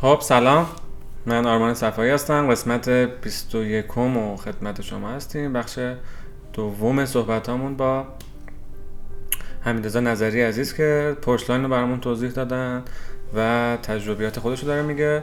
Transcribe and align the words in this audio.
خب 0.00 0.18
سلام. 0.22 0.66
من 1.26 1.46
آرمان 1.46 1.74
صفایی 1.74 2.10
هستم. 2.10 2.50
قسمت 2.50 2.88
21 2.88 3.98
و 3.98 4.36
خدمت 4.36 4.82
شما 4.82 5.08
هستیم. 5.08 5.52
بخش 5.52 5.78
دوم 6.52 7.06
صحبت 7.06 7.48
همون 7.48 7.76
با 7.76 8.04
حمیدرضا 9.60 10.00
نظری 10.00 10.42
عزیز 10.42 10.74
که 10.74 11.16
پورسلاین 11.22 11.62
رو 11.62 11.68
برامون 11.68 12.00
توضیح 12.00 12.30
دادن 12.30 12.82
و 13.36 13.78
تجربیات 13.82 14.38
خودش 14.38 14.60
رو 14.60 14.66
داره 14.66 14.82
میگه. 14.82 15.22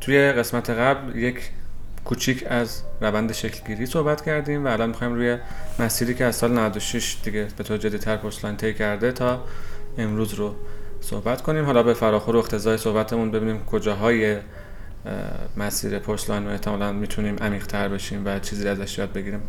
توی 0.00 0.32
قسمت 0.32 0.70
قبل 0.70 1.16
یک 1.16 1.50
کوچیک 2.04 2.44
از 2.48 2.82
روند 3.00 3.32
شکلگیری 3.32 3.86
صحبت 3.86 4.24
کردیم 4.24 4.64
و 4.64 4.68
الان 4.68 4.88
می‌خوایم 4.88 5.14
روی 5.14 5.38
مسیری 5.78 6.14
که 6.14 6.24
از 6.24 6.36
سال 6.36 6.52
96 6.52 7.16
دیگه 7.24 7.48
به 7.56 7.64
طور 7.64 7.76
جدیتر 7.76 8.16
پورسلاین 8.16 8.56
طی 8.56 8.74
کرده 8.74 9.12
تا 9.12 9.44
امروز 9.98 10.34
رو 10.34 10.54
صحبت 11.10 11.42
کنیم. 11.42 11.64
حالا 11.64 11.82
به 11.82 11.94
فراخور 11.94 12.36
و 12.36 12.38
اقتضای 12.38 12.78
صحبتمون 12.78 13.30
ببینیم 13.30 13.64
کجاهای 13.64 14.36
مسیر 15.56 15.98
پورسلاین 15.98 16.44
رو 16.44 16.50
احتمالا 16.50 16.92
می‌تونیم 16.92 17.36
عمیق‌تر 17.36 17.88
بشیم 17.88 18.22
و 18.24 18.38
چیزی 18.38 18.68
ازش 18.68 18.98
یاد 18.98 19.12
بگیریم. 19.12 19.40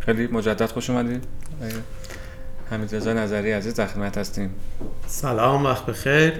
خیلی 0.00 0.26
مجدد 0.26 0.70
خوش 0.70 0.90
اومدید 0.90 1.24
حمید 2.70 2.94
رضا 2.94 3.12
نظری 3.12 3.52
عزیز 3.52 3.74
در 3.74 3.86
خدمت 3.86 4.18
هستیم. 4.18 4.54
سلام 5.06 5.64
وقت 5.64 5.86
بخیر. 5.86 6.32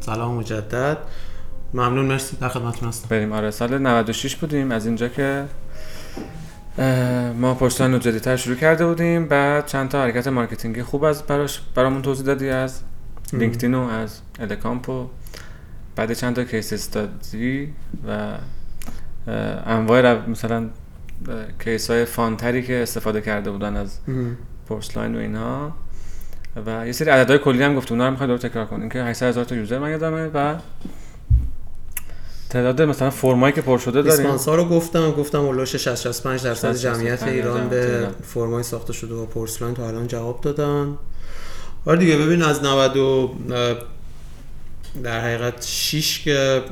سلام 0.00 0.34
مجدد. 0.34 0.98
ممنون 1.74 2.04
مرسی 2.04 2.36
در 2.36 2.48
خدمتتون 2.48 2.88
هستم. 2.88 3.08
بریم. 3.08 3.32
آره 3.32 3.50
سال 3.50 3.78
96 3.78 4.36
بودیم. 4.36 4.72
از 4.72 4.86
اینجا 4.86 5.08
که 5.08 5.44
ما 7.38 7.54
پشتان 7.54 7.92
رو 7.92 7.98
جدیتر 7.98 8.36
شروع 8.36 8.56
کرده 8.56 8.86
بودیم. 8.86 9.28
بعد 9.28 9.66
چند 9.66 9.88
تا 9.88 10.02
حرکت 10.02 10.28
مارکتینگی 10.28 10.82
خوب 10.82 11.04
از 11.04 11.22
براش 11.22 11.60
برامون 11.74 12.02
توضیح 12.02 12.26
دادی 12.26 12.48
از 12.48 12.80
لینکدین 13.32 13.74
و 13.74 13.80
از 13.80 14.20
الکامپو 14.40 15.06
بعد 15.96 16.12
چند 16.12 16.36
تا 16.36 16.44
case 16.44 16.72
study 16.72 17.72
و 18.08 18.32
انواع 19.66 20.28
مثلا 20.28 20.68
case 21.64 21.90
های 21.90 22.04
فانتزی 22.04 22.62
که 22.62 22.82
استفاده 22.82 23.20
کرده 23.20 23.50
بودن 23.50 23.76
از 23.76 23.98
پورسلاین 24.68 25.16
و 25.16 25.18
اینها. 25.18 25.72
و 26.66 26.86
یه 26.86 26.92
سری 26.92 27.10
عددهای 27.10 27.38
کلی 27.38 27.62
هم 27.62 27.74
گفتم 27.74 27.94
اونا 27.94 28.04
رو 28.04 28.10
می‌خواد 28.10 28.36
تکرار 28.36 28.66
کنیم 28.66 28.88
که 28.88 28.98
800 28.98 29.26
هزار 29.26 29.44
تا 29.44 29.54
user 29.54 29.78
من 29.78 29.90
یادمه 29.90 30.30
و 30.34 30.54
تعداد 32.50 32.82
مثلا 32.82 33.10
فرمایی 33.10 33.52
که 33.52 33.60
پر 33.60 33.78
شده 33.78 34.02
داریم. 34.02 34.20
اسپانسر 34.20 34.56
رو 34.56 34.64
گفتم 34.64 35.10
گفتم 35.10 35.40
اولش 35.40 35.76
60 35.76 35.94
65 35.94 36.42
درصد 36.42 36.76
جمعیت 36.76 37.22
ایران 37.22 37.68
به 37.68 38.08
فرمای 38.22 38.62
ساخته 38.62 38.92
شده 38.92 39.14
و 39.14 39.26
پورسلاین 39.26 39.74
تا 39.74 39.88
الان 39.88 40.06
جواب 40.06 40.40
دادن. 40.40 40.96
آره 41.86 41.98
دیگه 41.98 42.16
ببین 42.16 42.42
از 42.42 42.64
90 42.64 42.94
در 45.02 45.20
حقیقت 45.20 45.66
6 45.66 46.20
که 46.20 46.62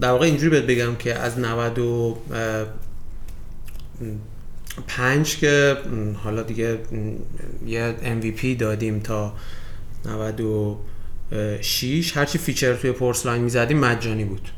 در 0.00 0.10
واقع 0.10 0.26
اینجوری 0.26 0.50
بهت 0.50 0.64
بگم 0.64 0.96
که 0.96 1.14
از 1.14 1.38
90 1.38 1.80
پنج 4.86 5.36
که 5.36 5.76
حالا 6.24 6.42
دیگه 6.42 6.78
یه 7.66 7.94
MVP 8.22 8.46
دادیم 8.58 9.00
تا 9.00 9.34
96 10.04 12.16
هرچی 12.16 12.38
feature 12.38 12.74
توی 12.74 12.92
پورسلاین 12.92 13.42
می‌زدیم 13.42 13.78
مجانی 13.78 14.24
بود. 14.24 14.48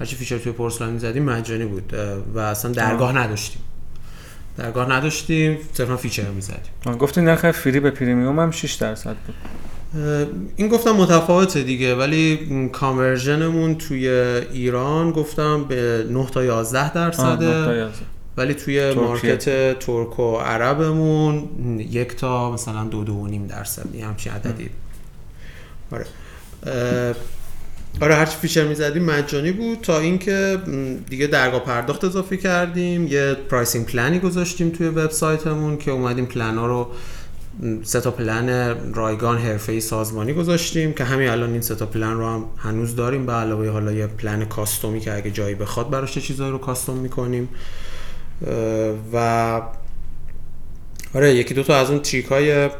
هرچی 0.00 0.16
feature 0.16 0.38
توی 0.38 0.52
پورسلاین 0.52 0.92
می‌زدیم 0.92 1.24
مجانی 1.24 1.64
بود 1.64 1.94
و 2.34 2.38
اصلا 2.38 2.72
درگاه 2.72 3.18
نداشتیم. 3.18 3.62
درگاه 4.56 4.92
نداشتیم 4.92 5.58
صرفا 5.72 5.96
فیچر 5.96 6.30
می‌زدیم. 6.30 6.96
گفتین 6.98 7.24
نرخ 7.24 7.50
free 7.50 7.80
به 7.80 7.90
premium 7.90 8.40
هم 8.40 8.50
6 8.50 8.74
درصد 8.74 9.16
بود. 9.26 9.34
این 10.56 10.68
گفتم 10.68 10.90
متفاوته 10.90 11.62
دیگه 11.62 11.94
ولی 11.94 12.68
conversion 12.72 13.51
مون 13.51 13.74
توی 13.74 14.08
ایران 14.52 15.10
گفتم 15.10 15.64
به 15.64 16.06
9 16.10 16.26
تا 16.26 16.44
11 16.44 16.92
درصده. 16.92 17.88
ولی 18.36 18.54
توی 18.54 18.94
market 18.94 19.78
ترک 19.78 20.20
و 20.20 20.36
عربمون 20.36 21.48
یک 21.78 22.16
تا 22.16 22.50
مثلا 22.50 22.84
دو 22.84 23.04
دو 23.04 23.12
و 23.12 23.26
نیم 23.26 23.46
درصد 23.46 23.94
یه 23.94 24.06
همچین 24.06 24.32
عددی. 24.32 24.70
آره. 25.92 26.06
آره 28.00 28.14
هرچی 28.14 28.36
feature 28.36 28.64
می‌زدیم 28.64 29.04
مجانی 29.04 29.52
بود 29.52 29.78
تا 29.82 29.98
اینکه 29.98 30.58
دیگه 31.10 31.26
درگاه 31.26 31.64
پرداخت 31.64 32.04
اضافه 32.04 32.36
کردیم. 32.36 33.06
یه 33.06 33.36
pricing 33.50 33.86
plan 33.86 34.12
ی 34.12 34.18
گذاشتیم 34.18 34.70
توی 34.70 34.88
وبسایتمون 34.88 35.76
که 35.76 35.90
اومدیم 35.90 36.28
ها 36.40 36.66
رو 36.66 36.88
سه 37.82 38.00
تا 38.00 38.10
پلن 38.10 38.76
رایگان 38.94 39.38
حرفه‌ای 39.38 39.80
سازمانی 39.80 40.32
گذاشتیم 40.32 40.92
که 40.92 41.04
همین 41.04 41.28
الان 41.28 41.52
این 41.52 41.60
سه 41.60 41.74
تا 41.74 41.86
پلن 41.86 42.12
رو 42.12 42.26
هم 42.26 42.44
هنوز 42.58 42.96
داریم. 42.96 43.26
به 43.26 43.32
علاوه 43.32 43.68
حالا 43.68 43.92
یه 43.92 44.06
plan 44.06 44.44
custom 44.44 44.92
ی 44.92 45.00
که 45.00 45.12
اگه 45.12 45.30
جایی 45.30 45.54
بخواد 45.54 45.90
براش 45.90 46.18
چیزایی 46.18 46.50
رو 46.50 46.58
custom 46.58 46.96
می‌کنیم. 46.96 47.48
و 49.12 49.60
آره 51.14 51.34
یکی 51.34 51.54
دو 51.54 51.62
تا 51.62 51.76
از 51.76 51.90
اون 51.90 51.98
trick 51.98 52.26
های 52.26 52.70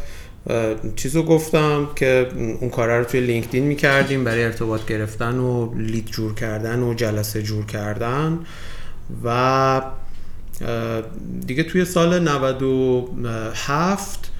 چیزو 0.96 1.22
گفتم 1.22 1.88
که 1.96 2.28
اون 2.60 2.70
کار 2.70 2.98
رو 2.98 3.04
توی 3.04 3.20
لینکدین 3.20 3.64
می‌کردیم 3.64 4.24
برای 4.24 4.44
ارتباط 4.44 4.86
گرفتن 4.86 5.38
و 5.38 5.78
lead 5.78 6.06
جور 6.06 6.34
کردن 6.34 6.82
و 6.82 6.94
جلسه 6.94 7.42
جور 7.42 7.66
کردن. 7.66 8.38
و 9.24 9.80
دیگه 11.46 11.62
توی 11.62 11.84
سال 11.84 12.18
97 12.18 14.30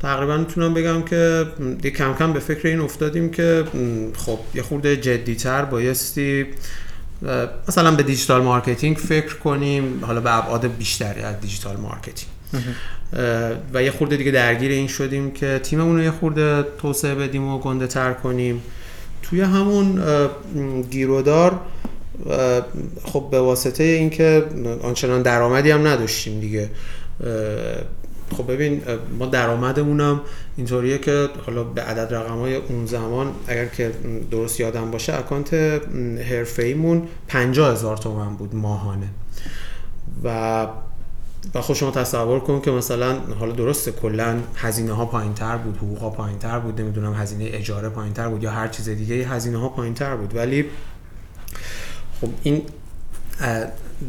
تقریبا 0.00 0.36
می‌تونم 0.36 0.74
بگم 0.74 1.02
که 1.02 1.46
دیگه 1.58 1.90
کم 1.90 2.14
کم 2.14 2.32
به 2.32 2.40
فکر 2.40 2.68
این 2.68 2.80
افتادیم 2.80 3.30
که 3.30 3.64
خب 4.16 4.38
یه 4.54 4.62
خورده 4.62 4.96
جدیتر 4.96 5.64
بایستی 5.64 6.46
مثلا 7.68 7.90
به 7.90 8.02
digital 8.02 8.42
marketing 8.42 8.96
فکر 8.96 9.36
کنیم 9.36 10.04
حالا 10.04 10.20
به 10.20 10.36
ابعاد 10.36 10.76
بیشتری 10.76 11.20
از 11.20 11.40
digital 11.40 11.76
marketing. 11.76 12.30
و 13.74 13.82
یه 13.82 13.90
خورده 13.90 14.16
دیگه 14.16 14.30
درگیر 14.30 14.70
این 14.70 14.86
شدیم 14.86 15.30
که 15.30 15.60
تیممون 15.62 15.96
رو 15.96 16.02
یه 16.02 16.10
خورده 16.10 16.64
توسعه 16.78 17.14
بدیم 17.14 17.48
و 17.48 17.58
گنده 17.58 17.86
تر 17.86 18.12
کنیم. 18.12 18.62
توی 19.22 19.40
همون 19.40 20.02
گیرودار 20.90 21.60
خب 23.04 23.28
به 23.30 23.40
واسطه 23.40 23.84
اینکه 23.84 24.44
آنچنان 24.82 25.22
درآمدی 25.22 25.70
هم 25.70 25.86
نداشتیم 25.86 26.40
دیگه. 26.40 26.70
خب 28.36 28.52
ببین 28.52 28.82
ما 29.18 29.26
درآمدمونم 29.26 30.20
اینطوریه 30.56 30.98
که 30.98 31.28
حالا 31.46 31.64
به 31.64 31.82
عدد 31.82 32.14
رقم 32.14 32.38
های 32.38 32.56
اون 32.56 32.86
زمان 32.86 33.32
اگر 33.46 33.66
که 33.66 33.92
درست 34.30 34.60
یادم 34.60 34.90
باشه 34.90 35.18
اکانت 35.18 35.54
حرفه 36.30 36.62
ایمون 36.62 37.02
50 37.28 37.72
هزار 37.72 37.96
تومن 37.96 38.36
بود 38.36 38.54
ماهانه. 38.54 39.08
و 40.24 40.66
و 41.54 41.60
خود 41.60 41.76
شما 41.76 41.90
تصور 41.90 42.40
کن 42.40 42.60
که 42.60 42.70
مثلا 42.70 43.20
حالا 43.40 43.52
درسته 43.52 43.92
کلا 43.92 44.36
هزینه 44.56 44.92
ها 44.92 45.06
پایین 45.06 45.34
تر 45.34 45.56
بود 45.56 45.76
حقوق 45.76 45.98
ها 45.98 46.10
پایین 46.10 46.38
تر 46.38 46.58
بود 46.58 46.80
نمی‌دونم 46.80 47.14
هزینه 47.14 47.44
اجاره 47.52 47.88
پایین 47.88 48.12
تر 48.12 48.28
بود 48.28 48.42
یا 48.42 48.50
هر 48.50 48.68
چیز 48.68 48.88
دیگه 48.88 49.14
هزینه 49.14 49.58
ها 49.58 49.68
پایین 49.68 49.94
تر 49.94 50.16
بود. 50.16 50.36
ولی 50.36 50.64
خب 52.20 52.28
این 52.42 52.62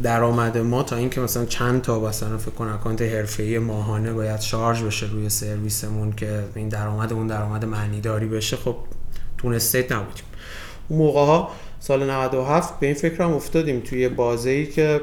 درآمد 0.02 0.58
ما 0.58 0.82
تا 0.82 0.96
اینکه 0.96 1.20
مثلا 1.20 1.44
چند 1.44 1.82
تا 1.82 2.00
مثلا 2.00 2.38
فکر 2.38 2.50
کن 2.50 2.68
account 2.68 3.02
حرفه‌ای 3.02 3.58
ماهانه 3.58 4.12
باید 4.12 4.40
شارژ 4.40 4.82
بشه 4.82 5.06
روی 5.06 5.28
سرویسمون 5.28 6.12
که 6.12 6.44
این 6.54 6.68
درآمدمون 6.68 7.26
درآمد 7.26 7.64
معنیداری 7.64 8.26
بشه 8.26 8.56
خب 8.56 8.76
تو 9.38 9.48
state 9.48 9.92
نبودیم. 9.92 10.24
اون 10.88 10.98
موقع 10.98 11.20
ها 11.20 11.50
سال 11.80 12.10
97 12.10 12.80
به 12.80 12.86
این 12.86 12.94
فکر 12.94 13.22
افتادیم 13.22 13.80
توی 13.80 14.08
بازه 14.08 14.50
ای 14.50 14.66
که 14.66 15.00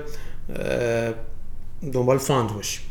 دنبال 1.93 2.17
fund 2.17 2.53
باشیم. 2.53 2.83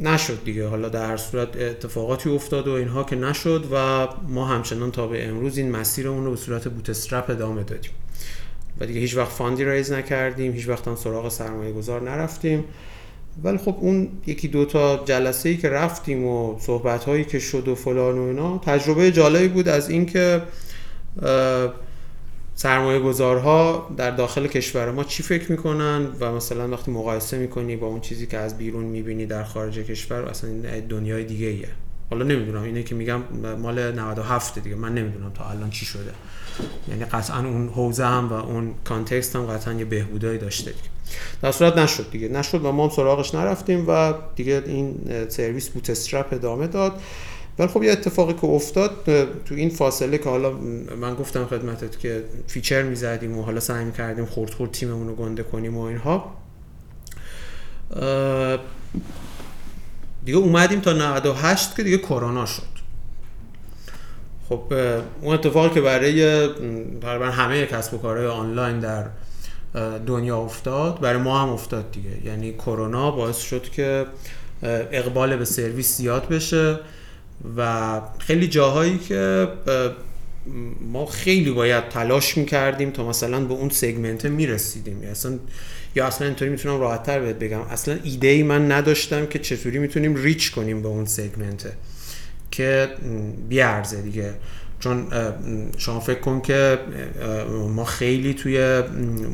نشد 0.00 0.44
دیگه. 0.44 0.68
حالا 0.68 0.88
در 0.88 1.06
هر 1.06 1.16
صورت 1.16 1.56
اتفاقاتی 1.56 2.30
افتاد 2.30 2.68
و 2.68 2.72
اینها 2.72 3.04
که 3.04 3.16
نشد 3.16 3.68
و 3.72 4.08
ما 4.28 4.46
همچنان 4.46 4.90
تا 4.90 5.06
به 5.06 5.28
امروز 5.28 5.58
این 5.58 5.70
مسیرمون 5.70 6.24
رو 6.24 6.30
به 6.30 6.36
صورت 6.36 6.68
bootstrap 6.68 7.30
ادامه 7.30 7.62
دادیم. 7.62 7.90
و 8.80 8.86
دیگه 8.86 9.00
هیچ 9.00 9.16
وقت 9.16 9.32
فاندی 9.32 9.64
ریز 9.64 9.92
نکردیم 9.92 10.52
هیچ 10.52 10.68
وقت 10.68 10.88
هم 10.88 10.96
سراغ 10.96 11.28
سرمایه 11.28 11.72
گذار 11.72 12.02
نرفتیم. 12.02 12.64
ولی 13.44 13.58
خب 13.58 13.76
اون 13.80 14.08
یکی 14.26 14.48
دوتا 14.48 15.02
جلسه 15.04 15.48
ای 15.48 15.56
که 15.56 15.68
رفتیم 15.68 16.24
و 16.24 16.58
صحبت 16.60 17.04
هایی 17.04 17.24
که 17.24 17.38
شد 17.38 17.68
و 17.68 17.74
فلان 17.74 18.18
و 18.18 18.22
اینا 18.22 18.58
تجربه 18.58 19.12
جالبی 19.12 19.48
بود 19.48 19.68
از 19.68 19.90
اینکه 19.90 20.42
سرمایه 22.54 23.00
گذارها 23.00 23.90
در 23.96 24.10
داخل 24.10 24.46
کشور 24.46 24.90
ما 24.90 25.04
چی 25.04 25.22
فکر 25.22 25.50
می‌کنن؟ 25.50 26.06
و 26.20 26.32
مثلا 26.32 26.68
وقتی 26.68 26.90
مقایسه 26.90 27.38
می‌کنی 27.38 27.76
با 27.76 27.86
اون 27.86 28.00
چیزی 28.00 28.26
که 28.26 28.38
از 28.38 28.58
بیرون 28.58 28.84
می‌بینی 28.84 29.26
در 29.26 29.44
خارج 29.44 29.78
کشور 29.78 30.22
اصلا 30.22 30.50
این 30.50 30.80
دنیای 30.80 31.24
دیگه 31.24 31.46
ایه. 31.46 31.68
حالا 32.10 32.24
نمی‌دونم 32.24 32.62
اینه 32.62 32.82
که 32.82 32.94
میگم 32.94 33.20
مال 33.58 33.92
97 33.92 34.58
دیگه. 34.58 34.76
من 34.76 34.94
نمی‌دونم 34.94 35.30
تا 35.34 35.44
الان 35.44 35.70
چی 35.70 35.86
شده. 35.86 36.12
یعنی 36.88 37.04
قطعا 37.04 37.38
اون 37.38 37.68
حوزه 37.68 38.06
هم 38.06 38.28
و 38.28 38.32
اون 38.32 38.74
context 38.84 39.36
هم 39.36 39.46
قطعا 39.46 39.74
یه 39.74 39.84
بهبودایی 39.84 40.38
داشته 40.38 40.70
دیگه. 40.70 40.88
در 41.42 41.52
صورت 41.52 41.78
نشد 41.78 42.10
دیگه. 42.10 42.28
نشد 42.28 42.64
و 42.64 42.72
ما 42.72 42.84
هم 42.84 42.90
سراغش 42.90 43.34
نرفتیم 43.34 43.84
و 43.88 44.14
دیگه 44.36 44.62
این 44.66 44.94
سرویس 45.28 45.68
bootstrap 45.68 46.32
ادامه 46.32 46.66
داد. 46.66 47.00
ولی 47.58 47.68
خب 47.68 47.82
یه 47.82 47.92
اتفاقی 47.92 48.32
که 48.32 48.44
افتاد 48.44 49.04
تو 49.44 49.54
این 49.54 49.70
فاصله 49.70 50.18
که 50.18 50.28
حالا 50.28 50.50
من 51.00 51.14
گفتم 51.14 51.46
خدمتت 51.46 51.98
که 51.98 52.24
feature 52.46 52.82
می‌زدیم 52.82 53.38
و 53.38 53.42
حالا 53.42 53.60
سعی 53.60 53.84
می‌کردیم 53.84 54.26
خورد 54.26 54.54
خورد 54.54 54.70
تیممون 54.70 55.08
رو 55.08 55.14
گنده 55.14 55.42
کنیم 55.42 55.76
و 55.76 55.80
اینها. 55.80 56.36
دیگه 60.24 60.38
اومدیم 60.38 60.80
تا 60.80 60.92
98 60.92 61.76
که 61.76 61.82
دیگه 61.82 61.98
کرونا 61.98 62.46
شد. 62.46 62.72
خب 64.48 64.72
اون 65.20 65.34
اتفاقی 65.34 65.74
که 65.74 65.80
برای 65.80 66.48
تقریبا 67.02 67.26
همه 67.26 67.66
کسب 67.66 67.94
و 67.94 67.98
کارهای 67.98 68.26
آنلاین 68.26 68.80
در 68.80 69.06
دنیا 70.06 70.38
افتاد 70.38 71.00
برای 71.00 71.22
ما 71.22 71.38
هم 71.42 71.48
افتاد 71.48 71.90
دیگه. 71.92 72.26
یعنی 72.26 72.52
کرونا 72.52 73.10
باعث 73.10 73.38
شد 73.38 73.62
که 73.62 74.06
اقبال 74.62 75.36
به 75.36 75.44
سرویس 75.44 75.96
زیاد 75.96 76.28
بشه. 76.28 76.78
و 77.56 78.00
خیلی 78.18 78.48
جاهایی 78.48 78.98
که 78.98 79.48
ما 80.92 81.06
خیلی 81.06 81.50
باید 81.50 81.88
تلاش 81.88 82.36
می‌کردیم 82.36 82.90
تا 82.90 83.08
مثلا 83.08 83.40
به 83.40 83.54
اون 83.54 83.68
سگمنت 83.68 84.26
می‌رسیدیم. 84.26 85.02
اصلا 85.10 85.38
یا 85.94 86.06
اصلا 86.06 86.26
اینطوری 86.26 86.50
می‌تونم 86.50 86.80
راحت 86.80 87.02
تر 87.02 87.20
بهت 87.20 87.36
بگم. 87.38 87.60
اصلا 87.60 87.98
ایده 88.04 88.28
ای 88.28 88.42
من 88.42 88.72
نداشتم 88.72 89.26
که 89.26 89.38
چطوری 89.38 89.78
می‌تونیم 89.78 90.14
ریچ 90.14 90.52
کنیم 90.52 90.82
به 90.82 90.88
اون 90.88 91.04
سگمنت 91.04 91.72
که 92.50 92.88
بیارزه 93.48 94.02
دیگه. 94.02 94.34
چون 94.80 95.06
شما 95.76 96.00
فکر 96.00 96.20
کن 96.20 96.40
که 96.40 96.78
ما 97.74 97.84
خیلی 97.84 98.34
توی 98.34 98.82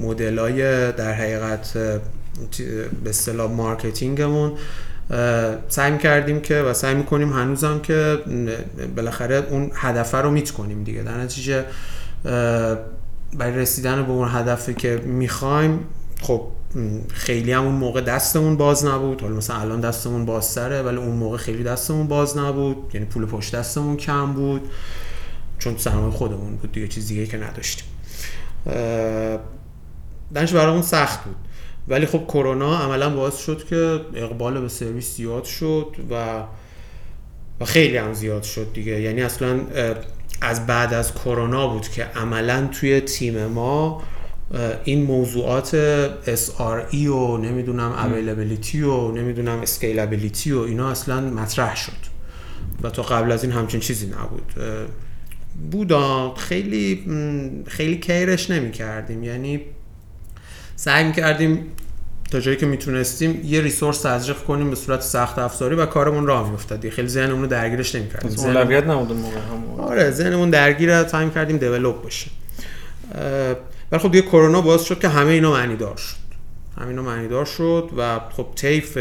مدل 0.02 0.38
های 0.38 0.93
در 0.93 1.12
حقیقت 1.12 1.72
به 3.05 3.10
اصطلاح 3.10 3.52
مارکتینگمون 3.52 4.52
سعی 5.69 5.99
کردیم 5.99 6.40
که 6.40 6.55
و 6.55 6.75
سعی 6.75 6.94
می‌کنیم 6.94 7.32
هنوزم 7.32 7.81
که 7.81 8.19
بالاخره 8.96 9.46
اون 9.50 9.70
هدف 9.75 10.14
رو 10.14 10.31
میت 10.31 10.50
کنیم 10.50 10.84
دیگه. 10.84 11.02
در 11.02 11.16
نتیجه 11.20 11.64
برای 13.38 13.56
رسیدن 13.56 14.02
به 14.02 14.12
اون 14.12 14.28
هدفی 14.31 14.75
که 14.75 14.96
می‌خوایم 14.96 15.81
خب 16.20 16.43
خیلی 17.12 17.52
هم 17.52 17.64
اون 17.64 17.75
موقع 17.75 18.00
دستمون 18.00 18.56
باز 18.56 18.84
نبود. 18.84 19.20
حالا 19.20 19.37
مثلا 19.37 19.56
الان 19.56 19.81
دستمون 19.81 20.25
بازتره 20.25 20.82
ولی 20.82 20.96
اون 20.96 21.16
موقع 21.16 21.37
خیلی 21.37 21.64
دستمون 21.64 22.06
باز 22.06 22.38
نبود. 22.38 22.76
یعنی 22.94 23.06
پول 23.06 23.26
پشت 23.26 23.56
دستمون 23.56 23.96
کم 23.96 24.32
بود. 24.32 24.70
چون 25.58 25.76
سرمایه 25.76 26.10
خودمون 26.10 26.56
بود 26.56 26.72
دیگه 26.72 26.88
چیز 26.88 27.08
دیگه 27.08 27.26
که 27.26 27.37
نداشتیم. 27.37 27.88
درش 30.34 30.52
برامون 30.52 30.82
سخت 30.82 31.25
بود. 31.25 31.37
ولی 31.88 32.06
خب 32.06 32.25
کرونا 32.29 32.79
عملا 32.79 33.11
باعث 33.11 33.37
شد 33.38 33.64
که 33.64 34.00
اقبال 34.14 34.61
به 34.61 34.69
سرویس 34.69 35.17
زیاد 35.17 35.44
شد 35.44 35.96
و 36.11 36.43
و 37.61 37.64
خیلی 37.64 37.96
هم 37.96 38.12
زیاد 38.12 38.43
شد 38.43 38.73
دیگه. 38.73 39.00
یعنی 39.00 39.23
اصلا 39.23 39.61
از 40.40 40.67
بعد 40.67 40.94
از 40.94 41.14
کرونا 41.14 41.69
بود 41.69 41.88
که 41.88 42.05
عملا 42.05 42.69
توی 42.73 43.00
تیم 43.00 43.46
ما 43.46 44.02
این 44.85 45.05
موضوعات 45.05 45.76
SRE 46.37 47.06
و 47.06 47.37
نمی‌دونم 47.37 47.93
availability 47.93 48.75
و 48.75 49.12
نمی‌دونم 49.12 49.64
scalability 49.64 50.46
و 50.46 50.58
اینا 50.58 50.91
اصلا 50.91 51.20
مطرح 51.20 51.76
شد. 51.76 52.19
و 52.82 52.91
تا 52.91 53.02
قبل 53.02 53.32
از 53.32 53.44
این 53.44 53.52
همچین 53.52 53.81
چیزی 53.81 54.06
نبود. 54.06 54.52
بودا 55.70 56.34
خیلی 56.34 57.05
خیلی 57.67 57.99
کیرش 57.99 58.50
نمی 58.50 58.70
کردیم 58.70 59.25
یعنی 59.25 59.61
سعی 60.78 61.04
می 61.04 61.12
کردیم 61.12 61.66
تا 62.30 62.40
جایی 62.40 62.56
که 62.56 62.66
می‌تونستیم 62.66 63.40
یه 63.44 63.60
ریسورس 63.60 64.02
تزریق 64.02 64.36
کنیم 64.36 64.70
به 64.70 64.76
صورت 64.76 65.00
سخت 65.00 65.38
افزاری 65.38 65.75
و 65.75 65.86
کارمون 65.86 66.26
راه 66.26 66.48
میافتاد. 66.48 66.88
خیلی 66.88 67.08
ذهنمون 67.08 67.42
رو 67.42 67.46
درگیرش 67.46 67.94
نمی‌کردیم. 67.94 68.40
اولویت 68.40 68.84
نبود 68.84 69.12
موقع 69.12 69.36
هم 69.36 69.80
آره 69.80 70.10
ذهنمون 70.10 70.50
درگیر 70.50 71.02
تایم 71.02 71.30
کردیم 71.30 71.56
دیولپ 71.56 72.06
بشه 72.06 72.30
ولی 73.92 74.00
خب 74.00 74.12
دیگه 74.12 74.26
کرونا 74.26 74.60
باعث 74.60 74.84
شد 74.84 75.00
که 75.00 75.08
همه 75.08 75.30
اینا 75.30 75.52
معنی 75.52 75.76
دار 75.76 75.96
شد. 75.96 76.16
همه 76.78 76.88
اینا 76.88 77.02
معنی 77.02 77.28
دار 77.28 77.44
شد 77.44 77.90
و 77.96 78.20
خب 78.36 78.46
طیف 78.54 78.98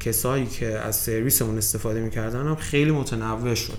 کسایی 0.00 0.46
که 0.46 0.66
از 0.66 0.96
سرویسمون 0.96 1.58
استفاده 1.58 2.00
می‌کردن 2.00 2.46
هم 2.46 2.56
خیلی 2.56 2.90
متنوع 2.90 3.54
شد. 3.54 3.78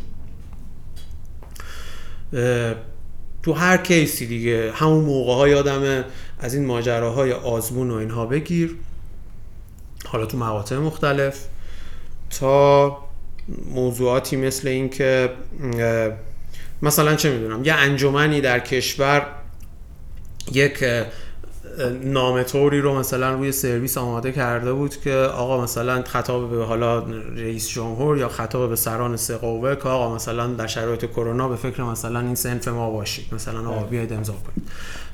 تو 3.43 3.53
هر 3.53 3.77
کیسی 3.77 4.27
دیگه 4.27 4.71
همون 4.75 5.03
موقع 5.03 5.33
ها 5.33 5.47
یادم 5.47 6.03
از 6.39 6.53
این 6.53 6.65
ماجراهای 6.65 7.33
آزمون 7.33 7.91
و 7.91 7.93
اینها 7.93 8.25
بگیر. 8.25 8.75
حالا 10.05 10.25
تو 10.25 10.37
مقاطع 10.37 10.77
مختلف. 10.77 11.45
تا 12.39 12.97
موضوعاتی 13.73 14.35
مثل 14.35 14.67
این 14.67 14.89
که 14.89 15.29
مثلا 16.81 17.15
چه 17.15 17.31
می‌دونم 17.31 17.65
یه 17.65 17.73
انجمنی 17.73 18.41
در 18.41 18.59
کشور 18.59 19.25
یک 20.51 20.83
نامطوری 22.03 22.81
رو 22.81 22.99
مثلا 22.99 23.33
روی 23.33 23.51
سرویس 23.51 23.97
آماده 23.97 24.31
کرده 24.31 24.73
بود 24.73 25.01
که 25.01 25.13
آقا 25.13 25.63
مثلا 25.63 26.03
خطاب 26.03 26.49
به 26.49 26.65
حالا 26.65 26.99
رئیس 27.35 27.69
جمهور 27.69 28.17
یا 28.17 28.29
خطاب 28.29 28.69
به 28.69 28.75
سران 28.75 29.17
سه 29.17 29.37
قوه 29.37 29.75
که 29.75 29.89
آقا 29.89 30.15
مثلا 30.15 30.47
در 30.47 30.67
شرایط 30.67 31.05
کرونا 31.05 31.49
به 31.49 31.55
فکر 31.55 31.83
مثلا 31.83 32.19
این 32.19 32.35
سنف 32.35 32.67
ما 32.67 32.91
باشید. 32.91 33.33
مثلا 33.33 33.59
آقا 33.59 33.79
بله. 33.79 33.89
بیاید 33.89 34.13
امضا 34.13 34.33
کنید. 34.33 34.69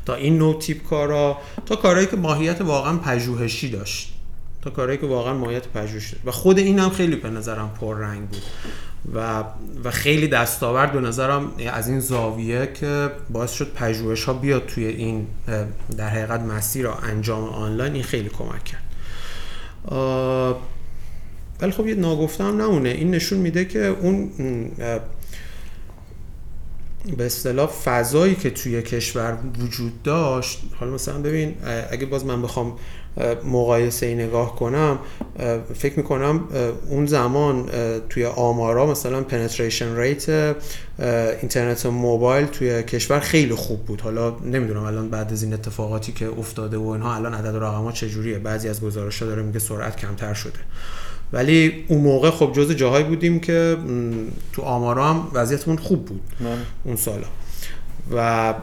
تا 0.06 0.16
این 0.16 0.38
نوع 0.38 0.60
تیپ 0.60 0.84
کارا 0.84 1.38
تا 1.66 1.76
کارهایی 1.76 2.08
که 2.08 2.16
ماهیت 2.16 2.62
واقعا 2.62 2.98
پژوهشی 2.98 3.70
داشت. 3.70 4.14
تا 4.62 4.70
کارهایی 4.70 4.98
که 4.98 5.06
واقعا 5.06 5.34
ماهیت 5.34 5.68
پژوهشی 5.68 6.12
داشت. 6.12 6.28
و 6.28 6.32
خود 6.32 6.60
این 6.60 6.80
هم 6.80 6.90
خیلی 6.90 7.16
به 7.16 7.30
نظرم 7.30 7.72
رنگ 7.82 8.30
بود. 8.30 8.42
و 9.16 9.44
و 9.84 9.92
خیلی 9.92 10.28
دستاورد 10.28 10.92
به 10.92 11.00
نظرم 11.00 11.52
از 11.74 11.90
این 11.90 12.00
زاویه 12.00 12.70
که 12.74 13.10
باعث 13.30 13.52
شد 13.52 13.74
پژوهش 13.74 14.24
ها 14.24 14.34
بیاد 14.34 14.66
توی 14.66 14.86
این 14.86 15.28
در 15.98 16.10
حقیقت 16.10 16.40
مسیر 16.40 16.88
انجام 16.88 17.44
آنلاین 17.44 17.94
این 17.94 18.04
خیلی 18.04 18.30
کمک 18.30 18.64
کرد. 18.64 18.84
ولی 21.62 21.72
خب 21.72 21.88
یه 21.88 21.96
ناگفته 21.96 22.44
هم 22.44 22.62
نمونه. 22.62 22.90
این 22.90 23.12
نشون 23.12 23.40
میده 23.40 23.66
که 23.66 23.86
اون 23.86 24.32
به 27.18 27.26
اصطلاح 27.26 27.68
فضایی 27.68 28.36
که 28.36 28.50
توی 28.50 28.82
کشور 28.82 29.38
وجود 29.60 30.04
داشت 30.04 30.62
حالا 30.80 30.92
مثلا 30.92 31.18
ببین 31.18 31.56
اگه 31.92 32.06
باز 32.06 32.26
من 32.26 32.42
بخوام 32.42 32.76
مقایسه 33.44 34.06
ای 34.06 34.16
نگاه 34.16 34.56
کنم 34.56 35.00
فکر 35.76 35.98
می‌کنم 35.98 36.44
اون 36.90 37.06
زمان 37.06 37.70
توی 38.10 38.26
آمارا 38.26 38.86
مثلا 38.86 39.22
پنتریشن 39.22 39.98
ریت 39.98 40.56
اینترنت 41.42 41.86
موبایل 41.86 42.46
توی 42.46 42.84
کشور 42.84 43.20
خیلی 43.20 43.56
خوب 43.56 43.86
بود. 43.86 44.02
حالا 44.02 44.30
نمی‌دونم 44.30 44.84
الان 44.84 45.10
بعد 45.10 45.32
از 45.32 45.44
این 45.44 45.54
اتفاقاتی 45.54 46.12
که 46.12 46.28
افتاده 46.40 46.78
و 46.78 46.88
اینها 46.88 47.16
الان 47.16 47.34
عدد 47.34 47.56
رقم 47.56 47.84
ها 47.84 47.92
چجوریه؟ 47.92 48.40
بعضی 48.40 48.70
از 48.70 48.82
گزارش 48.82 49.22
ها 49.22 49.28
داره 49.28 49.42
میگه 49.42 49.60
سرعت 49.60 49.98
کمتر 49.98 50.34
شده. 50.34 50.60
ولی 51.34 51.86
اون 51.88 52.02
موقع 52.02 52.30
خب 52.30 52.52
جز 52.56 52.72
جاهایی 52.72 53.04
بودیم 53.04 53.40
که 53.40 53.78
تو 54.54 54.62
آمارا 54.62 55.14
هم 55.14 55.28
وضعیتمون 55.34 55.78
خوب 55.78 56.06
بود 56.06 56.22
من. 56.40 56.50
بله. 56.50 56.58
اون 56.84 56.96
سالا 56.96 57.28
و 58.12 58.54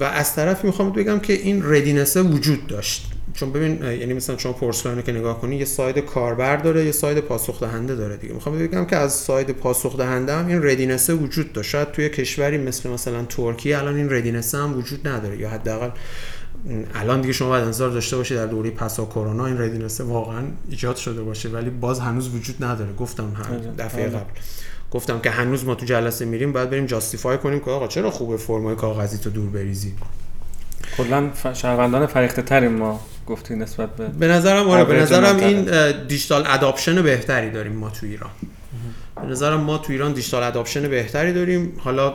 و 0.00 0.04
از 0.04 0.34
طرف 0.34 0.64
می‌خوام 0.64 0.92
بگم 0.92 1.18
که 1.18 1.32
این 1.32 1.62
readiness 1.64 2.16
ه 2.16 2.22
وجود 2.22 2.66
داشت 2.66 3.10
چون 3.34 3.52
ببین 3.52 3.82
یعنی 3.82 4.12
مثلا 4.12 4.38
شما 4.38 4.52
پورسلاین 4.52 5.02
که 5.02 5.12
نگاه 5.12 5.40
کنی 5.40 5.56
یه 5.56 5.64
side 5.64 5.98
کاربر 5.98 6.56
داره 6.56 6.84
یه 6.84 6.92
side 6.92 7.18
پاسخ 7.18 7.60
دهنده 7.60 7.94
داره 7.94 8.16
دیگه 8.16 8.34
می‌خوام 8.34 8.58
بگم 8.58 8.84
که 8.84 8.96
از 8.96 9.12
side 9.12 9.50
پاسخ 9.50 9.96
دهنده 9.96 10.36
هم 10.36 10.46
این 10.46 10.62
readiness 10.62 11.09
ه 11.09 11.14
وجود 11.14 11.52
داشت 11.52 11.70
شاید 11.70 11.92
توی 11.92 12.08
کشوری 12.08 12.58
مثل 12.58 12.90
مثلا 12.90 13.24
ترکیه 13.24 13.78
الان 13.78 13.96
این 13.96 14.12
readiness 14.12 14.53
ه 14.53 14.58
هم 14.58 14.78
وجود 14.78 15.08
نداره 15.08 15.38
یا 15.38 15.50
حداقل 15.50 15.90
الان 16.94 17.20
دیگه 17.20 17.32
شما 17.32 17.48
باید 17.48 17.64
انتظار 17.64 17.90
داشته 17.90 18.16
باشید 18.16 18.36
در 18.36 18.46
دوره 18.46 18.70
پسا 18.70 19.04
کرونا 19.04 19.46
این 19.46 19.60
ردینسه 19.60 20.04
واقعا 20.04 20.42
ایجاد 20.68 20.96
شده 20.96 21.22
باشه 21.22 21.48
ولی 21.48 21.70
باز 21.70 22.00
هنوز 22.00 22.34
وجود 22.34 22.64
نداره 22.64 22.92
گفتم 22.92 23.24
هم 23.24 23.54
آره. 23.54 23.72
دفعه 23.78 24.02
آره. 24.02 24.10
قبل 24.10 24.30
گفتم 24.90 25.20
که 25.20 25.30
هنوز 25.30 25.64
ما 25.64 25.74
تو 25.74 25.86
جلسه 25.86 26.24
میریم 26.24 26.52
باید 26.52 26.70
بریم 26.70 26.86
جاستیفای 26.86 27.38
کنیم 27.38 27.60
که 27.60 27.70
آقا 27.70 27.86
چرا 27.86 28.10
خوبه 28.10 28.36
فرمای 28.36 28.76
کاغذی 28.76 29.18
تو 29.18 29.30
دور 29.30 29.50
بریزی 29.50 29.94
کلا 30.96 31.30
شهروندان 31.54 32.06
فریخته 32.06 32.42
تریم 32.42 32.72
ما 32.72 33.00
گفتی 33.26 33.56
نسبت 33.56 33.96
به 33.96 34.08
به 34.08 34.28
نظرم 34.28 34.68
آره 34.68 34.84
به 34.84 34.94
نظرم 34.94 35.36
این 35.36 35.92
دیجیتال 36.06 36.44
اداپشن 36.46 37.02
بهتری 37.02 37.50
داریم 37.50 37.72
ما 37.72 37.90
تو 37.90 38.06
ایران 38.06 38.30
به 39.16 39.26
نظرم 39.26 39.60
ما 39.60 39.78
تو 39.78 39.92
ایران 39.92 40.12
دیجیتال 40.12 40.42
اداپشن 40.42 40.88
بهتری 40.88 41.32
داریم 41.32 41.72
حالا 41.78 42.14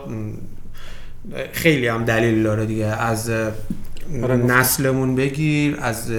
خیلی 1.52 1.88
هم 1.88 2.04
دلیل 2.04 2.42
داره 2.42 2.66
دیگه 2.66 2.86
از. 2.86 3.30
نسلمون 4.46 5.14
بگیر 5.14 5.76
از 5.80 6.10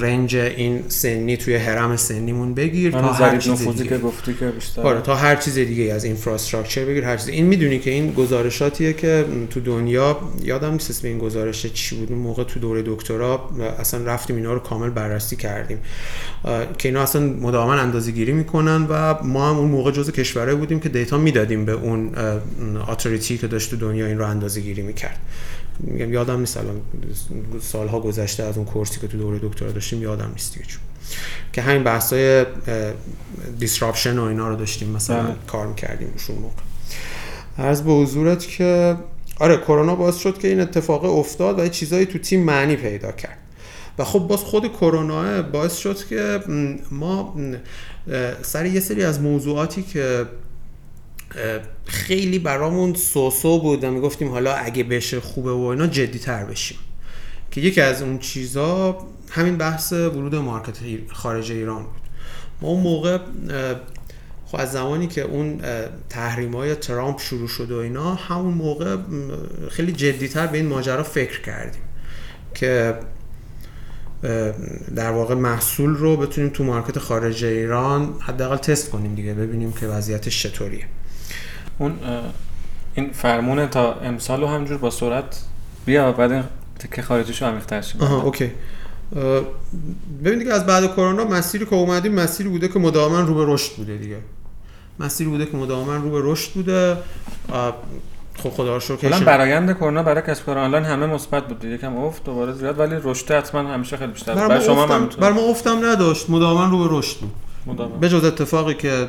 رنج 0.00 0.36
این 0.36 0.82
سنی 0.88 1.36
توی 1.36 1.56
حرم 1.56 1.96
سنیمون 1.96 2.54
بگیر 2.54 2.92
تا 2.92 3.02
من 3.02 3.08
هر 3.08 3.38
چیز 3.38 3.68
دیگه 3.68 3.84
که 3.84 3.98
گفتی 3.98 4.34
که 4.34 4.46
بیشتر. 4.46 4.82
آره 4.82 5.00
تا 5.00 5.14
هر 5.14 5.36
چیز 5.36 5.54
دیگه 5.54 5.92
از 5.92 6.04
اینفراستراکچر 6.04 6.84
بگیر 6.84 7.04
هر 7.04 7.16
چیز. 7.16 7.28
این 7.28 7.46
می‌دونی 7.46 7.78
که 7.78 7.90
این 7.90 8.12
گزارشاتیه 8.12 8.92
که 8.92 9.24
تو 9.50 9.60
دنیا 9.60 10.18
یادم 10.42 10.72
نیست 10.72 10.90
اسم 10.90 11.08
این 11.08 11.18
گزارش 11.18 11.66
چی 11.66 11.96
بود 11.96 12.12
اون 12.12 12.20
موقع 12.20 12.44
تو 12.44 12.60
دوره 12.60 12.82
دکترا 12.86 13.50
اصلا 13.78 14.04
رفتیم 14.04 14.36
اینا 14.36 14.52
رو 14.52 14.58
کامل 14.58 14.90
بررسی 14.90 15.36
کردیم. 15.36 15.78
که 16.78 16.88
اینا 16.88 17.02
اصلا 17.02 17.22
مداوما 17.22 17.72
اندازه 17.72 18.10
گیری 18.10 18.32
می‌کنن 18.32 18.86
و 18.90 19.14
ما 19.22 19.50
هم 19.50 19.56
اون 19.56 19.70
موقع 19.70 19.90
جزو 19.90 20.12
کشورهایی 20.12 20.58
بودیم 20.58 20.80
که 20.80 20.88
دیتا 20.88 21.18
می‌دادیم 21.18 21.64
به 21.64 21.72
اون 21.72 22.10
اتوریتی 22.88 23.38
که 23.38 23.46
داشت 23.46 23.70
تو 23.70 23.76
دنیا 23.76 24.06
این 24.06 24.18
رو 24.18 24.26
اندازه 24.26 24.60
گیری 24.60 24.82
می‌کرد. 24.82 25.18
میگم 25.80 26.12
یادم 26.12 26.40
نیست 26.40 26.56
الان 26.56 26.80
سالها 27.60 28.00
گذشته 28.00 28.42
از 28.42 28.56
اون 28.56 28.66
کورسی 28.66 29.00
که 29.00 29.08
تو 29.08 29.18
دوره 29.18 29.38
دکترا 29.42 29.72
داشتیم 29.72 30.02
یادم 30.02 30.30
نیست 30.32 30.54
دیگه 30.54 30.66
چون. 30.66 30.80
که 31.52 31.62
همین 31.62 31.84
بحثای 31.84 32.46
دیسراپشن 33.58 34.18
و 34.18 34.22
اینا 34.22 34.48
رو 34.48 34.56
داشتیم 34.56 34.88
مثلا 34.88 35.22
بله. 35.22 35.34
کار 35.46 35.66
می‌کردیم 35.66 36.08
روشون 36.12 36.36
موقع. 36.36 36.62
عرض 37.58 37.82
به 37.82 37.92
حضورت 37.92 38.48
که 38.48 38.96
آره 39.40 39.56
کرونا 39.56 39.94
باعث 39.94 40.16
شد 40.16 40.38
که 40.38 40.48
این 40.48 40.60
اتفاق 40.60 41.04
افتاد 41.04 41.58
و 41.58 41.62
یه 41.62 41.68
چیزایی 41.68 42.06
تو 42.06 42.18
تیم 42.18 42.44
معنی 42.44 42.76
پیدا 42.76 43.12
کرد. 43.12 43.38
و 43.98 44.04
خب 44.04 44.18
باز 44.18 44.40
خود 44.40 44.72
کرونا 44.72 45.42
باعث 45.42 45.76
شد 45.76 46.06
که 46.06 46.40
ما 46.90 47.36
سر 48.42 48.66
یه 48.66 48.80
سری 48.80 49.04
از 49.04 49.20
موضوعاتی 49.20 49.82
که 49.82 50.24
خیلی 51.86 52.38
برامون 52.38 52.94
سوسو 52.94 53.58
بود 53.58 53.84
و 53.84 53.90
می‌گفتیم 53.90 54.28
حالا 54.28 54.54
اگه 54.54 54.84
بشه 54.84 55.20
خوبه 55.20 55.52
و 55.52 55.60
اینا 55.60 55.86
جدی 55.86 56.18
تر 56.18 56.44
بشیم. 56.44 56.78
که 57.50 57.60
یکی 57.60 57.80
از 57.80 58.02
اون 58.02 58.18
چیزا 58.18 58.98
همین 59.30 59.56
بحث 59.56 59.92
ورود 59.92 60.34
مارکت 60.34 60.76
خارج 61.12 61.52
ایران 61.52 61.82
بود. 61.82 62.02
ما 62.62 62.68
اون 62.68 62.80
موقع 62.80 63.18
خب 64.46 64.60
از 64.60 64.72
زمانی 64.72 65.06
که 65.06 65.22
اون 65.22 65.60
تحریم 66.08 66.56
های 66.56 66.74
ترامپ 66.74 67.20
شروع 67.20 67.48
شد 67.48 67.70
و 67.70 67.78
اینا 67.78 68.14
همون 68.14 68.54
موقع 68.54 68.96
خیلی 69.70 69.92
جدیتر 69.92 70.46
به 70.46 70.58
این 70.58 70.66
ماجرا 70.66 71.02
فکر 71.02 71.40
کردیم 71.40 71.82
که 72.54 72.94
در 74.96 75.10
واقع 75.10 75.34
محصول 75.34 75.90
رو 75.90 76.16
بتونیم 76.16 76.50
تو 76.50 76.64
market 76.64 76.98
خارج 76.98 77.44
ایران 77.44 78.14
حداقل 78.20 78.56
تست 78.56 78.90
کنیم 78.90 79.14
دیگه 79.14 79.34
ببینیم 79.34 79.72
که 79.72 79.86
وضعیتش 79.86 80.42
چطوریه. 80.42 80.84
اون 81.78 81.98
این 82.94 83.10
فرمونه 83.12 83.66
تا 83.66 83.94
امسال 83.94 84.40
رو 84.40 84.46
همینجور 84.46 84.78
با 84.78 84.90
سرعت 84.90 85.40
بیا 85.86 86.10
و 86.10 86.12
بعد 86.12 86.32
این 86.32 86.44
تکه 86.78 87.02
خارجیش 87.02 87.42
رو 87.42 87.48
عمیق‌تر 87.48 87.80
شیم. 87.80 88.00
آها 88.00 88.22
اوکی. 88.22 88.50
ببین 90.24 90.38
دیگه 90.38 90.52
از 90.52 90.66
بعد 90.66 90.94
کرونا 90.94 91.24
مسیری 91.24 91.66
که 91.66 91.74
اومدیم 91.74 92.14
مسیری 92.14 92.48
بوده 92.48 92.68
که 92.68 92.78
مداوما 92.78 93.20
رو 93.20 93.34
به 93.34 93.52
رشد 93.54 93.72
بوده 93.72 93.96
دیگه. 93.96 94.18
مسیری 95.00 95.30
بوده 95.30 95.46
که 95.46 95.56
مداوما 95.56 95.96
رو 95.96 96.10
به 96.10 96.20
رشد 96.22 96.52
بوده. 96.52 96.96
خب 98.38 98.50
خدا 98.50 98.74
رو 98.74 98.80
شکر 98.80 98.96
کلا 98.96 99.20
برآیند 99.20 99.76
کرونا 99.76 100.02
برای 100.02 100.22
کسب 100.22 100.46
کار 100.46 100.58
آنلاین 100.58 100.84
همه 100.84 101.06
مثبت 101.06 101.48
بود 101.48 101.64
یکم 101.64 101.96
افت 101.96 102.24
دوباره 102.24 102.52
زیاد 102.52 102.78
ولی 102.78 102.96
رشد 103.02 103.30
حتما 103.30 103.60
همیشه 103.60 103.96
خیلی 103.96 104.12
بیشتر 104.12 104.34
برای 104.34 104.58
ما 104.58 104.64
شما 104.64 104.86
هم 104.86 105.06
بر 105.06 105.32
ما 105.32 105.40
افتم 105.40 105.84
نداشت. 105.84 106.30
مداوما 106.30 106.64
رو 106.64 106.88
به 106.88 106.98
رشد 106.98 107.20
بود. 107.20 107.32
به 108.00 108.08
جز 108.08 108.24
اتفاقی 108.24 108.74
که 108.74 109.06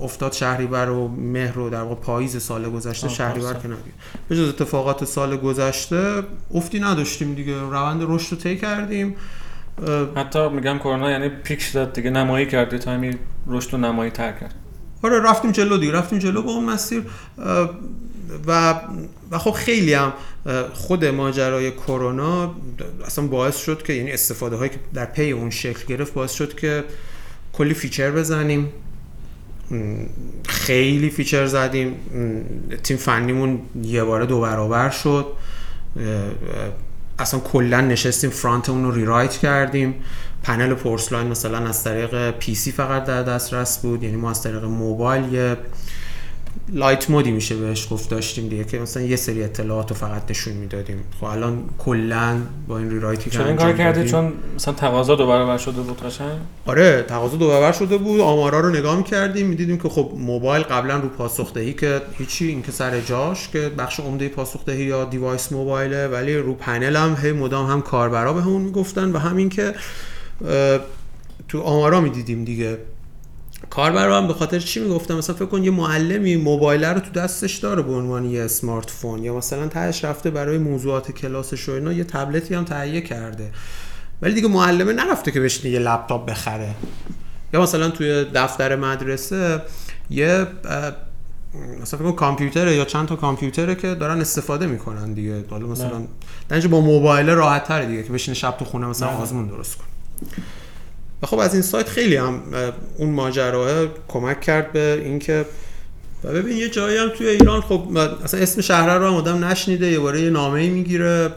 افتاد 0.00 0.32
شهریور 0.32 0.90
و 0.90 1.08
مهر 1.08 1.58
و 1.58 1.70
در 1.70 1.82
واقع 1.82 1.94
پاییز 1.94 2.42
سال 2.42 2.70
گذشته 2.70 3.08
شهریور. 3.08 3.54
که 3.54 3.68
نبید 3.68 3.94
به 4.28 4.36
جز 4.36 4.48
اتفاقات 4.48 5.04
سال 5.04 5.36
گذشته 5.36 6.22
افتی 6.54 6.80
نداشتیم 6.80 7.34
دیگه. 7.34 7.54
روند 7.60 8.02
رشد 8.08 8.32
رو 8.32 8.38
طی 8.38 8.56
کردیم. 8.56 9.16
حتی 10.16 10.48
میگم 10.48 10.78
کرونا 10.78 11.10
یعنی 11.10 11.28
پیک 11.28 11.72
داد 11.72 11.92
دیگه 11.92 12.10
نمایی 12.10 12.46
کرد 12.46 12.76
تا 12.76 12.90
همین 12.90 13.18
رشد 13.46 13.74
و 13.74 13.76
نمایی 13.76 14.10
تر 14.10 14.32
کرد. 14.32 14.54
آره 15.02 15.20
رفتیم 15.20 15.52
جلو 15.52 15.78
دیگه 15.78 15.92
رفتیم 15.92 16.18
جلو 16.18 16.42
با 16.42 16.52
اون 16.52 16.64
مسیر. 16.64 17.02
و 18.46 18.74
و 19.30 19.38
خب 19.38 19.50
خیلی 19.50 19.94
هم 19.94 20.12
خود 20.72 21.04
ماجرای 21.04 21.70
کرونا 21.70 22.54
اصلا 23.06 23.26
باعث 23.26 23.56
شد 23.56 23.82
که 23.82 23.92
یعنی 23.92 24.12
استفاده 24.12 24.56
هایی 24.56 24.70
که 24.70 24.78
در 24.94 25.04
پی 25.04 25.30
اون 25.30 25.50
شکل 25.50 25.86
گرفت 25.86 26.14
باعث 26.14 26.32
شد 26.32 26.54
که 26.54 26.84
کلی 27.58 27.74
feature 27.74 28.10
بزنیم. 28.10 28.68
خیلی 30.48 31.10
feature 31.10 31.46
زدیم. 31.46 31.94
تیم 32.82 32.96
فنیمون 32.96 33.60
یه 33.82 34.04
باره 34.04 34.26
دو 34.26 34.40
برابر 34.40 34.90
شد. 34.90 35.26
اصلا 37.18 37.40
کلا 37.40 37.80
نشستیم 37.80 38.30
front 38.30 38.64
مون 38.64 38.84
رو 38.84 38.90
rewrite 38.90 39.32
کردیم. 39.32 39.94
پنل 40.42 40.74
پورسلاین 40.74 41.26
مثلا 41.26 41.58
از 41.58 41.84
طریق 41.84 42.30
PC 42.30 42.72
فقط 42.72 43.04
در 43.04 43.22
دسترس 43.22 43.78
بود. 43.78 44.02
یعنی 44.02 44.16
ما 44.16 44.30
از 44.30 44.42
طریق 44.42 44.64
موبایل 44.64 45.32
یه 45.32 45.56
light 46.72 47.10
mode 47.10 47.26
ی 47.26 47.30
میشه 47.30 47.56
بهش 47.56 47.88
گفت 47.90 48.10
داشتیم 48.10 48.48
دیگه 48.48 48.64
که 48.64 48.78
مثلا 48.78 49.02
یه 49.02 49.16
سری 49.16 49.44
اطلاعات 49.44 49.90
رو 49.90 49.96
فقط 49.96 50.30
نشون 50.30 50.54
می‌دادیم. 50.54 51.04
خب 51.20 51.24
الان 51.24 51.64
کلا 51.78 52.36
با 52.68 52.78
این 52.78 52.90
rewrite 52.90 53.25
ی 53.25 53.30
که 53.30 53.40
انجام 53.40 53.76
کار 53.76 53.92
دادیم- 53.92 54.10
چون 54.10 54.32
مثلا 54.56 54.74
تقاضا 54.74 55.14
دو 55.14 55.26
برابر 55.26 55.58
شده 55.58 55.80
بود 55.80 56.02
قشنگ؟ 56.02 56.38
آره 56.66 57.02
تقاضا 57.08 57.36
دو 57.36 57.48
برابر 57.48 57.72
شده 57.72 57.96
بود. 57.96 58.20
آمارا 58.20 58.60
رو 58.60 58.70
نگاه 58.70 58.96
می‌کردیم 58.96 59.46
می‌دیدیم 59.46 59.78
که 59.78 59.88
خب 59.88 60.12
موبایل 60.18 60.62
قبلا 60.62 60.96
رو 60.96 61.08
پاسخدهی 61.08 61.72
که 61.72 62.02
هیچی 62.18 62.48
این 62.48 62.62
که 62.62 62.72
سر 62.72 63.00
جاش 63.00 63.48
که 63.48 63.70
بخش 63.78 64.00
عمده 64.00 64.28
پاسخدهی 64.28 64.84
یا 64.84 65.04
device 65.04 65.52
موبایله 65.52 66.06
ولی 66.06 66.36
رو 66.36 66.54
پنل 66.54 66.96
هم 66.96 67.16
هی 67.22 67.32
مدام 67.32 67.66
هم 67.70 67.82
کاربرا 67.82 68.32
به 68.32 68.42
همون 68.42 68.62
می‌گفتن 68.62 69.12
و 69.12 69.18
همین 69.18 69.48
که 69.48 69.74
تو 71.48 71.60
آمارا 71.60 72.00
می‌دیدیم 72.00 72.44
دیگه. 72.44 72.78
کاربرا 73.76 74.18
هم 74.18 74.26
به 74.26 74.34
خاطر 74.34 74.58
چی 74.58 74.80
می‌گفتن 74.80 75.14
مثلا 75.14 75.36
فکر 75.36 75.46
کن 75.46 75.64
یه 75.64 75.70
معلمی 75.70 76.36
موبایل 76.36 76.84
رو 76.84 77.00
تو 77.00 77.10
دستش 77.10 77.56
داره 77.56 77.82
به 77.82 77.92
عنوان 77.92 78.24
یه 78.24 78.42
اسمارت 78.42 78.90
فون 78.90 79.24
یا 79.24 79.36
مثلا 79.36 79.66
تهش 79.66 80.04
رفته 80.04 80.30
برای 80.30 80.58
موضوعات 80.58 81.12
کلاسش 81.12 81.68
و 81.68 81.72
اینا 81.72 81.92
یه 81.92 82.04
تبلتی 82.04 82.54
هم 82.54 82.64
تهیه 82.64 83.00
کرده. 83.00 83.50
ولی 84.22 84.34
دیگه 84.34 84.48
معلمه 84.48 84.92
نرفته 84.92 85.30
که 85.30 85.40
بشینه 85.40 85.74
یه 85.74 85.78
لپتاپ 85.78 86.30
بخره. 86.30 86.74
یا 87.54 87.62
مثلا 87.62 87.90
توی 87.90 88.24
دفتر 88.34 88.76
مدرسه 88.76 89.62
یه 90.10 90.46
مثلا 91.82 91.98
فکر 91.98 92.10
کن 92.10 92.12
کامپیوتره 92.12 92.74
یا 92.74 92.84
چند 92.84 93.08
تا 93.08 93.16
کامپیوتره 93.16 93.74
که 93.74 93.94
دارن 93.94 94.20
استفاده 94.20 94.66
می‌کنن 94.66 95.12
دیگه. 95.12 95.44
حالا 95.50 95.66
مثلا 95.66 96.02
با 96.70 96.80
موبایل 96.80 97.30
راحت 97.30 97.64
تره 97.64 97.86
دیگه 97.86 98.02
که 98.02 98.12
بشینه 98.12 98.34
شب 98.34 98.56
تو 98.58 98.64
خونه 98.64 98.86
مثلا. 98.86 99.08
آزمون 99.08 99.46
درست 99.46 99.76
کن 99.76 99.84
و 101.22 101.26
خب 101.26 101.38
از 101.38 101.52
این 101.52 101.62
سایت 101.62 101.88
خیلی 101.88 102.16
هم 102.16 102.42
اون 102.98 103.10
ماجراه 103.10 103.86
کمک 104.08 104.40
کرد 104.40 104.72
به 104.72 105.02
اینکه 105.04 105.44
و 106.24 106.32
ببین 106.32 106.56
یه 106.56 106.68
جایی 106.68 106.98
هم 106.98 107.08
توی 107.08 107.28
ایران 107.28 107.60
خب 107.60 107.96
اصلا 108.24 108.40
اسم 108.40 108.60
شهر 108.60 108.98
رو 108.98 109.06
هم 109.06 109.14
آدم 109.14 109.44
نشنیده 109.44 109.86
یه 109.86 109.98
باره 109.98 110.20
یه 110.20 110.30
نامه 110.30 110.70
می‌گیره 110.70 111.32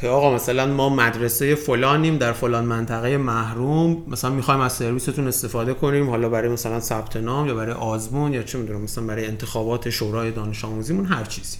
که 0.00 0.08
آقا 0.08 0.34
مثلا 0.34 0.66
ما 0.66 0.88
مدرسه 0.88 1.54
فلانیم 1.54 2.16
در 2.16 2.32
فلان 2.32 2.64
منطقه 2.64 3.16
محروم 3.16 4.02
مثلا 4.08 4.30
می‌خوایم 4.30 4.60
از 4.60 4.72
سرویستون 4.72 5.28
استفاده 5.28 5.74
کنیم 5.74 6.10
حالا 6.10 6.28
برای 6.28 6.48
مثلا 6.48 6.80
ثبت 6.80 7.16
نام 7.16 7.46
یا 7.46 7.54
برای 7.54 7.72
آزمون 7.72 8.34
یا 8.34 8.42
چه 8.42 8.58
می‌دونم 8.58 8.80
مثلا 8.80 9.04
برای 9.04 9.26
انتخابات 9.26 9.90
شورای 9.90 10.30
دانش 10.30 10.64
آموزیمون 10.64 11.04
هر 11.04 11.24
چیزی. 11.24 11.56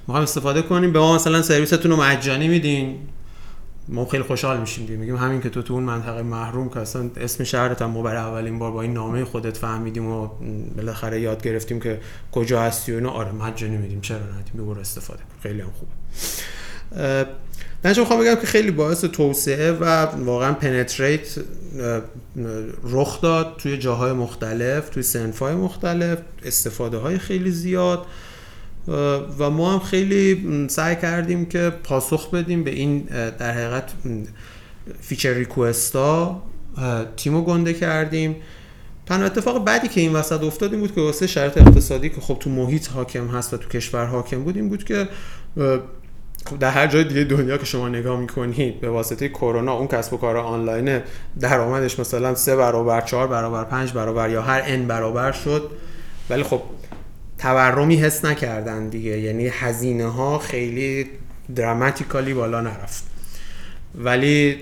می‌خوایم 0.00 0.22
استفاده 0.22 0.62
کنیم 0.62 0.92
به 0.92 0.98
ما 0.98 1.14
مثلا 1.14 1.42
سرویستون 1.42 1.90
رو 1.90 1.96
مجانی 1.96 2.48
میدین. 2.48 2.98
ما 3.92 4.06
خیلی 4.06 4.22
خوشحال 4.22 4.60
میشیم 4.60 4.86
دیگه. 4.86 4.98
میگیم 4.98 5.16
همین 5.16 5.40
که 5.40 5.50
تو 5.50 5.62
تو 5.62 5.74
اون 5.74 5.82
منطقه 5.82 6.22
محروم 6.22 6.68
که 6.68 6.80
اصلا 6.80 7.10
اسم 7.16 7.44
شهرت 7.44 7.82
هم 7.82 7.90
ما 7.90 8.02
برای 8.02 8.20
اولین 8.20 8.58
بار 8.58 8.70
با 8.70 8.82
این 8.82 8.92
نامه 8.92 9.24
خودت 9.24 9.56
فهمیدیم 9.56 10.06
و 10.06 10.28
بالاخره 10.76 11.20
یاد 11.20 11.42
گرفتیم 11.42 11.80
که 11.80 12.00
کجا 12.32 12.62
هستی 12.62 12.92
و 12.92 12.94
اینا. 12.94 13.10
آره 13.10 13.32
مجانی 13.32 13.76
میدیم 13.76 14.00
چرا 14.00 14.18
ندیم 14.18 14.66
برو 14.66 14.80
استفاده 14.80 15.18
کن. 15.18 15.40
خیلی 15.42 15.60
هم 15.60 15.70
خوبه. 15.70 15.92
من 17.84 17.92
چون 17.92 18.00
می‌خوام 18.00 18.20
بگم 18.20 18.34
که 18.34 18.46
خیلی 18.46 18.70
باعث 18.70 19.04
توسعه 19.04 19.72
و 19.72 19.84
واقعا 20.04 20.52
پنتریت 20.52 21.38
رخ 22.84 23.20
داد 23.20 23.56
توی 23.58 23.78
جاهای 23.78 24.12
مختلف 24.12 24.88
توی 24.88 25.02
سنفای 25.02 25.54
مختلف. 25.54 26.18
استفاده 26.44 26.96
های 26.96 27.18
خیلی 27.18 27.50
زیاد. 27.50 28.06
و 29.38 29.50
ما 29.50 29.72
هم 29.72 29.78
خیلی 29.78 30.46
سعی 30.68 30.96
کردیم 30.96 31.46
که 31.46 31.72
پاسخ 31.84 32.30
بدیم 32.30 32.64
به 32.64 32.70
این 32.70 32.98
در 33.38 33.52
حقیقت 33.52 33.92
feature 35.00 35.32
request 35.32 36.28
ا 36.28 36.42
تیمو 37.16 37.42
گنده 37.42 37.74
کردیم. 37.74 38.36
تنها 39.06 39.26
اتفاق 39.26 39.64
بعدی 39.64 39.88
که 39.88 40.00
این 40.00 40.12
وسط 40.12 40.42
افتاد 40.42 40.72
این 40.72 40.80
بود 40.80 40.94
که 40.94 41.00
واسه 41.00 41.26
شرط 41.26 41.58
اقتصادی 41.58 42.10
که 42.10 42.20
خب 42.20 42.36
تو 42.40 42.50
محیط 42.50 42.88
حاکم 42.88 43.26
هست 43.26 43.54
و 43.54 43.56
تو 43.56 43.68
کشور 43.68 44.06
حاکم 44.06 44.44
بود 44.44 44.56
این 44.56 44.68
بود 44.68 44.84
که 44.84 45.08
خب 46.46 46.58
در 46.58 46.70
هر 46.70 46.86
جای 46.86 47.04
دیگه 47.04 47.24
دنیا 47.24 47.58
که 47.58 47.64
شما 47.64 47.88
نگاه 47.88 48.20
می‌کنید 48.20 48.80
به 48.80 48.90
واسطه 48.90 49.28
کرونا 49.28 49.72
اون 49.72 49.88
کسب 49.88 50.12
و 50.12 50.16
کار 50.16 50.36
آنلاین 50.36 51.00
درآمدش 51.40 51.98
مثلا 51.98 52.34
سه 52.34 52.56
برابر 52.56 53.00
چهار 53.00 53.26
برابر 53.26 53.64
پنج 53.64 53.92
برابر 53.92 54.30
یا 54.30 54.42
هر 54.42 54.62
n 54.66 54.86
برابر 54.86 55.32
شد. 55.32 55.70
ولی 56.30 56.42
خب 56.42 56.62
تورمی 57.42 57.96
حس 57.96 58.24
نکردن 58.24 58.88
دیگه. 58.88 59.18
یعنی 59.18 59.46
هزینه 59.46 60.06
ها 60.06 60.38
خیلی 60.38 61.06
دراماتیکالی 61.56 62.34
بالا 62.34 62.60
نرفت. 62.60 63.04
ولی 63.94 64.56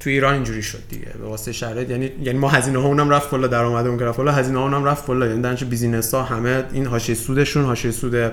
تو 0.00 0.10
ایران 0.10 0.34
اینجوری 0.34 0.62
شد 0.62 0.82
دیگه. 0.88 1.06
به 1.20 1.26
واسه 1.26 1.52
شرایط 1.52 1.90
یعنی 1.90 2.10
یعنی 2.22 2.38
ما 2.38 2.48
هزینه 2.48 2.78
ها 2.78 2.88
اونم 2.88 3.10
رفت 3.10 3.30
بالا 3.30 3.46
درآمدمون 3.46 3.98
که 3.98 4.04
رفت 4.04 4.16
بالا 4.16 4.32
هزینه 4.32 4.58
ها 4.58 4.64
اونم 4.64 4.84
رفت 4.84 5.06
بالا. 5.06 5.26
یعنی 5.26 5.42
درنچه 5.42 5.64
بیزینس 5.64 6.14
ها 6.14 6.22
همه 6.22 6.64
این 6.72 6.86
حاشیه 6.86 7.14
سودشون 7.14 7.64
حاشیه 7.64 7.90
سود 7.90 8.32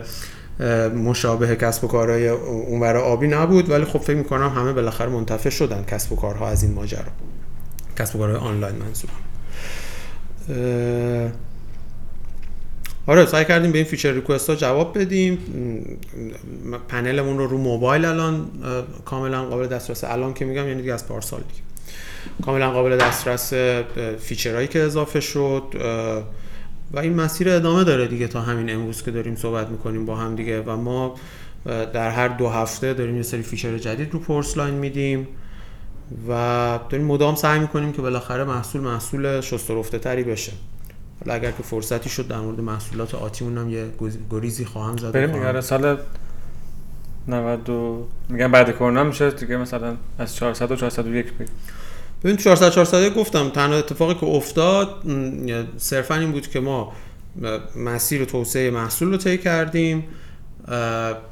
مشابه 0.95 1.55
کسب 1.55 1.83
و 1.83 1.87
کارهای 1.87 2.27
اونور 2.27 2.97
آبی 2.97 3.27
نبود. 3.27 3.69
ولی 3.69 3.85
خب 3.85 3.99
فکر 3.99 4.17
می‌کنم 4.17 4.49
همه 4.49 4.73
بالاخره 4.73 5.09
منتفع 5.09 5.49
شدن 5.49 5.83
کسب 5.83 6.11
و 6.11 6.15
کارها 6.15 6.47
از 6.47 6.63
این 6.63 6.73
ماجرا. 6.73 7.11
کسب 7.99 8.15
و 8.15 8.19
کارهای 8.19 8.37
آنلاین 8.37 8.75
منظورم. 8.75 9.21
آره 13.07 13.25
سعی 13.25 13.45
کردیم 13.45 13.71
به 13.71 13.77
این 13.77 13.87
feature 13.87 14.11
request 14.11 14.49
ها 14.49 14.55
جواب 14.55 14.99
بدیم. 14.99 15.37
پنلمون 16.87 17.37
رو 17.37 17.47
رو 17.47 17.57
موبایل 17.57 18.05
الان 18.05 18.47
کاملا 19.05 19.45
قابل 19.45 19.67
دسترس. 19.67 20.03
الان 20.03 20.33
که 20.33 20.45
میگم 20.45 20.67
یعنی 20.67 20.81
دیگه 20.81 20.93
از 20.93 21.07
پارسال 21.07 21.39
دیگه. 21.39 21.61
کاملا 22.45 22.71
قابل 22.71 22.97
دسترس 22.97 23.53
feature 24.19 24.53
هایی 24.53 24.67
که 24.67 24.81
اضافه 24.81 25.19
شد 25.19 25.63
و 26.93 26.99
این 26.99 27.13
مسیر 27.13 27.49
ادامه 27.49 27.83
داره 27.83 28.07
دیگه 28.07 28.27
تا 28.27 28.41
همین 28.41 28.75
امروز 28.75 29.03
که 29.03 29.11
داریم 29.11 29.35
صحبت 29.35 29.69
می‌کنیم 29.69 30.05
با 30.05 30.15
هم 30.15 30.35
دیگه. 30.35 30.61
و 30.61 30.75
ما 30.75 31.15
در 31.65 32.09
هر 32.09 32.27
دو 32.27 32.49
هفته 32.49 32.93
داریم 32.93 33.15
یه 33.17 33.23
سری 33.23 33.41
feature 33.41 33.77
جدید 33.77 34.13
رو 34.13 34.19
پرس‌لاین 34.19 34.73
میدیم 34.73 35.27
و 36.29 36.79
داریم 36.89 37.07
مدام 37.07 37.35
سعی 37.35 37.59
می‌کنیم 37.59 37.91
که 37.91 38.01
بالاخره 38.01 38.43
محصول 38.43 38.81
محصول 38.81 39.41
شسترفته 39.41 39.99
تری 39.99 40.23
بشه. 40.23 40.51
حالا 41.25 41.35
اگر 41.35 41.51
که 41.51 41.63
فرصتی 41.63 42.09
شد 42.09 42.27
در 42.27 42.39
مورد 42.39 42.59
محصولات 42.59 43.15
آتیمون 43.15 43.57
هم 43.57 43.69
یه 43.69 43.85
گریزی 44.29 44.65
خواهم 44.65 44.97
زد 44.97 45.11
بریم 45.11 45.31
دیگه. 45.31 45.61
سال 45.61 45.97
90 47.27 47.69
میگم 48.29 48.51
بعد 48.51 48.71
کرونا 48.75 49.03
میشه 49.03 49.31
دیگه 49.31 49.57
مثلا 49.57 49.95
از 50.19 50.35
400 50.35 50.71
و 50.71 50.75
401 50.75 51.33
بگیم. 51.33 51.47
ببین 52.23 52.37
400 52.37 52.69
400 52.69 53.13
گفتم 53.13 53.49
تنها 53.49 53.77
اتفاقی 53.77 54.15
که 54.15 54.25
افتاد 54.25 54.89
صرفا 55.77 56.15
این 56.15 56.31
بود 56.31 56.47
که 56.47 56.59
ما 56.59 56.93
مسیر 57.75 58.25
توسعه 58.25 58.71
محصول 58.71 59.11
رو 59.11 59.17
طی 59.17 59.37
کردیم. 59.37 60.03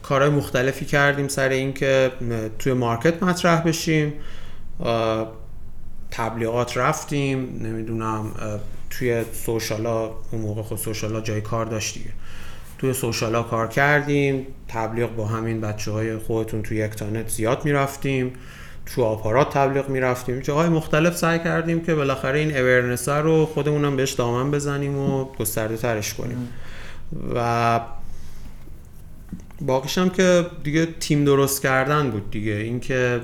کارهای 0.03 0.29
مختلفی 0.29 0.85
کردیم 0.85 1.27
سر 1.27 1.49
اینکه 1.49 2.11
توی 2.59 2.73
مارکت 2.73 3.23
مطرح 3.23 3.61
بشیم. 3.61 4.13
تبلیغات 6.11 6.77
رفتیم. 6.77 7.59
نمی‌دونم 7.61 8.31
توی 8.99 9.23
سوشالا 9.33 10.05
اون 10.31 10.41
موقع 10.41 10.61
خود 10.61 10.77
سوشالا 10.77 11.21
جای 11.21 11.41
کار 11.41 11.65
داشت 11.65 11.93
دیگه. 11.93 12.09
توی 12.77 12.93
سوشالا 12.93 13.43
کار 13.43 13.67
کردیم 13.67 14.47
تبلیغ 14.67 15.15
با 15.15 15.25
همین 15.25 15.61
بچه 15.61 15.91
های 15.91 16.17
خودتون 16.17 16.61
توی 16.61 16.77
یک 16.77 16.91
تانت 16.91 17.29
زیاد 17.29 17.65
می‌رفتیم 17.65 18.33
تو 18.85 19.03
آپارات 19.03 19.53
تبلیغ 19.53 19.89
می‌رفتیم. 19.89 20.39
جاهای 20.39 20.69
مختلف 20.69 21.17
سعی 21.17 21.39
کردیم 21.39 21.81
که 21.81 21.95
بالاخره 21.95 22.39
این 22.39 22.57
اورنس 22.57 23.09
رو 23.09 23.45
خودمونم 23.45 23.95
بهش 23.95 24.11
دامن 24.11 24.51
بزنیم 24.51 24.97
و 24.97 25.25
گسترده 25.39 25.77
ترش 25.77 26.13
کنیم. 26.13 26.49
و 27.35 27.79
باقیش 29.61 29.97
هم 29.97 30.09
که 30.09 30.45
دیگه 30.63 30.85
تیم 30.85 31.25
درست 31.25 31.61
کردن 31.61 32.11
بود 32.11 32.31
دیگه. 32.31 32.51
اینکه 32.51 33.21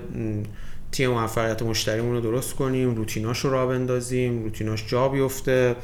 تیم 0.92 1.10
موفقیت 1.10 1.62
مشتریمون 1.62 2.14
رو 2.16 2.22
درست 2.22 2.56
کنیم 2.56 2.96
روتیناش 2.96 3.40
رو 3.40 3.52
را 3.52 3.68
بندازیم 3.68 4.44
روتیناش 4.44 4.88
جا 4.88 5.10
بیفته 5.10 5.76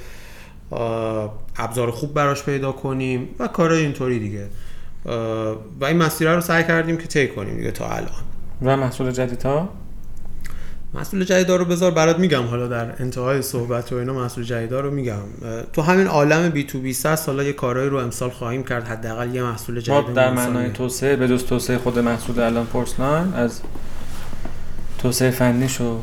ابزار 1.56 1.92
خوب 1.92 2.14
براش 2.14 2.44
پیدا 2.44 2.72
کنیم 2.72 3.30
و 3.40 3.48
کارهای 3.48 3.82
اینطوری 3.82 4.20
دیگه. 4.20 4.48
و 5.82 5.86
این 5.86 5.98
مسیره 5.98 6.36
رو 6.36 6.42
سعی 6.42 6.64
کردیم 6.64 6.98
که 6.98 7.08
طی 7.08 7.28
کنیم 7.28 7.58
دیگه 7.58 7.72
تا 7.72 7.88
الان. 7.88 8.10
و 8.62 8.78
محصول 8.78 9.12
جدید 9.12 9.44
ها 9.44 9.70
محصول 10.94 11.24
جدید 11.24 11.50
رو 11.50 11.66
بذار 11.66 11.92
برات 11.92 12.20
میگم 12.20 12.44
حالا 12.44 12.68
در 12.68 13.02
انتهای 13.02 13.42
صحبت 13.42 13.94
و 13.94 13.96
اینا 13.96 14.14
محصول 14.14 14.44
جدید 14.44 14.74
رو 14.74 14.92
میگم. 14.92 15.22
تو 15.74 15.82
همین 15.82 16.08
عالم 16.08 16.50
بی 16.50 16.64
تو 16.64 16.80
بی 16.80 16.90
هست 17.06 17.30
حالا 17.30 17.44
یه 17.44 17.54
کارهایی 17.54 17.90
رو 17.90 17.98
امسال 17.98 18.30
خواهیم 18.30 18.64
کرد 18.64 18.88
حداقل 18.88 19.36
یه 19.36 19.44
محصول 19.44 19.80
جدید 19.80 20.08
ما 20.08 20.14
در 20.14 20.34
معنای 20.34 20.70
توسعه 20.70 21.16
به 21.16 21.28
جز 21.28 21.46
توسعه 21.46 21.78
خود 21.78 22.00
محصول 22.00 22.40
الان 22.40 22.66
پورسلاین 22.66 23.34
از 23.34 23.62
توسعه 25.06 25.32
فنیش 25.32 25.82
و 25.82 26.00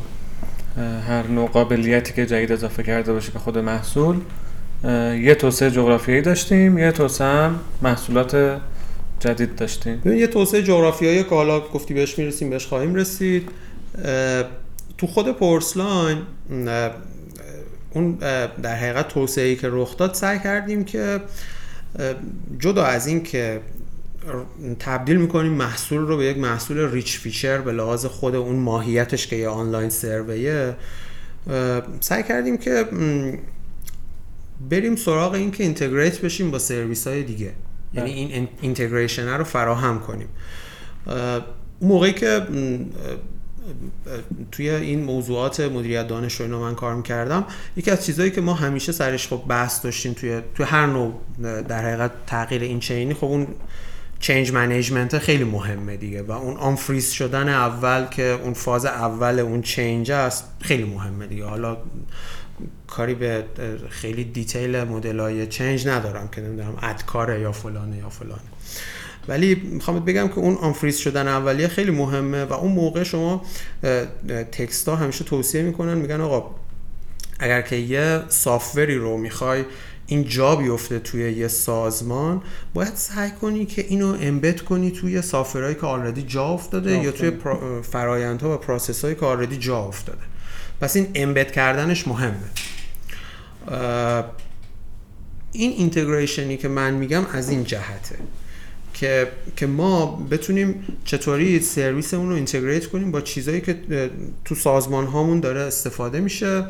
هر 1.07 1.27
نوع 1.27 1.49
قابلیتی 1.49 2.13
که 2.13 2.25
جدید 2.25 2.51
اضافه 2.51 2.83
کرده 2.83 3.13
باشه 3.13 3.31
به 3.31 3.39
خود 3.39 3.57
محصول 3.57 4.19
یه 5.21 5.35
توسعه 5.35 5.71
جغرافیایی 5.71 6.21
داشتیم 6.21 6.77
یه 6.77 6.91
توسعه 6.91 7.27
هم 7.27 7.59
محصولات 7.81 8.61
جدید 9.19 9.55
داشتیم. 9.55 10.01
یه 10.05 10.27
توسعه 10.27 10.63
جغرافیایی 10.63 11.23
که 11.23 11.29
حالا 11.29 11.59
گفتی 11.59 11.93
بهش 11.93 12.19
می‌رسیم 12.19 12.49
بهش 12.49 12.65
خواهیم 12.65 12.95
رسید 12.95 13.49
تو 14.97 15.07
خود 15.07 15.31
پرس‌لاین 15.31 16.17
اون 17.93 18.17
در 18.61 18.75
حقیقت 18.75 19.07
توسعه 19.07 19.47
ای 19.47 19.55
که 19.55 19.67
رخ 19.71 19.97
داد 19.97 20.13
سعی 20.13 20.39
کردیم 20.39 20.83
که 20.83 21.21
جدا 22.59 22.83
از 22.83 23.07
این 23.07 23.23
که 23.23 23.59
تبدیل 24.79 25.17
می‌کنیم 25.17 25.51
محصول 25.51 26.01
رو 26.01 26.17
به 26.17 26.25
یک 26.25 26.37
محصول 26.37 26.91
rich 26.91 27.19
feature 27.19 27.57
به 27.57 27.71
لحاظ 27.71 28.05
خود 28.05 28.35
اون 28.35 28.55
ماهیتش 28.55 29.27
که 29.27 29.35
یه 29.35 29.49
online 29.49 29.89
survey 29.89 30.54
ه. 30.54 30.75
سعی 31.99 32.23
کردیم 32.23 32.57
که 32.57 32.85
بریم 34.69 34.95
سراغ 34.95 35.33
این 35.33 35.51
که 35.51 35.63
integrate 35.63 36.21
بشیم 36.21 36.51
با 36.51 36.59
سرویس 36.59 37.07
های 37.07 37.23
دیگه. 37.23 37.51
یعنی 37.93 38.11
این 38.11 38.47
integration 38.61 39.27
رو 39.27 39.43
فراهم 39.43 39.99
کنیم. 39.99 40.27
اون 41.79 41.91
موقعی 41.91 42.13
که 42.13 42.41
توی 44.51 44.69
این 44.69 45.03
موضوعات 45.03 45.59
مدیریت 45.59 46.07
دانش 46.07 46.41
رو 46.41 46.59
من 46.59 46.75
کار 46.75 46.95
می‌کردم 46.95 47.45
یکی 47.77 47.91
از 47.91 48.05
چیزهایی 48.05 48.31
که 48.31 48.41
ما 48.41 48.53
همیشه 48.53 48.91
سرش 48.91 49.27
خب 49.27 49.43
بحث 49.47 49.83
داشتیم 49.83 50.13
توی 50.13 50.41
توی 50.55 50.65
هر 50.65 50.85
نوع 50.85 51.13
در 51.61 51.85
حقیقت 51.85 52.11
تغییر 52.27 52.61
این 52.61 52.79
چینی 52.79 53.13
خب 53.13 53.25
اون 53.25 53.47
change 54.23 54.51
management 54.51 55.17
خیلی 55.17 55.43
مهمه 55.43 55.97
دیگه 55.97 56.21
و 56.21 56.31
اون 56.31 56.57
unfreeze 56.57 57.11
شدن 57.11 57.49
اول 57.49 58.05
که 58.05 58.23
اون 58.23 58.53
فاز 58.53 58.85
اول 58.85 59.39
اون 59.39 59.61
change 59.61 60.11
است 60.11 60.45
خیلی 60.61 60.83
مهمه 60.83 61.27
دیگه. 61.27 61.45
حالا 61.45 61.77
کاری 62.87 63.13
به 63.13 63.43
خیلی 63.89 64.23
detail 64.23 64.83
مدل 64.83 65.19
های 65.19 65.47
change 65.47 65.87
ندارم 65.87 66.27
که 66.27 66.41
نمی‌دونم 66.41 66.77
ADKAR 66.81 67.31
ه 67.31 67.41
یا 67.41 67.51
فلانه 67.51 67.97
یا 67.97 68.09
فلانه. 68.09 68.41
ولی 69.27 69.55
می‌خوام 69.55 69.99
بگم 69.99 70.27
که 70.27 70.37
اون 70.37 70.55
unfreeze 70.55 70.97
شدن 70.97 71.27
اولیه 71.27 71.67
خیلی 71.67 71.91
مهمه 71.91 72.43
و 72.43 72.53
اون 72.53 72.71
موقع 72.71 73.03
شما 73.03 73.45
text 74.51 74.89
ها 74.89 74.95
همیشه 74.95 75.23
توصیه 75.23 75.61
می‌کنن 75.61 75.97
میگن 75.97 76.21
آقا 76.21 76.55
اگر 77.39 77.61
که 77.61 77.75
یه 77.75 78.21
software 78.27 78.87
ی 78.87 78.95
رو 78.95 79.17
می‌خوای 79.17 79.65
این 80.13 80.23
جا 80.23 80.55
بیفته 80.55 80.99
توی 80.99 81.31
یه 81.31 81.47
سازمان 81.47 82.41
باید 82.73 82.95
سعی 82.95 83.31
کنی 83.31 83.65
که 83.65 83.85
اینو 83.89 84.17
embed 84.21 84.61
کنی 84.61 84.91
توی 84.91 85.21
software 85.21 85.60
هایی 85.60 85.75
که 85.75 85.85
already 85.85 86.21
جا 86.21 86.45
افتاده 86.45 87.03
یا 87.03 87.11
توی 87.11 87.31
فرایندها 87.81 88.53
و 88.53 88.57
process 88.57 89.03
هایی 89.03 89.15
که 89.15 89.25
already 89.25 89.57
جا 89.57 89.77
افتاده. 89.77 90.21
پس 90.81 90.95
این 90.95 91.07
embed 91.15 91.51
کردنش 91.51 92.07
مهمه. 92.07 92.33
این 95.51 95.71
integration 95.71 96.50
ی 96.50 96.57
که 96.57 96.67
من 96.67 96.93
میگم 96.93 97.25
از 97.33 97.49
این 97.49 97.63
جهته 97.63 98.15
که 98.93 99.27
که 99.55 99.67
ما 99.67 100.27
بتونیم 100.31 100.83
چطوری 101.05 101.59
سرویسمون 101.59 102.29
رو 102.29 102.35
integrate 102.35 102.85
کنیم 102.87 103.11
با 103.11 103.21
چیزایی 103.21 103.61
که 103.61 103.79
تو 104.45 104.55
سازمان 104.55 105.05
هامون 105.05 105.39
داره 105.39 105.61
استفاده 105.61 106.19
میشه. 106.19 106.65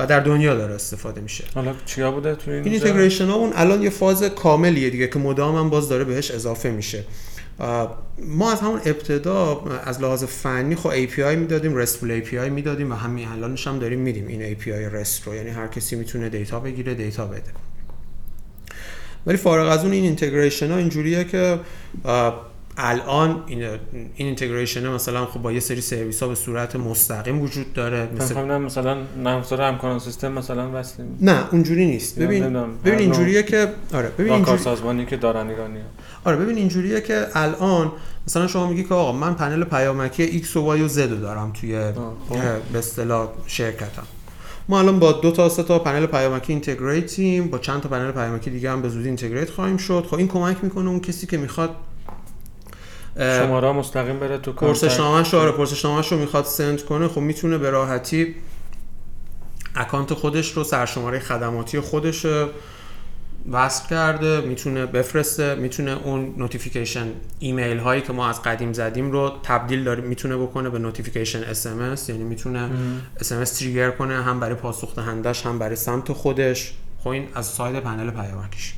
و 0.00 0.06
در 0.06 0.20
دنیا 0.20 0.54
داره 0.54 0.74
استفاده 0.74 1.20
میشه. 1.20 1.44
حالا 1.54 1.74
چیا 1.86 2.10
بوده 2.10 2.34
تو 2.34 2.50
این 2.50 2.64
integration 2.64 3.26
هامون 3.26 3.52
الان 3.54 3.82
یه 3.82 3.90
فاز 3.90 4.22
کاملیه 4.22 4.90
دیگه 4.90 5.08
که 5.08 5.18
مدام 5.18 5.56
هم 5.56 5.70
باز 5.70 5.88
داره 5.88 6.04
بهش 6.04 6.30
اضافه 6.30 6.70
میشه. 6.70 7.04
ما 8.18 8.52
از 8.52 8.60
همون 8.60 8.80
ابتدا 8.84 9.64
از 9.84 10.00
لحاظ 10.00 10.24
فنی 10.24 10.74
خب 10.74 11.06
API 11.06 11.36
می‌دادیم 11.36 11.84
RESTful 11.84 12.26
API 12.26 12.34
می‌دادیم 12.34 12.92
و 12.92 12.94
همین 12.94 13.28
الانش 13.28 13.66
هم 13.66 13.78
داریم 13.78 13.98
میدیم 13.98 14.26
این 14.26 14.54
API 14.54 14.94
REST 14.94 15.26
رو. 15.26 15.34
یعنی 15.34 15.50
هر 15.50 15.66
کسی 15.66 15.96
می‌تونه 15.96 16.28
data 16.28 16.60
بگیره 16.60 16.94
data 16.94 17.26
بده. 17.26 17.50
ولی 19.26 19.36
فارغ 19.36 19.68
از 19.68 19.84
اون 19.84 19.92
این 19.92 20.04
integration 20.04 20.70
ها 20.70 20.76
اینجوریه 20.76 21.24
که 21.24 21.58
الان 22.76 23.42
این 23.46 23.62
این 23.62 23.78
integration 24.16 24.88
مثلا 24.88 25.26
خب 25.26 25.42
با 25.42 25.52
یه 25.52 25.60
سری 25.60 25.80
سرویس 25.80 26.22
ها 26.22 26.28
به 26.28 26.34
صورت 26.34 26.76
مستقیم 26.76 27.40
وجود 27.40 27.72
داره 27.72 28.08
مثلا 28.18 28.58
مثلا 28.58 28.98
نرم 29.22 29.44
همکاران 29.50 29.98
سیستم 29.98 30.32
مثلا 30.32 30.70
وصلیم 30.74 31.18
نه 31.20 31.44
اونجوری 31.52 31.86
نیست. 31.86 32.18
ببین 32.18 32.52
ببین 32.84 32.98
اینجوریه 32.98 33.42
که 33.42 33.68
آره 33.94 34.12
ببین 34.18 34.32
اینجوری 34.32 34.58
سازمانی 34.58 35.06
که 35.06 35.16
دارن 35.16 35.48
ایرانی 35.48 35.78
آره 36.24 36.36
ببین 36.36 36.56
اینجوریه 36.56 37.00
که 37.00 37.26
الان 37.34 37.92
مثلا 38.26 38.46
شما 38.46 38.66
میگی 38.66 38.84
که 38.84 38.94
آقا 38.94 39.12
من 39.12 39.34
پنل 39.34 39.64
پیامکی 39.64 40.42
X 40.42 40.56
و 40.56 40.76
Y 40.76 40.80
و 40.80 40.88
Z 40.88 40.98
دارم 40.98 41.52
توی 41.52 41.72
به 42.72 42.78
اصطلاح 42.78 43.28
شرکتم. 43.46 44.02
ما 44.68 44.78
الان 44.78 44.98
با 44.98 45.12
دو 45.12 45.30
تا 45.30 45.48
سه 45.48 45.62
تا 45.62 45.78
پنل 45.78 46.06
پیامکی 46.06 46.52
integrate 46.52 47.31
یم 47.31 47.48
با 47.48 47.58
چند 47.58 47.80
تا 47.80 47.88
پنل 47.88 48.10
پیامکی 48.10 48.50
دیگه 48.50 48.70
هم 48.70 48.82
به 48.82 48.88
زودی 48.88 49.06
integrate 49.06 49.50
خواهیم 49.50 49.76
شد. 49.76 50.06
خب 50.10 50.14
این 50.14 50.28
کمک 50.28 50.56
می‌کنه 50.62 50.88
اون 50.88 51.00
کسی 51.00 51.26
که 51.26 51.36
می‌خواد 51.36 51.70
شماره 53.16 53.72
مستقیم 53.72 54.18
بره 54.18 54.38
تو 54.38 54.52
پرسشنامه‌ش 54.52 55.34
آره 55.34 55.52
پرسشنامه‌ش 55.52 56.12
رو 56.12 56.18
می‌خواد 56.18 56.44
send 56.44 56.84
کنه 56.84 57.08
خب 57.08 57.20
می‌تونه 57.20 57.58
به 57.58 57.70
راحتی 57.70 58.34
account 59.74 60.14
خودش 60.14 60.52
رو 60.52 60.64
سرشماره 60.64 61.18
خدماتی 61.18 61.80
خودش 61.80 62.26
وصل 63.50 63.88
کرده 63.88 64.40
می‌تونه 64.40 64.86
بفرسته 64.86 65.54
می‌تونه 65.54 65.90
اون 66.04 66.34
notification 66.36 67.06
ایمیل 67.38 67.78
هایی 67.78 68.02
که 68.02 68.12
ما 68.12 68.28
از 68.28 68.42
قدیم 68.42 68.72
زدیم 68.72 69.12
رو 69.12 69.32
تبدیل 69.42 69.84
داره 69.84 70.00
می‌تونه 70.00 70.36
بکنه 70.36 70.70
به 70.70 70.78
notification 70.78 71.42
اس 71.42 71.66
یعنی 72.08 72.24
می‌تونه 72.24 72.70
اس 73.20 73.32
ام 73.32 73.44
trigger 73.44 73.90
کنه 73.90 74.22
هم 74.22 74.40
برای 74.40 74.54
پاسخ 74.54 74.96
دهندش 74.96 75.46
هم 75.46 75.58
برای 75.58 75.76
سمت 75.76 76.12
خودش. 76.12 76.74
خب 76.98 77.08
این 77.08 77.28
از 77.34 77.46
side 77.46 77.80
پنل 77.80 78.10
پیامکش. 78.10 78.74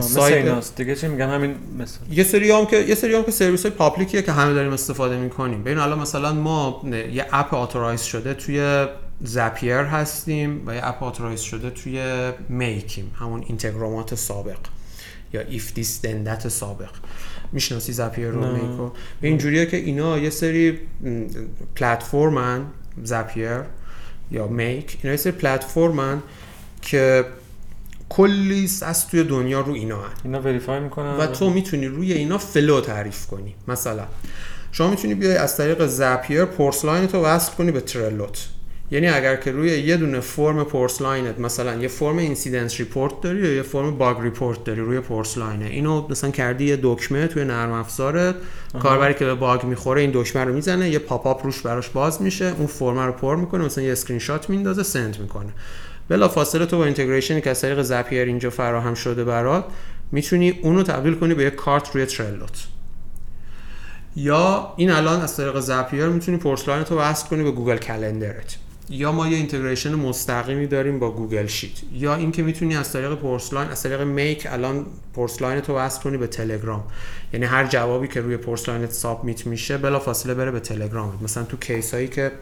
side 0.00 0.74
دیگه 0.76 0.94
چی 0.94 1.08
میگم 1.08 1.30
همین 1.30 1.54
مثلا 1.78 2.06
یه 2.10 2.24
سری 2.24 2.50
هم 2.50 2.66
که 2.66 2.76
یه 2.76 2.94
سری 2.94 3.14
هم 3.14 3.22
که 3.22 3.30
سرویس 3.30 3.62
های 3.62 3.70
public 3.70 4.09
یه 4.09 4.22
که 4.22 4.32
همه 4.32 4.54
داریم 4.54 4.72
استفاده 4.72 5.16
می‌کنیم. 5.16 5.62
ببین 5.62 5.78
الان 5.78 5.98
مثلا 5.98 6.32
ما 6.32 6.82
یه 7.12 7.26
app 7.32 7.54
authorize 7.54 8.02
شده 8.02 8.34
توی 8.34 8.86
Zapier 9.20 9.76
هستیم 9.76 10.62
و 10.66 10.74
یه 10.74 10.80
app 10.88 11.02
authorize 11.02 11.40
شده 11.40 11.70
توی 11.70 12.32
Make 12.48 12.83
یم. 12.83 13.10
همون 13.18 13.44
Integromat 13.48 14.14
سابق 14.14 14.58
یا 15.32 15.40
If 15.40 15.74
This 15.74 16.02
Then 16.02 16.25
That 16.25 16.48
سابق. 16.48 16.90
می‌شناسی 17.52 17.92
Zapier 17.92 18.28
رو 18.28 18.52
Make 18.52 18.77
و؟ 18.77 18.90
به 19.20 19.28
اینجوریه 19.28 19.66
که 19.66 19.76
اینا 19.76 20.18
یه 20.18 20.30
سری 20.30 20.78
platform 21.76 22.56
ن 22.56 22.66
Zapier 23.02 23.60
یا 24.30 24.46
Make 24.46 24.98
اینا 25.02 25.12
یه 25.12 25.16
سری 25.16 25.32
پلتفرمن 25.32 26.22
که 26.82 27.24
کلی 28.16 28.70
از 28.82 29.08
توی 29.08 29.24
دنیا 29.24 29.60
رو 29.60 29.72
اینا 29.72 29.96
هن. 29.96 30.10
اینا 30.24 30.40
verify 30.40 30.80
می‌کنن 30.80 31.16
و 31.16 31.26
تو 31.26 31.50
می‌تونی 31.50 31.86
روی 31.86 32.12
اینا 32.12 32.38
flow 32.38 32.80
تعریف 32.80 33.26
کنی. 33.26 33.54
مثلا 33.68 34.04
شما 34.72 34.90
می‌تونی 34.90 35.14
بیای 35.14 35.36
از 35.36 35.56
طریق 35.56 35.86
Zapier 35.86 36.44
پرس‌لاین 36.44 37.06
تو 37.06 37.22
وصل 37.22 37.52
کنی 37.52 37.70
به 37.70 37.80
ترلوت 37.80 38.48
یعنی 38.90 39.08
اگر 39.08 39.36
که 39.36 39.52
روی 39.52 39.68
یه 39.68 39.96
دونه 39.96 40.20
فرم 40.20 40.64
پرس‌لاینت 40.64 41.40
مثلا 41.40 41.74
یه 41.74 41.88
فرم 41.88 42.16
incidence 42.18 42.78
report 42.78 43.20
داری 43.20 43.38
یا 43.38 43.54
یه 43.54 43.62
فرم 43.62 43.98
bug 43.98 44.20
report 44.20 44.64
داری 44.64 44.80
روی 44.80 45.00
پرس‌لاینه 45.00 45.64
اینو 45.64 46.06
مثلا 46.08 46.30
کردی 46.30 46.64
یه 46.64 46.78
دکمه 46.82 47.26
توی 47.26 47.44
نرم 47.44 47.72
افزارت 47.72 48.34
کاربری 48.82 49.14
که 49.14 49.24
به 49.24 49.34
bug 49.34 49.64
می‌خوره 49.64 50.00
این 50.00 50.10
دکمه 50.14 50.44
رو 50.44 50.54
می‌زنه 50.54 50.90
یه 50.90 50.98
pop-up 50.98 51.44
روش 51.44 51.60
براش 51.60 51.88
باز 51.88 52.22
میشه 52.22 52.54
اون 52.58 52.66
فرم 52.66 52.98
رو 52.98 53.12
پر 53.12 53.36
می‌کنه 53.36 53.64
مثلا 53.64 53.84
یه 53.84 53.92
اسکرین 53.92 54.18
شات 54.18 54.50
میندازه 54.50 54.82
send 54.82 55.20
می‌کنه. 55.20 55.52
بلا 56.08 56.28
فاصله 56.28 56.66
تو 56.66 56.78
با 56.78 56.84
integration 56.84 57.35
ی 57.35 57.40
که 57.40 57.50
از 57.50 57.60
طریق 57.60 57.82
Zapier 57.82 58.26
اینجا 58.26 58.50
فراهم 58.50 58.94
شده 58.94 59.24
برات 59.24 59.64
می‌تونی 60.12 60.50
اونو 60.50 60.82
تبدیل 60.82 61.14
کنی 61.14 61.34
به 61.34 61.42
یه 61.42 61.50
کارت 61.50 61.90
روی 61.94 62.06
ترلوت 62.06 62.66
یا 64.16 64.72
این 64.76 64.90
الان 64.90 65.20
از 65.20 65.36
طریق 65.36 65.60
Zapier 65.60 66.06
می‌تونی 66.06 66.38
پرس‌لاین 66.38 66.84
تو 66.84 66.98
وصل 66.98 67.28
کنی 67.28 67.42
به 67.42 67.50
Google 67.50 67.76
Calendar 67.76 68.40
ت. 68.40 68.56
یا 68.88 69.12
ما 69.12 69.28
یه 69.28 69.36
integration 69.36 69.94
مستقیمی 69.94 70.66
داریم 70.66 70.98
با 70.98 71.10
Google 71.10 71.46
Sheet. 71.46 71.72
یا 71.92 72.14
اینکه 72.14 72.42
می‌تونی 72.42 72.76
از 72.76 72.92
طریق 72.92 73.14
پرس‌لاین 73.14 73.68
از 73.68 73.82
طریق 73.82 74.00
Make 74.00 74.46
الان 74.50 74.86
پورسلاین 75.14 75.60
تو 75.60 75.76
وصل 75.76 76.02
کنی 76.02 76.16
به 76.16 76.26
تلگرام. 76.26 76.84
یعنی 77.32 77.46
هر 77.46 77.66
جوابی 77.66 78.08
که 78.08 78.20
روی 78.20 78.36
پورسلاینت 78.36 78.92
submit 78.92 79.46
میشه 79.46 79.78
بلا 79.78 79.98
فاصله 79.98 80.34
بره 80.34 80.50
به 80.50 80.60
تلگرام 80.60 81.18
مثلا 81.22 81.42
تو 81.42 81.56
case 81.56 81.94
هایی 81.94 82.08
که 82.08 82.32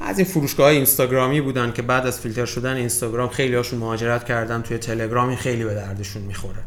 از 0.00 0.18
این 0.18 0.26
فروشگاه 0.26 0.70
اینستاگرامی 0.70 1.40
بودن 1.40 1.72
که 1.72 1.82
بعد 1.82 2.06
از 2.06 2.20
فیلتر 2.20 2.44
شدن 2.44 2.76
اینستاگرام 2.76 3.28
خیلی 3.28 3.54
هاشون 3.54 3.78
مهاجرت 3.78 4.24
کردن 4.24 4.62
توی 4.62 4.78
تلگرام 4.78 5.36
خیلی 5.36 5.64
به 5.64 5.74
دردشون 5.74 6.22
می‌خوره. 6.22 6.62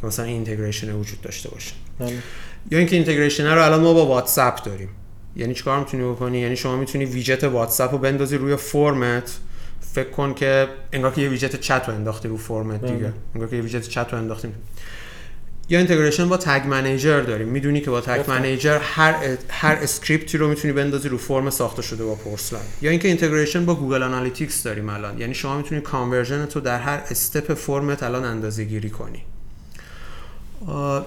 که 0.00 0.06
مثلا 0.06 0.24
این 0.24 0.34
integration 0.34 0.92
وجود 0.92 1.20
داشته 1.20 1.50
باشه. 1.50 1.72
بله. 1.98 2.18
یا 2.70 2.78
اینکه 2.78 2.96
integration 2.96 3.46
رو 3.46 3.64
الان 3.64 3.80
ما 3.80 3.94
با 3.94 4.06
واتساپ 4.06 4.62
داریم. 4.62 4.88
یعنی 5.36 5.54
چیکار 5.54 5.78
می‌تونی 5.78 6.02
بکنی؟ 6.02 6.38
یعنی 6.38 6.56
شما 6.56 6.76
می‌تونی 6.76 7.04
ویجت 7.04 7.44
واتساپ 7.44 7.92
رو 7.92 7.98
بندازی 7.98 8.36
روی 8.36 8.56
فرمت. 8.56 9.38
فکر 9.80 10.10
کن 10.10 10.34
که 10.34 10.68
انگار 10.92 11.12
که 11.12 11.20
یه 11.20 11.28
widget 11.28 11.60
chat 11.60 11.84
رو 11.88 11.94
انداختی 11.94 12.28
رو 12.28 12.36
فرمت 12.36 12.80
دیگه. 12.80 12.94
بله. 12.94 13.12
انگار 13.34 13.48
که 13.48 13.56
یه 13.56 13.62
widget 13.62 13.88
chat 13.88 14.06
رو 14.12 14.18
انداختی. 14.18 14.48
یا 15.68 15.78
integration 15.78 16.28
با 16.28 16.36
Tag 16.36 16.66
Manager 16.66 17.20
داریم. 17.20 17.48
می‌دونی 17.48 17.80
که 17.80 17.90
با 17.90 18.00
Tag 18.00 18.30
Manager 18.30 18.78
هر 18.78 19.36
هر 19.48 19.74
script 19.74 20.29
ی 20.29 20.38
رو 20.38 20.48
می‌تونی 20.48 20.74
بندازی 20.74 21.08
رو 21.08 21.18
فرم 21.18 21.50
ساخته 21.50 21.82
شده 21.82 22.04
با 22.04 22.14
پورسلاین 22.14 22.64
یا 22.82 22.90
اینکه 22.90 23.08
integration 23.08 23.66
با 23.66 23.74
Google 23.74 24.02
Analytics 24.02 24.62
داریم 24.62 24.88
الان. 24.88 25.18
یعنی 25.18 25.34
شما 25.34 25.56
می‌تونی 25.56 25.80
conversion 25.80 26.46
تو 26.46 26.60
در 26.60 26.78
هر 26.78 27.02
step 27.10 27.54
فرمت 27.54 28.02
الان 28.02 28.24
اندازه 28.24 28.64
گیری 28.64 28.90
کنی 28.90 29.22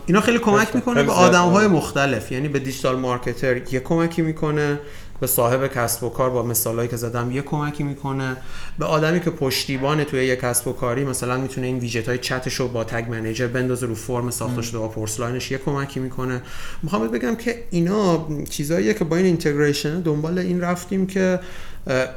اینا 0.06 0.22
خیلی 0.22 0.39
کمک 0.39 0.76
می‌کنه 0.76 1.04
به 1.04 1.12
آدم 1.12 1.50
های 1.50 1.67
مختلف. 1.67 2.32
یعنی 2.32 2.48
به 2.48 2.60
digital 2.60 2.95
marketer 2.95 3.73
یه 3.74 3.80
کمکی 3.80 4.22
می‌کنه. 4.22 4.80
به 5.19 5.27
صاحب 5.27 5.67
کسب 5.67 6.03
و 6.03 6.10
کار 6.10 6.30
با 6.30 6.43
مثالایی 6.43 6.89
که 6.89 6.95
زدم 6.95 7.32
یه 7.32 7.41
کمکی 7.41 7.84
می‌کنه. 7.84 8.38
به 8.80 8.86
آدمی 8.86 9.19
که 9.19 9.30
پشتیبان 9.30 10.03
توی 10.03 10.25
یه 10.25 10.36
کسب 10.36 10.67
و 10.67 10.73
کاری 10.73 11.06
مثلا 11.06 11.38
می‌تونه 11.38 11.67
این 11.67 11.80
ویژت 11.80 12.10
های 12.10 12.17
چتش 12.17 12.56
رو 12.56 12.67
با 12.67 12.84
تگ 12.84 13.06
منیجر 13.10 13.47
بندازه 13.47 13.86
رو 13.86 13.95
فرم 13.95 14.30
ساخته 14.30 14.62
شده 14.62 14.77
با 14.77 14.88
پورسلاینش 14.88 15.51
یه 15.51 15.58
کمکی 15.58 15.99
می‌کنه. 15.99 16.41
می‌خوام 16.84 17.08
بگم 17.08 17.36
که 17.36 17.63
اینا 17.69 18.27
چیزاییه 18.49 18.93
که 18.93 19.03
با 19.03 19.15
این 19.15 19.25
اینتگریشن 19.25 20.01
دنبال 20.01 20.39
این 20.39 20.62
رفتیم 20.62 21.08
که 21.08 21.39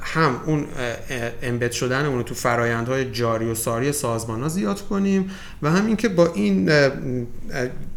هم 0.02 0.40
اون 0.46 0.66
امبد 1.42 1.72
شدن 1.72 2.06
اون 2.06 2.22
تو 2.22 2.34
فرایندهای 2.34 3.10
جاری 3.10 3.50
و 3.50 3.54
ساری 3.54 3.92
سازمان 3.92 4.42
ها 4.42 4.48
زیاد 4.48 4.80
کنیم 4.80 5.30
و 5.62 5.70
هم 5.70 5.86
اینکه 5.86 6.08
با 6.08 6.26
این 6.26 6.70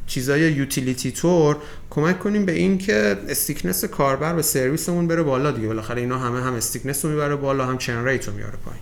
چیزای 0.07 0.51
utility 0.51 1.11
طور 1.11 1.57
کمک 1.89 2.19
کنیم 2.19 2.45
به 2.45 2.51
این 2.51 2.77
که 2.77 3.17
stickiness 3.29 3.85
کاربر 3.85 4.35
و 4.35 4.41
سرویسمون 4.41 5.07
بره 5.07 5.23
بالا 5.23 5.51
دیگه. 5.51 5.67
بالاخره 5.67 6.01
اینا 6.01 6.19
همه 6.19 6.41
هم 6.41 6.53
stickiness 6.53 7.05
رو 7.05 7.11
می‌بره 7.11 7.35
بالا 7.35 7.65
هم 7.65 7.77
churn 7.77 8.05
rate 8.05 8.27
رو 8.27 8.33
میاره 8.33 8.57
پایین. 8.65 8.81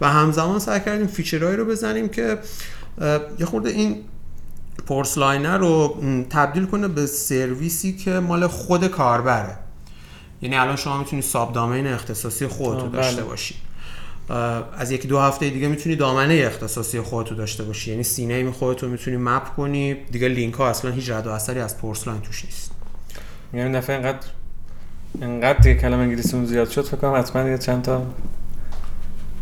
و 0.00 0.10
همزمان 0.10 0.58
سعی 0.58 0.80
کردیم 0.80 1.06
feature 1.06 1.41
هایی 1.41 1.56
رو 1.56 1.64
بزنیم 1.64 2.08
که 2.08 2.38
یه 3.38 3.46
خورده 3.46 3.70
این 3.70 4.04
پورس 4.86 5.18
لاین 5.18 5.58
رو 5.58 6.02
تبدیل 6.30 6.66
کنه 6.66 6.88
به 6.88 7.06
سرویسی 7.06 7.92
که 7.96 8.10
مال 8.10 8.46
خود 8.46 8.86
کاربره. 8.86 9.58
یعنی 10.42 10.56
الان 10.56 10.76
شما 10.76 10.98
می‌تونی 10.98 11.22
subdomain 11.22 11.86
اختصاصی 11.86 12.46
خودتو 12.46 12.88
داشته 12.88 13.16
بله. 13.16 13.24
باشی. 13.24 13.54
از 14.78 14.90
یکی 14.90 15.08
دو 15.08 15.18
هفته 15.18 15.50
دیگه 15.50 15.68
می‌تونی 15.68 15.96
دامنه 15.96 16.42
اختصاصی 16.46 17.00
خودتو 17.00 17.34
داشته 17.34 17.64
باشی. 17.64 17.90
یعنی 17.90 18.02
CNAME 18.02 18.50
خودتو 18.50 18.88
می‌تونی 18.88 19.16
map 19.16 19.54
کنی. 19.56 19.94
دیگه 19.94 20.28
لینک 20.28 20.54
ها 20.54 20.68
اصلا 20.68 20.90
هیچ 20.90 21.10
رد 21.10 21.26
و 21.26 21.30
اثری 21.30 21.60
از 21.60 21.78
پورسلاین 21.78 22.20
توش 22.20 22.44
نیست. 22.44 22.70
یعنی 23.52 23.74
دفعه 23.74 23.96
اینقدر 23.96 24.26
اینقدر 25.20 25.58
دیگه 25.58 25.80
کلمه 25.80 26.02
انگلیسی 26.02 26.46
زیاد 26.46 26.70
شد 26.70 26.84
فکر 26.84 26.96
کنم 26.96 27.14
حتما 27.18 27.48
یه 27.48 27.58
چند 27.58 27.82
تا 27.82 28.02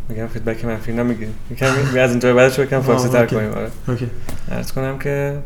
میگم 0.09 0.27
feedback 0.27 0.65
منفی 0.65 0.93
نمی‌گیریم. 0.93 1.35
یکم 1.51 1.67
از 1.99 2.11
اینجا 2.11 2.35
بعدش 2.35 2.61
کم 2.61 2.81
فارسی 2.81 3.09
تر 3.09 3.27
کنیم 3.27 3.51
آره. 3.51 3.71
OK. 3.89 4.11
عرض 4.53 4.73
کنم 4.73 4.99
که 4.99 5.39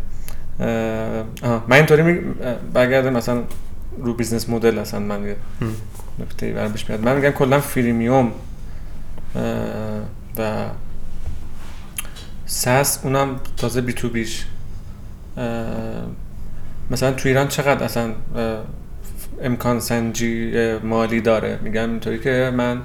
آه 1.43 1.65
من 1.69 1.77
اینطوری 1.77 2.03
می... 2.03 2.21
مثلا 3.11 3.43
رو 3.98 4.14
business 4.14 4.49
model 4.51 4.79
اصلا 4.79 5.01
من 5.01 5.22
یه 5.27 5.37
نکته 6.18 6.53
برام 6.53 6.72
پیش 6.72 6.88
میاد. 6.88 7.05
من 7.05 7.16
میگم 7.16 7.31
کلا 7.31 7.61
freemium 7.61 8.33
و 10.38 10.66
ساس 12.46 13.01
اونم 13.05 13.40
تازه 13.57 13.81
بی 13.81 13.92
تو 13.92 14.09
بیش. 14.09 14.46
مثلا 16.90 17.12
تو 17.12 17.29
ایران 17.29 17.48
چقدر 17.48 17.85
اصلا 17.85 18.12
امکان 19.42 19.81
سنجی 19.81 20.53
مالی 20.79 21.20
داره؟ 21.20 21.59
میگم 21.62 21.90
اینطوری 21.90 22.18
که 22.18 22.53
من 22.55 22.81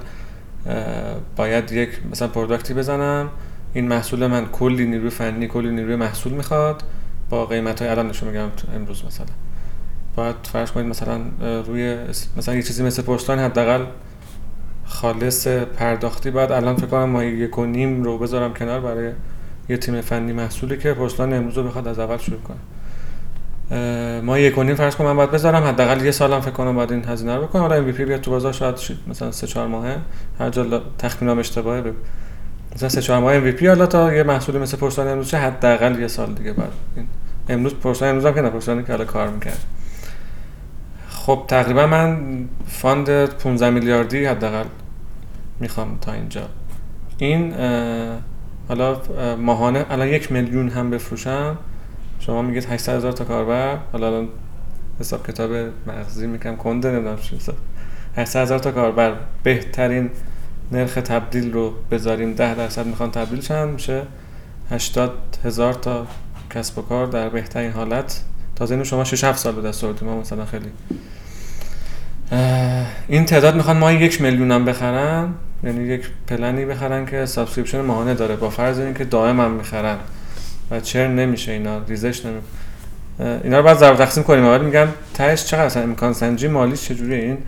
باید 1.36 1.72
یک 1.72 1.90
مثلا 2.10 2.28
پروداکتی 2.28 2.74
بزنم. 2.74 3.28
این 3.72 3.88
محصول 3.88 4.26
من 4.26 4.46
کلی 4.46 4.86
نیروی 4.86 5.10
فنی 5.10 5.46
کلی 5.48 5.70
نیروی 5.70 5.96
محصول 5.96 6.32
می‌خواد. 6.32 6.82
با 7.30 7.46
قیمت 7.46 7.82
های 7.82 7.90
الان 7.90 8.08
نشون 8.08 8.28
میگم 8.28 8.48
امروز 8.74 9.04
مثلا. 9.04 9.26
باید 10.16 10.36
فرض 10.52 10.70
کنید 10.70 10.86
مثلا 10.86 11.20
روی 11.66 11.96
مثلا 12.36 12.54
یه 12.54 12.62
چیزی 12.62 12.82
مثل 12.82 13.02
پستان 13.02 13.38
حداقل 13.38 13.84
خالص 14.84 15.46
پرداختی 15.46 16.30
بعد 16.30 16.52
الان 16.52 16.76
فکر 16.76 16.86
کنم 16.86 17.04
ما 17.04 17.24
یک 17.24 17.58
و 17.58 17.64
نیم 17.64 18.02
رو 18.02 18.18
بذارم 18.18 18.54
کنار 18.54 18.80
برای 18.80 19.12
یه 19.68 19.76
تیم 19.76 20.00
فنی 20.00 20.32
محصولی 20.32 20.78
که 20.78 20.92
پستان 20.92 21.32
امروز 21.32 21.58
رو 21.58 21.62
بخواد 21.62 21.88
از 21.88 21.98
اول 21.98 22.16
شروع 22.16 22.40
کنه. 22.40 22.56
ما 24.20 24.38
یک 24.38 24.58
و 24.58 24.62
نیم 24.62 24.74
فرض 24.74 24.96
کنم 24.96 25.06
من 25.06 25.16
باید 25.16 25.30
بذارم 25.30 25.64
حداقل 25.64 26.04
یه 26.04 26.10
سالم 26.10 26.40
فکر 26.40 26.50
کنم 26.50 26.74
باید 26.74 26.92
این 26.92 27.04
هزینه 27.04 27.36
رو 27.36 27.42
بکنم. 27.42 27.62
حالا 27.62 27.74
ام 27.74 27.84
بیاد 27.84 28.20
تو 28.20 28.30
بازار 28.30 28.52
شاید 28.52 28.74
مثلا 29.06 29.32
سه 29.32 29.46
چهار 29.46 29.66
ماهه. 29.66 29.96
هر 30.38 30.50
جا 30.50 30.82
تخمینم 30.98 31.38
اشتباهه 31.38 31.80
بگو 31.80 31.96
مثلا 32.74 32.88
سه 32.88 33.02
چهار 33.02 33.20
ماه 33.20 33.34
ام 33.34 33.54
حالا 33.66 33.86
تا 33.86 34.14
یه 34.14 34.22
محصولی 34.22 34.58
مثل 34.58 34.76
پستان 34.76 35.08
امروز 35.08 35.34
حداقل 35.34 36.00
یه 36.00 36.08
سال 36.08 36.34
دیگه 36.34 36.52
بعد. 36.52 36.72
امروز 37.48 37.74
پستان 37.74 38.08
امروز 38.08 38.26
هم 38.26 38.34
که 38.34 38.40
نه 38.40 38.82
که 38.82 38.92
حالا 38.92 39.04
کار 39.04 39.28
می‌کرد. 39.28 39.64
خب 41.26 41.44
تقریبا 41.48 41.86
من 41.86 42.18
فاند 42.66 43.26
15 43.26 43.70
میلیاردی 43.70 44.24
حداقل 44.24 44.64
می‌خوام 45.60 45.98
تا 46.00 46.12
اینجا. 46.12 46.48
این 47.18 47.54
حالا 48.68 48.96
ماهانه 49.36 49.86
الان 49.90 50.08
یک 50.08 50.32
میلیون 50.32 50.68
هم 50.68 50.90
بفروشم. 50.90 51.58
شما 52.20 52.42
میگید 52.42 52.64
800 52.64 52.96
هزار 52.96 53.12
تا 53.12 53.24
کاربر. 53.24 53.78
حالا 53.92 54.06
الان 54.06 54.28
حساب 55.00 55.26
کتاب 55.26 55.50
مغزی 55.86 56.26
می‌کنم 56.26 56.56
کنده 56.56 56.90
نمی‌دونم 56.90 57.16
چی 57.16 57.38
800 58.16 58.40
هزار 58.40 58.58
تا 58.58 58.70
کاربر. 58.70 59.14
بهترین 59.42 60.10
نرخ 60.72 60.94
تبدیل 60.94 61.52
رو 61.52 61.74
بذاریم. 61.90 62.32
10 62.34 62.54
درصد 62.54 62.86
می‌خوان 62.86 63.10
تبدیل 63.10 63.40
چند 63.40 63.68
میشه 63.68 64.02
80 64.70 65.10
هزار 65.44 65.72
تا 65.72 66.06
کسب 66.50 66.78
و 66.78 66.82
کار 66.82 67.06
در 67.06 67.28
بهترین 67.28 67.70
حالت. 67.70 68.24
تازه 68.56 68.74
اینو 68.74 68.84
شما 68.84 69.04
6 69.04 69.24
7 69.24 69.38
سال 69.38 69.54
به 69.54 69.68
دست 69.68 69.84
آوردیم. 69.84 70.08
مثلا 70.08 70.44
خیلی 70.44 70.66
این 73.08 73.24
تعداد 73.24 73.56
می‌خوان 73.56 73.76
ماهی 73.76 73.96
یک 73.96 74.20
میلیون 74.20 74.52
هم 74.52 74.64
بخرن؟ 74.64 75.28
یعنی 75.64 75.84
یک 75.84 76.02
پلنی 76.26 76.64
بخرن 76.64 77.06
که 77.06 77.26
subscription 77.26 77.80
ماهانه 77.80 78.14
داره. 78.14 78.36
با 78.36 78.50
فرض 78.50 78.78
اینکه 78.78 79.04
دائم 79.04 79.40
هم 79.40 79.50
می‌خرن. 79.50 79.96
و 80.70 80.80
churn 80.80 81.14
نمیشه 81.14 81.52
اینا 81.52 81.78
ریزش 81.88 82.26
نمی 82.26 82.40
اینا 83.44 83.58
رو 83.58 83.64
بعد 83.64 83.78
ضرب 83.78 83.96
تقسیم 83.96 84.22
کنیم. 84.22 84.46
ولی 84.46 84.64
میگم 84.64 84.88
تهش 85.14 85.44
چقدر 85.44 85.64
اصلا؟ 85.64 85.82
امکان 85.82 86.12
سنجی 86.12 86.48
مالی 86.48 86.76
چجوریه؟ 86.76 87.24
این 87.24 87.38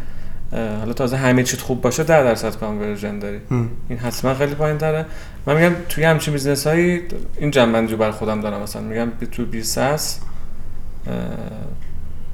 حالا 0.52 0.92
تازه 0.92 1.16
همه 1.16 1.42
چیز 1.42 1.60
خوب 1.60 1.80
باشه 1.80 2.04
10 2.04 2.22
درصد 2.22 2.56
conversion 2.56 3.18
داری. 3.18 3.40
این 3.88 3.98
حتما 3.98 4.34
خیلی 4.34 4.54
پایین 4.54 4.78
تره 4.78 5.06
من 5.46 5.56
میگم 5.56 5.74
توی 5.88 6.04
همچین 6.04 6.32
business 6.32 6.66
هایی 6.66 7.02
این 7.36 7.50
جمع‌بندی 7.50 7.92
رو 7.92 7.98
بر 7.98 8.10
خودم 8.10 8.40
دارم. 8.40 8.62
مثلا 8.62 8.82
میگم 8.82 9.08
تو 9.30 9.44
business 9.44 10.20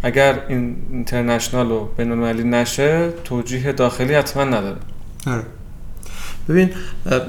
اگر 0.03 0.39
این 0.49 0.77
international 0.93 1.71
و 1.71 1.89
بینالمللی 1.97 2.45
نشه 2.45 3.11
توجیه 3.25 3.73
داخلی 3.73 4.15
حتما 4.15 4.45
نداره. 4.45 4.77
آره. 5.27 5.43
ببین 6.49 6.71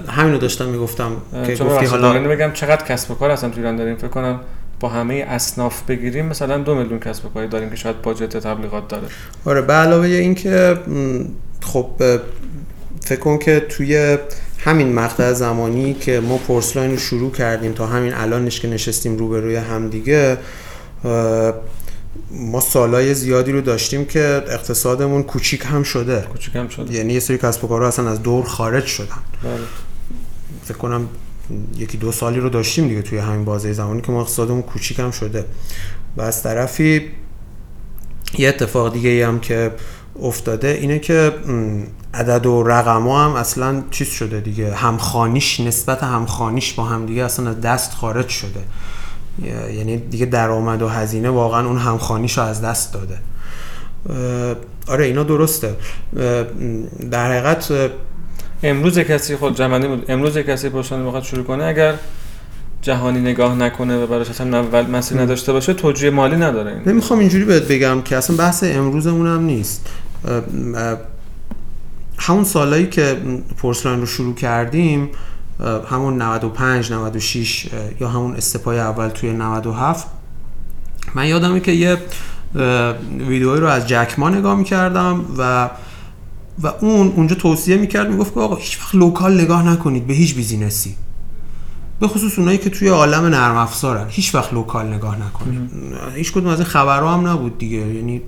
همینو 0.08 0.38
داشتم 0.38 0.66
می‌گفتم 0.66 1.12
که 1.46 1.56
گفتی 1.56 1.86
حالا 1.86 2.14
بگم 2.14 2.52
چقدر 2.54 2.86
کسب 2.86 3.12
و 3.12 3.16
کار 3.16 3.32
اصلا 3.32 3.50
تو 3.50 3.58
ایران 3.58 3.76
داریم؟ 3.76 3.96
فکر 3.96 4.08
کنم 4.08 4.40
با 4.80 4.90
همه 4.90 5.26
اصناف 5.28 5.82
بگیریم 5.82 6.26
مثلا 6.26 6.58
دو 6.58 6.76
میلیون 6.76 7.00
کسب 7.00 7.26
و 7.26 7.30
کاری 7.30 7.48
داریم 7.48 7.70
که 7.70 7.76
شاید 7.76 8.02
budget 8.02 8.38
تبلیغات 8.38 8.88
داره. 8.88 9.04
آره 9.46 9.62
به 9.62 9.74
علاوه 9.74 10.08
اینکه 10.08 10.78
خب 11.62 11.90
فکر 13.02 13.20
کن 13.20 13.38
که 13.38 13.60
توی 13.70 14.18
همین 14.60 14.94
مقطع 14.94 15.34
زمانی 15.34 15.94
که 15.94 16.20
ما 16.20 16.38
پورسلاین 16.38 16.92
رو 16.92 16.98
شروع 16.98 17.32
کردیم 17.32 17.72
تا 17.72 17.86
همین 17.86 18.14
الانش 18.14 18.60
که 18.60 18.68
نشستیم 18.68 19.18
روبروی 19.18 19.56
همدیگه 19.56 20.38
ما 22.32 22.60
سالای 22.60 23.14
زیادی 23.14 23.52
رو 23.52 23.62
داشتیم 23.62 24.06
که 24.06 24.44
اقتصادمون 24.48 25.24
کوچیک 25.24 25.66
هم 25.66 25.84
شده. 25.84 26.22
کوچیک 26.22 26.56
هم 26.56 26.68
شده. 26.68 26.94
یعنی 26.94 27.14
یه 27.14 27.20
سری 27.20 27.38
کسب 27.38 27.64
و 27.64 27.68
کارها 27.68 27.88
اصلا 27.88 28.10
از 28.10 28.24
دور 28.24 28.46
خارج 28.46 28.86
شدن. 28.86 29.08
بله. 29.44 29.52
فکر 30.64 30.78
کنم 30.78 31.08
یکی 31.78 31.98
دو 31.98 32.12
سالی 32.12 32.40
رو 32.40 32.50
داشتیم 32.50 32.88
دیگه 32.88 33.02
توی 33.02 33.18
همین 33.18 33.46
بازه 33.46 33.74
زمانی 33.74 34.02
که 34.02 34.12
ما 34.12 34.22
اقتصادمون 34.22 34.62
کوچیک 34.62 35.00
هم 35.00 35.12
شده. 35.12 35.46
و 36.18 36.22
از 36.22 36.44
طرفی 36.44 37.12
یه 38.38 38.50
اتفاق 38.50 38.94
دیگه 38.94 39.10
ای 39.10 39.22
هم 39.22 39.40
که 39.40 39.72
افتاده 40.22 40.68
اینه 40.68 41.00
که 41.00 41.34
عدد 42.14 42.46
و 42.46 42.64
رقم 42.64 43.08
هم 43.08 43.36
اصلا 43.36 43.84
چیز 43.92 44.08
شده 44.08 44.40
دیگه. 44.40 44.76
همخانیش 44.76 45.60
نسبت 45.60 46.04
همخانیش 46.04 46.74
با 46.74 46.84
هم 46.84 47.06
دیگه 47.06 47.24
اصلا 47.24 47.50
از 47.50 47.62
دست 47.62 47.94
خارج 47.94 48.30
شده. 48.30 48.60
یعنی 49.78 49.98
دیگه 49.98 50.26
درآمد 50.26 50.82
و 50.82 50.88
هزینه 50.88 51.30
واقعا 51.30 51.68
اون 51.68 51.78
همخانیش 51.78 52.38
رو 52.38 52.44
از 52.44 52.62
دست 52.62 52.94
داده. 52.94 53.18
آره 54.88 55.06
اینا 55.06 55.24
درسته. 55.24 55.76
در 57.12 57.32
حقیقت 57.32 57.72
امروز 58.64 59.00
کسی 59.00 59.36
خود 59.36 59.56
جمعنی 59.56 59.88
بود 59.88 60.06
امروز 60.08 60.38
کسی 60.38 60.70
پشتان 60.70 61.06
بخواد 61.06 61.24
شروع 61.24 61.44
کنه 61.44 61.64
اگر 61.64 61.94
جهانی 62.82 63.20
نگاه 63.20 63.56
نکنه 63.56 64.04
و 64.04 64.08
براش 64.08 64.30
اصلا 64.30 64.60
اول 64.60 64.92
مسیر 64.92 65.22
نداشته 65.22 65.54
باشه 65.54 65.74
توجیه 65.74 66.10
مالی 66.10 66.36
نداره 66.36 66.72
این. 66.72 66.82
نمی‌خوام 66.86 67.20
اینجوری 67.20 67.46
بهت 67.46 67.64
بگم 67.64 68.02
که 68.02 68.18
اصلا 68.18 68.36
بحث 68.36 68.64
امروزمون 68.64 69.28
هم 69.28 69.42
نیست. 69.44 69.88
همون 72.18 72.44
سالایی 72.44 72.88
که 72.88 73.18
پورسلاین 73.58 74.00
رو 74.00 74.06
شروع 74.06 74.36
کردیم 74.36 75.10
همون 75.90 76.22
95 76.22 76.94
96 76.94 77.70
یا 78.00 78.10
همون 78.10 78.36
step 78.36 78.65
های 78.65 78.80
اول 78.80 79.08
توی 79.08 79.34
97 79.34 80.08
من 81.16 81.28
یادمه 81.28 81.60
که 81.60 81.72
یه 81.72 81.98
ویدئویی 83.18 83.60
رو 83.60 83.68
از 83.68 83.88
جک 83.88 84.19
ما 84.19 84.30
نگاه 84.30 84.56
می‌کردم 84.56 85.26
و 85.38 85.70
و 86.64 86.68
اون 86.82 87.08
اونجا 87.16 87.36
توصیه 87.36 87.78
می‌کرد 87.78 88.10
می‌گفت 88.10 88.34
که 88.34 88.40
آقا 88.40 88.56
هیچ 88.56 88.80
وقت 88.82 88.96
local 88.96 89.42
نگاه 89.42 89.68
نکنید 89.68 90.08
به 90.08 90.14
هیچ 90.14 90.36
business 90.36 90.84
ی. 90.84 90.96
به 92.00 92.08
خصوص 92.08 92.40
اونایی 92.40 92.58
که 92.58 92.70
توی 92.70 92.88
عالم 92.88 93.26
نرم 93.26 93.56
افزارن 93.56 94.06
هیچ 94.10 94.36
وقت 94.36 94.54
لوکال 94.54 94.94
نگاه 94.94 95.18
نکنید. 95.28 95.72
هیچ 96.16 96.32
کدوم 96.32 96.48
از 96.48 96.60
این 96.60 96.68
خبرها 96.68 97.14
هم 97.14 97.28
نبود 97.28 97.58
دیگه. 97.58 97.78
یعنی 97.78 98.22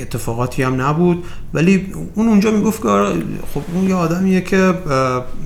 اتفاقاتی 0.00 0.62
هم 0.62 0.80
نبود. 0.80 1.24
ولی 1.54 1.92
اون 2.14 2.28
اونجا 2.28 2.50
می‌گفت 2.50 2.82
که 2.82 2.88
آره، 2.88 3.22
خب 3.54 3.62
اون 3.74 3.88
یه 3.88 3.94
آدمیه 3.94 4.40
که 4.40 4.74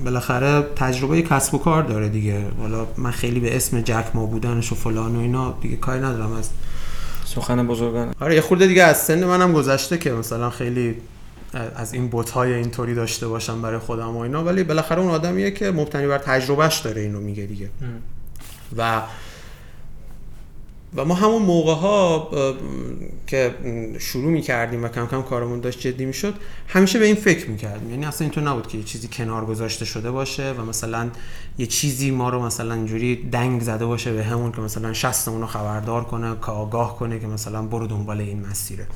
بالاخره 0.05 0.61
تجربه 0.75 1.21
کسب 1.21 1.55
و 1.55 1.57
کار 1.57 1.83
داره 1.83 2.09
دیگه. 2.09 2.45
حالا 2.61 2.87
من 2.97 3.11
خیلی 3.11 3.39
به 3.39 3.55
اسم 3.55 3.81
جک 3.81 4.05
ما 4.13 4.25
بودنش 4.25 4.71
و 4.71 4.75
فلان 4.75 5.15
و 5.15 5.19
اینا 5.19 5.57
دیگه 5.61 5.75
کاری 5.75 5.99
ندارم. 5.99 6.33
از 6.33 6.49
سخن 7.25 7.67
بزرگان 7.67 8.13
آره 8.19 8.35
یه 8.35 8.41
خورده 8.41 8.67
دیگه 8.67 8.83
از 8.83 8.97
سن 8.97 9.23
منم 9.23 9.53
گذشته 9.53 9.97
که 9.97 10.11
مثلا 10.11 10.49
خیلی 10.49 10.95
از 11.75 11.93
این 11.93 12.07
بوت 12.07 12.29
های 12.29 12.53
اینطوری 12.53 12.95
داشته 12.95 13.27
باشم 13.27 13.61
برای 13.61 13.79
خودم 13.79 14.17
و 14.17 14.19
اینا. 14.19 14.43
ولی 14.43 14.63
بالاخره 14.63 15.01
اون 15.01 15.11
آدمیه 15.11 15.51
که 15.51 15.71
مبتنی 15.71 16.07
بر 16.07 16.17
تجربهش 16.17 16.79
داره 16.79 17.01
اینو 17.01 17.19
میگه 17.19 17.45
دیگه. 17.45 17.69
و 18.77 19.01
و 20.95 21.05
ما 21.05 21.13
همون 21.13 21.41
موقع 21.41 21.73
ها 21.73 22.29
که 23.27 23.55
شروع 23.99 24.31
می 24.31 24.41
کردیم 24.41 24.83
و 24.83 24.87
کم 24.87 25.07
کم 25.07 25.21
کارمون 25.21 25.59
داشت 25.59 25.79
جدی 25.79 26.05
می 26.05 26.13
شد 26.13 26.33
همیشه 26.67 26.99
به 26.99 27.05
این 27.05 27.15
فکر 27.15 27.49
می 27.49 27.57
کردیم 27.57 27.89
یعنی 27.89 28.05
اصلا 28.05 28.25
اینطور 28.25 28.43
نبود 28.43 28.67
که 28.67 28.77
یه 28.77 28.83
چیزی 28.83 29.07
کنار 29.07 29.45
گذاشته 29.45 29.85
شده 29.85 30.11
باشه 30.11 30.51
و 30.51 30.65
مثلا 30.65 31.09
یه 31.57 31.65
چیزی 31.65 32.11
ما 32.11 32.29
رو 32.29 32.45
مثلا 32.45 32.73
اینجوری 32.73 33.29
دنگ 33.29 33.61
زده 33.61 33.85
باشه 33.85 34.13
به 34.13 34.23
همون 34.23 34.51
که 34.51 34.61
مثلا 34.61 34.93
شستمون 34.93 35.41
رو 35.41 35.47
خبردار 35.47 36.03
کنه 36.03 36.35
که 36.45 36.51
آگاه 36.51 36.97
کنه 36.97 37.19
که 37.19 37.27
مثلا 37.27 37.61
برو 37.61 37.87
دنبال 37.87 38.21
این 38.21 38.45
مسیره. 38.51 38.87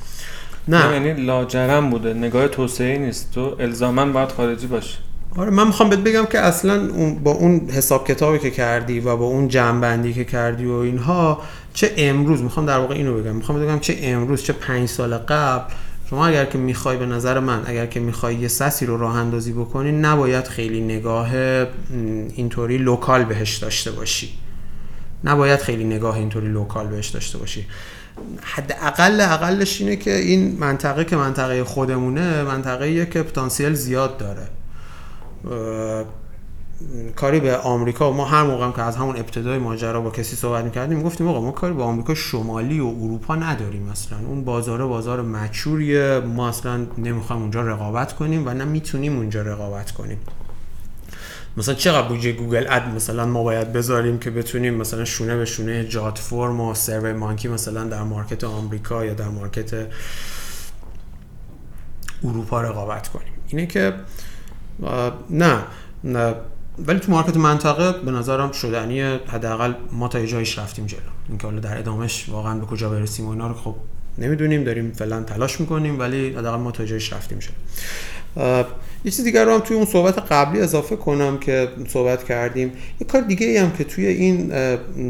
نه. 0.68 0.92
یعنی 0.92 1.24
لاجرم 1.24 1.90
بوده. 1.90 2.14
نگاه 2.14 2.48
توسعه 2.48 2.98
نیست. 2.98 3.30
تو 3.34 3.56
الزاما 3.58 4.06
باید 4.06 4.32
خارجی 4.32 4.66
باشه 4.66 4.98
آره 5.36 5.50
من 5.50 5.66
می‌خوام 5.66 5.90
بهت 5.90 5.98
بگم 5.98 6.24
که 6.24 6.38
اصلا 6.38 6.88
با 7.24 7.30
اون 7.30 7.70
حساب 7.70 8.06
کتابی 8.06 8.38
که 8.38 8.50
کردی 8.50 9.00
و 9.00 9.16
با 9.16 9.24
اون 9.24 9.48
جمع‌بندی 9.48 10.12
که 10.12 10.24
کردی 10.24 10.64
و 10.64 10.72
اینها 10.72 11.42
چه 11.74 11.94
امروز 11.96 12.42
می‌خوام 12.42 12.66
در 12.66 12.78
واقع 12.78 12.94
اینو 12.94 13.14
بگم 13.14 13.36
می‌خوام 13.36 13.60
بگم 13.60 13.78
چه 13.78 13.98
امروز 14.02 14.42
چه 14.42 14.52
پنج 14.52 14.88
سال 14.88 15.16
قبل 15.16 15.72
شما 16.10 16.26
اگر 16.26 16.44
که 16.44 16.58
می‌خوای 16.58 16.96
به 16.96 17.06
نظر 17.06 17.38
من 17.38 17.62
اگر 17.66 17.86
که 17.86 18.00
می‌خوای 18.00 18.34
یه 18.34 18.48
SaaS 18.48 18.78
ی 18.78 18.86
رو 18.86 18.96
راه 18.96 19.16
اندازی 19.16 19.52
بکنی 19.52 19.92
نباید 19.92 20.44
خیلی 20.44 20.80
نگاه 20.80 21.34
اینطوری 22.34 22.78
local 22.78 23.24
بهش 23.24 23.56
داشته 23.56 23.90
باشی. 23.90 24.28
نباید 25.24 25.60
خیلی 25.60 25.84
نگاه 25.84 26.16
اینطوری 26.16 26.48
local 26.48 26.86
بهش 26.86 27.08
داشته 27.08 27.38
باشی. 27.38 27.66
حد 28.42 28.76
اقل 28.82 29.20
اقلش 29.20 29.80
اینه 29.80 29.96
که 29.96 30.16
این 30.16 30.56
منطقه 30.58 31.04
که 31.04 31.16
منطقه 31.16 31.64
خودمونه 31.64 32.42
منطقه 32.42 33.06
که 33.06 33.22
پتانسیل 33.22 33.74
زیاد 33.74 34.18
داره. 34.18 34.48
کاری 37.16 37.40
به 37.40 37.56
آمریکا 37.56 38.12
ما 38.12 38.24
هر 38.24 38.42
موقع 38.42 38.70
که 38.70 38.82
از 38.82 38.96
همون 38.96 39.16
ابتدای 39.16 39.58
ماجرا 39.58 40.00
با 40.00 40.10
کسی 40.10 40.36
صحبت 40.36 40.64
می‌کردیم 40.64 40.98
می‌گفتیم 40.98 41.28
آقا 41.28 41.40
ما 41.40 41.50
کاری 41.50 41.74
به 41.74 41.82
آمریکا 41.82 42.14
شمالی 42.14 42.80
و 42.80 42.86
اروپا 42.86 43.36
نداریم 43.36 43.82
مثلا 43.82 44.18
اون 44.18 44.44
بازار 44.44 44.86
بازار 44.86 45.22
mature 45.22 45.87
ایه. 45.87 46.20
ما 46.20 46.48
اصلا 46.48 46.86
نمی‌خوایم 46.98 47.42
اونجا 47.42 47.62
رقابت 47.62 48.12
کنیم 48.12 48.46
و 48.46 48.50
نه 48.50 48.64
می‌تونیم 48.64 49.16
اونجا 49.16 49.42
رقابت 49.42 49.90
کنیم. 49.90 50.18
مثلا 51.56 51.74
چقدر 51.74 52.08
بودجه 52.08 52.32
Google 52.32 52.66
Ad 52.70 52.88
مثلا 52.88 53.26
ما 53.26 53.42
باید 53.42 53.72
بذاریم 53.72 54.18
که 54.18 54.30
بتونیم 54.30 54.74
مثلا 54.74 55.04
شونه 55.04 55.36
به 55.36 55.44
شونه 55.44 55.84
Jotform 55.84 56.60
و 56.60 56.74
SurveyMonkey 56.74 57.48
مثلا 57.48 57.84
در 57.84 58.02
market 58.02 58.44
آمریکا 58.44 59.04
یا 59.04 59.14
در 59.14 59.28
market 59.28 59.86
اروپا 62.24 62.60
رقابت 62.60 63.08
کنیم. 63.08 63.32
اینه 63.48 63.66
که 63.66 63.94
نه 65.30 65.62
نه. 66.04 66.34
ولی 66.86 66.98
تو 66.98 67.12
مارکت 67.12 67.36
منطقه 67.36 67.92
به 68.04 68.10
نظرم 68.10 68.52
شدنی 68.52 69.00
حداقل 69.02 69.72
ما 69.92 70.08
تا 70.08 70.26
جایش 70.26 70.58
رفتیم 70.58 70.86
جلو. 70.86 71.00
اینکه 71.28 71.46
حالا 71.46 71.60
در 71.60 71.78
ادامش 71.78 72.28
واقعا 72.28 72.58
به 72.58 72.66
کجا 72.66 72.90
برسیم 72.90 73.26
و 73.26 73.30
اینا 73.30 73.48
رو 73.48 73.54
خب 73.54 73.74
نمی‌دونیم 74.18 74.64
داریم 74.64 74.92
فعلا 74.92 75.22
تلاش 75.22 75.60
می‌کنیم 75.60 75.98
ولی 75.98 76.30
حداقل 76.30 76.58
ما 76.58 76.70
تا 76.70 76.84
جایش 76.84 77.12
رفتیم 77.12 77.38
جلو. 77.38 77.52
یه 79.04 79.10
چیز 79.10 79.24
دیگر 79.24 79.44
رو 79.44 79.54
هم 79.54 79.60
توی 79.60 79.76
اون 79.76 79.86
صحبت 79.86 80.18
قبلی 80.32 80.60
اضافه 80.60 80.96
کنم 80.96 81.38
که 81.38 81.68
صحبت 81.88 82.24
کردیم. 82.24 82.72
یه 83.00 83.06
کار 83.06 83.20
دیگه 83.20 83.46
ای 83.46 83.56
هم 83.56 83.72
که 83.72 83.84
توی 83.84 84.06
این 84.06 84.52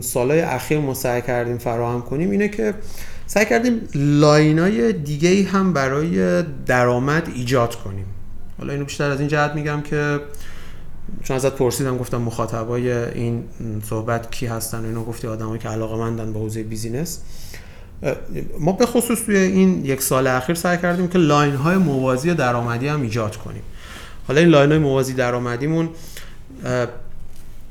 سالهای 0.00 0.40
اخیر 0.40 0.78
ما 0.78 0.94
سعی 0.94 1.22
کردیم 1.22 1.58
فراهم 1.58 2.02
کنیم 2.02 2.30
اینه 2.30 2.48
که 2.48 2.74
سعی 3.26 3.44
کردیم 3.44 3.80
line 3.94 4.60
های 4.60 4.92
دیگه 4.92 5.28
ای 5.28 5.42
هم 5.42 5.72
برای 5.72 6.42
درآمد 6.66 7.28
ایجاد 7.34 7.74
کنیم. 7.74 8.06
حالا 8.58 8.72
اینو 8.72 8.84
بیشتر 8.84 9.10
از 9.10 9.20
این 9.20 9.28
جهت 9.28 9.54
میگم 9.54 9.80
که 9.80 10.20
چون 11.24 11.36
ازت 11.36 11.56
پرسیدم 11.56 11.98
گفتم 11.98 12.16
مخاطبای 12.16 12.92
این 12.92 13.44
صحبت 13.88 14.30
کی 14.30 14.46
هستن 14.46 14.80
و 14.80 14.84
اینو 14.84 15.04
گفتی 15.04 15.26
آدمایی 15.26 15.58
که 15.58 15.68
علاقه 15.68 15.96
مندن 15.96 16.32
به 16.32 16.38
حوزه 16.38 16.62
business. 16.62 17.20
ما 18.60 18.72
به 18.72 18.86
خصوص 18.86 19.18
توی 19.26 19.36
این 19.36 19.84
یک 19.84 20.02
سال 20.02 20.26
اخیر 20.26 20.54
سعی 20.54 20.78
کردیم 20.78 21.08
که 21.08 21.18
line 21.18 21.54
های 21.54 21.76
موازی 21.76 22.34
درآمدی 22.34 22.88
هم 22.88 23.02
ایجاد 23.02 23.36
کنیم. 23.36 23.62
حالا 24.28 24.40
این 24.40 24.48
line 24.48 24.70
های 24.70 24.78
موازی 24.78 25.14
درآمدیمون 25.14 25.88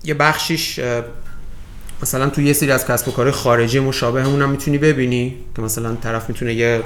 یه 0.03 0.13
بخشیش 0.13 0.79
مثلا 2.03 2.29
تو 2.29 2.41
یه 2.41 2.53
سری 2.53 2.71
از 2.71 2.85
کسب 2.85 3.07
و 3.07 3.11
کار 3.11 3.31
خارجی 3.31 3.79
مشابه 3.79 4.23
همون 4.23 4.41
هم 4.41 4.49
می‌تونی 4.49 4.77
ببینی 4.77 5.35
که 5.55 5.61
مثلا 5.61 5.95
طرف 5.95 6.29
می‌تونه 6.29 6.53
یه 6.53 6.83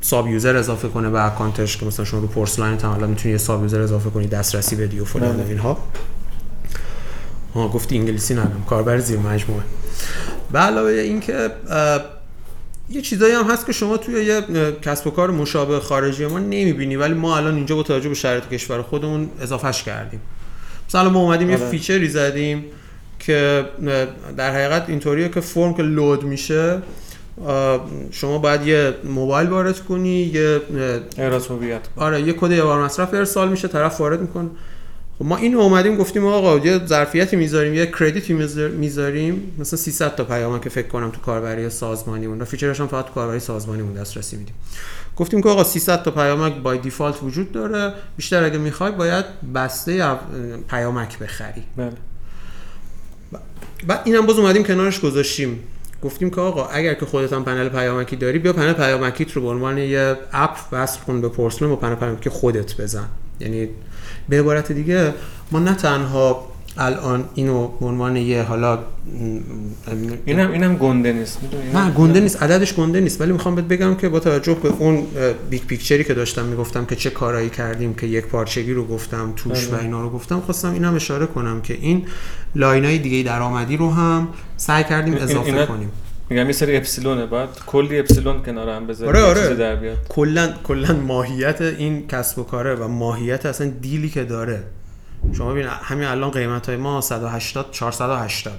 sub-user 0.00 0.56
اضافه 0.56 0.88
کنه 0.88 1.10
به 1.10 1.26
account 1.26 1.65
ش 1.65 1.76
که 1.76 1.86
مثلا 1.86 2.04
شما 2.04 2.20
رو 2.20 2.26
پورس 2.26 2.58
لاین 2.58 2.78
هم 2.78 3.08
می‌تونی 3.08 3.32
یه 3.32 3.38
sub-user 3.38 3.80
اضافه 3.80 4.10
کنی 4.10 4.26
دسترسی 4.26 4.76
بدی 4.76 5.00
و 5.00 5.04
فلان 5.04 5.40
و 5.40 5.46
اینها. 5.48 5.78
ها 7.54 7.68
گفتی 7.68 7.98
انگلیسی 7.98 8.34
ندارم. 8.34 8.64
کاربر 8.68 8.98
زیر 8.98 9.18
مجموعه. 9.18 9.62
به 10.52 10.58
علاوه 10.58 10.90
اینکه 10.90 11.50
یه 12.90 13.02
چیزایی 13.02 13.34
هم 13.34 13.44
هست 13.44 13.66
که 13.66 13.72
شما 13.72 13.96
توی 13.96 14.24
یه 14.24 14.42
کسب 14.82 15.06
و 15.06 15.10
کار 15.10 15.30
مشابه 15.30 15.80
خارجی 15.80 16.26
ما 16.26 16.38
نمی‌بینی 16.38 16.96
ولی 16.96 17.14
ما 17.14 17.36
الان 17.36 17.54
اینجا 17.54 17.76
با 17.76 17.82
توجه 17.82 18.08
به 18.08 18.14
شرایط 18.14 18.48
کشور 18.48 18.82
خودمون 18.82 19.30
اضافهش 19.40 19.82
کردیم. 19.82 20.20
مثلا 20.88 21.10
ما 21.10 21.20
اومدیم 21.20 21.50
یه 21.50 21.56
آره. 21.56 21.70
feature 21.70 22.03
ی 22.03 22.08
زدیم 22.08 22.64
که 23.18 23.64
در 24.36 24.50
حقیقت 24.50 24.88
اینطوریه 24.88 25.28
که 25.28 25.40
فرم 25.40 25.74
که 25.74 25.82
load 25.82 26.24
میشه 26.24 26.82
شما 28.10 28.38
باید 28.38 28.66
یه 28.66 28.94
موبایل 29.04 29.48
وارد 29.48 29.80
کنی 29.80 30.22
یه 30.22 30.60
احراز 31.18 31.46
هویت 31.46 31.80
آره 31.96 32.22
یه 32.22 32.32
کد 32.32 32.50
یه 32.50 32.62
بار 32.62 32.84
مصرف 32.84 33.14
ارسال 33.14 33.48
میشه 33.48 33.68
طرف 33.68 34.00
وارد 34.00 34.20
می‌کنه. 34.20 34.48
خب 35.18 35.24
ما 35.26 35.36
اینو 35.36 35.60
اومدیم 35.60 35.96
گفتیم 35.96 36.26
آقا 36.26 36.58
یه 36.58 36.86
ظرفیتی 36.86 37.36
می‌ذاریم 37.36 37.74
یه 37.74 37.86
credit 37.86 38.25
ی 38.25 38.32
می‌ذاریم 38.78 39.54
مثلا 39.58 39.78
300 39.78 40.14
تا 40.14 40.24
پیام 40.24 40.60
که 40.60 40.68
فکر 40.68 40.88
کنم 40.88 41.10
تو 41.10 41.20
کاربری 41.20 41.70
سازمانی 41.70 42.26
مون 42.26 42.44
feature 42.44 42.72
ش 42.72 42.80
هم 42.80 42.86
فقط 42.86 43.06
تو 43.06 43.12
کاربری 43.12 43.40
سازمانی 43.40 43.82
مون 43.82 43.92
دسترسی 43.92 44.36
میدیم. 44.36 44.54
گفتیم 45.16 45.42
که 45.42 45.48
آقا 45.48 45.64
300 45.64 46.02
تا 46.02 46.10
پیامک 46.10 46.54
by 46.54 46.78
default 46.78 47.22
وجود 47.22 47.52
داره. 47.52 47.92
بیشتر 48.16 48.44
اگه 48.44 48.58
می‌خوای 48.58 48.92
باید 48.92 49.24
بسته 49.54 50.14
پیامک 50.70 51.18
بخری. 51.18 51.62
بله. 51.76 51.92
بعد 53.86 54.00
اینم 54.04 54.26
باز 54.26 54.38
اومدیم 54.38 54.64
کنارش 54.64 55.00
گذاشتیم. 55.00 55.60
گفتیم 56.02 56.30
که 56.30 56.40
آقا 56.40 56.66
اگر 56.66 56.94
که 56.94 57.06
خودت 57.06 57.32
هم 57.32 57.44
پنل 57.44 57.68
پیامکی 57.68 58.16
داری 58.16 58.38
بیا 58.38 58.52
پنل 58.52 58.72
پیامکیت 58.72 59.32
رو 59.32 59.42
به 59.42 59.48
عنوان 59.48 59.78
یه 59.78 60.16
اپ 60.32 60.56
وصل 60.72 61.00
کن 61.00 61.20
به 61.20 61.28
پورسلم 61.28 61.72
و 61.72 61.76
پنل 61.76 61.94
پیامکی 61.94 62.30
خودت 62.30 62.80
بزن. 62.80 63.08
یعنی 63.40 63.68
به 64.28 64.40
عبارت 64.40 64.72
دیگه 64.72 65.14
ما 65.50 65.58
نه 65.58 65.74
تنها 65.74 66.49
الان 66.78 67.24
اینو 67.34 67.68
به 67.68 67.86
عنوان 67.86 68.16
یه 68.16 68.42
حالا 68.42 68.78
اینم 70.24 70.52
اینم 70.52 70.76
گنده 70.76 71.12
نیست. 71.12 71.38
نه 71.74 71.90
گنده 71.90 72.20
نیست. 72.20 72.42
عددش 72.42 72.74
گنده 72.74 73.00
نیست. 73.00 73.20
ولی 73.20 73.32
می‌خوام 73.32 73.54
بهت 73.54 73.64
بگم 73.64 73.94
که 73.94 74.08
با 74.08 74.20
توجه 74.20 74.54
به 74.54 74.68
اون 74.78 75.06
big 75.50 75.62
picture 75.62 75.99
ی 75.99 76.04
که 76.04 76.14
داشتم 76.14 76.44
می‌گفتم 76.44 76.84
که 76.84 76.96
چه 76.96 77.10
کارایی 77.10 77.50
کردیم 77.50 77.94
که 77.94 78.06
یک 78.06 78.26
پارچگی 78.26 78.72
رو 78.72 78.86
گفتم 78.86 79.32
توش 79.36 79.68
و 79.68 79.70
بله. 79.70 79.82
اینا 79.82 80.02
رو 80.02 80.10
گفتم 80.10 80.40
خواستم 80.40 80.72
اینم 80.72 80.94
اشاره 80.94 81.26
کنم 81.26 81.60
که 81.60 81.74
این 81.80 82.06
line 82.54 82.89
ای 82.89 82.98
دیگه 82.98 83.22
درآمدی 83.22 83.76
رو 83.76 83.90
هم 83.90 84.28
سعی 84.56 84.84
کردیم 84.84 85.14
اضافه 85.14 85.46
اینا... 85.46 85.66
کنیم. 85.66 85.92
میگم 86.30 86.46
یه 86.46 86.52
سری 86.52 86.76
اپسیلونه 86.76 87.26
بعد 87.26 87.48
کلی 87.66 87.98
اپسیلون 87.98 88.42
کنار 88.42 88.68
هم 88.68 88.86
بذاریم 88.86 89.14
آره 89.14 89.24
آره. 89.24 89.54
در 89.54 89.76
بیاد. 89.76 89.96
کلا 90.08 90.48
کلا 90.64 90.92
ماهیت 90.92 91.60
این 91.60 92.06
کسب 92.06 92.38
و 92.38 92.42
کاره 92.42 92.74
و 92.74 92.88
ماهیت 92.88 93.46
اصلا 93.46 93.66
deal 93.66 94.00
ی 94.00 94.08
که 94.08 94.24
داره. 94.24 94.62
شما 95.32 95.52
ببین 95.52 95.66
همین 95.66 96.08
الان 96.08 96.30
قیمت 96.30 96.68
های 96.68 96.76
ما 96.76 97.00
180 97.00 97.70
480 97.70 98.52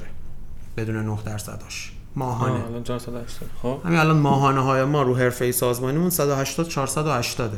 بدون 0.78 0.96
9 0.96 1.18
درصداش. 1.26 1.92
ماهانه. 2.16 2.66
الان 2.66 2.84
480 2.84 3.50
خب. 3.62 3.82
همین 3.86 4.00
الان 4.00 4.18
ماهانه 4.18 4.60
های 4.60 4.84
ما 4.84 5.02
رو 5.02 5.16
حرفه 5.16 5.52
سازمانیمون 5.52 6.10
180 6.10 6.68
480 6.68 7.52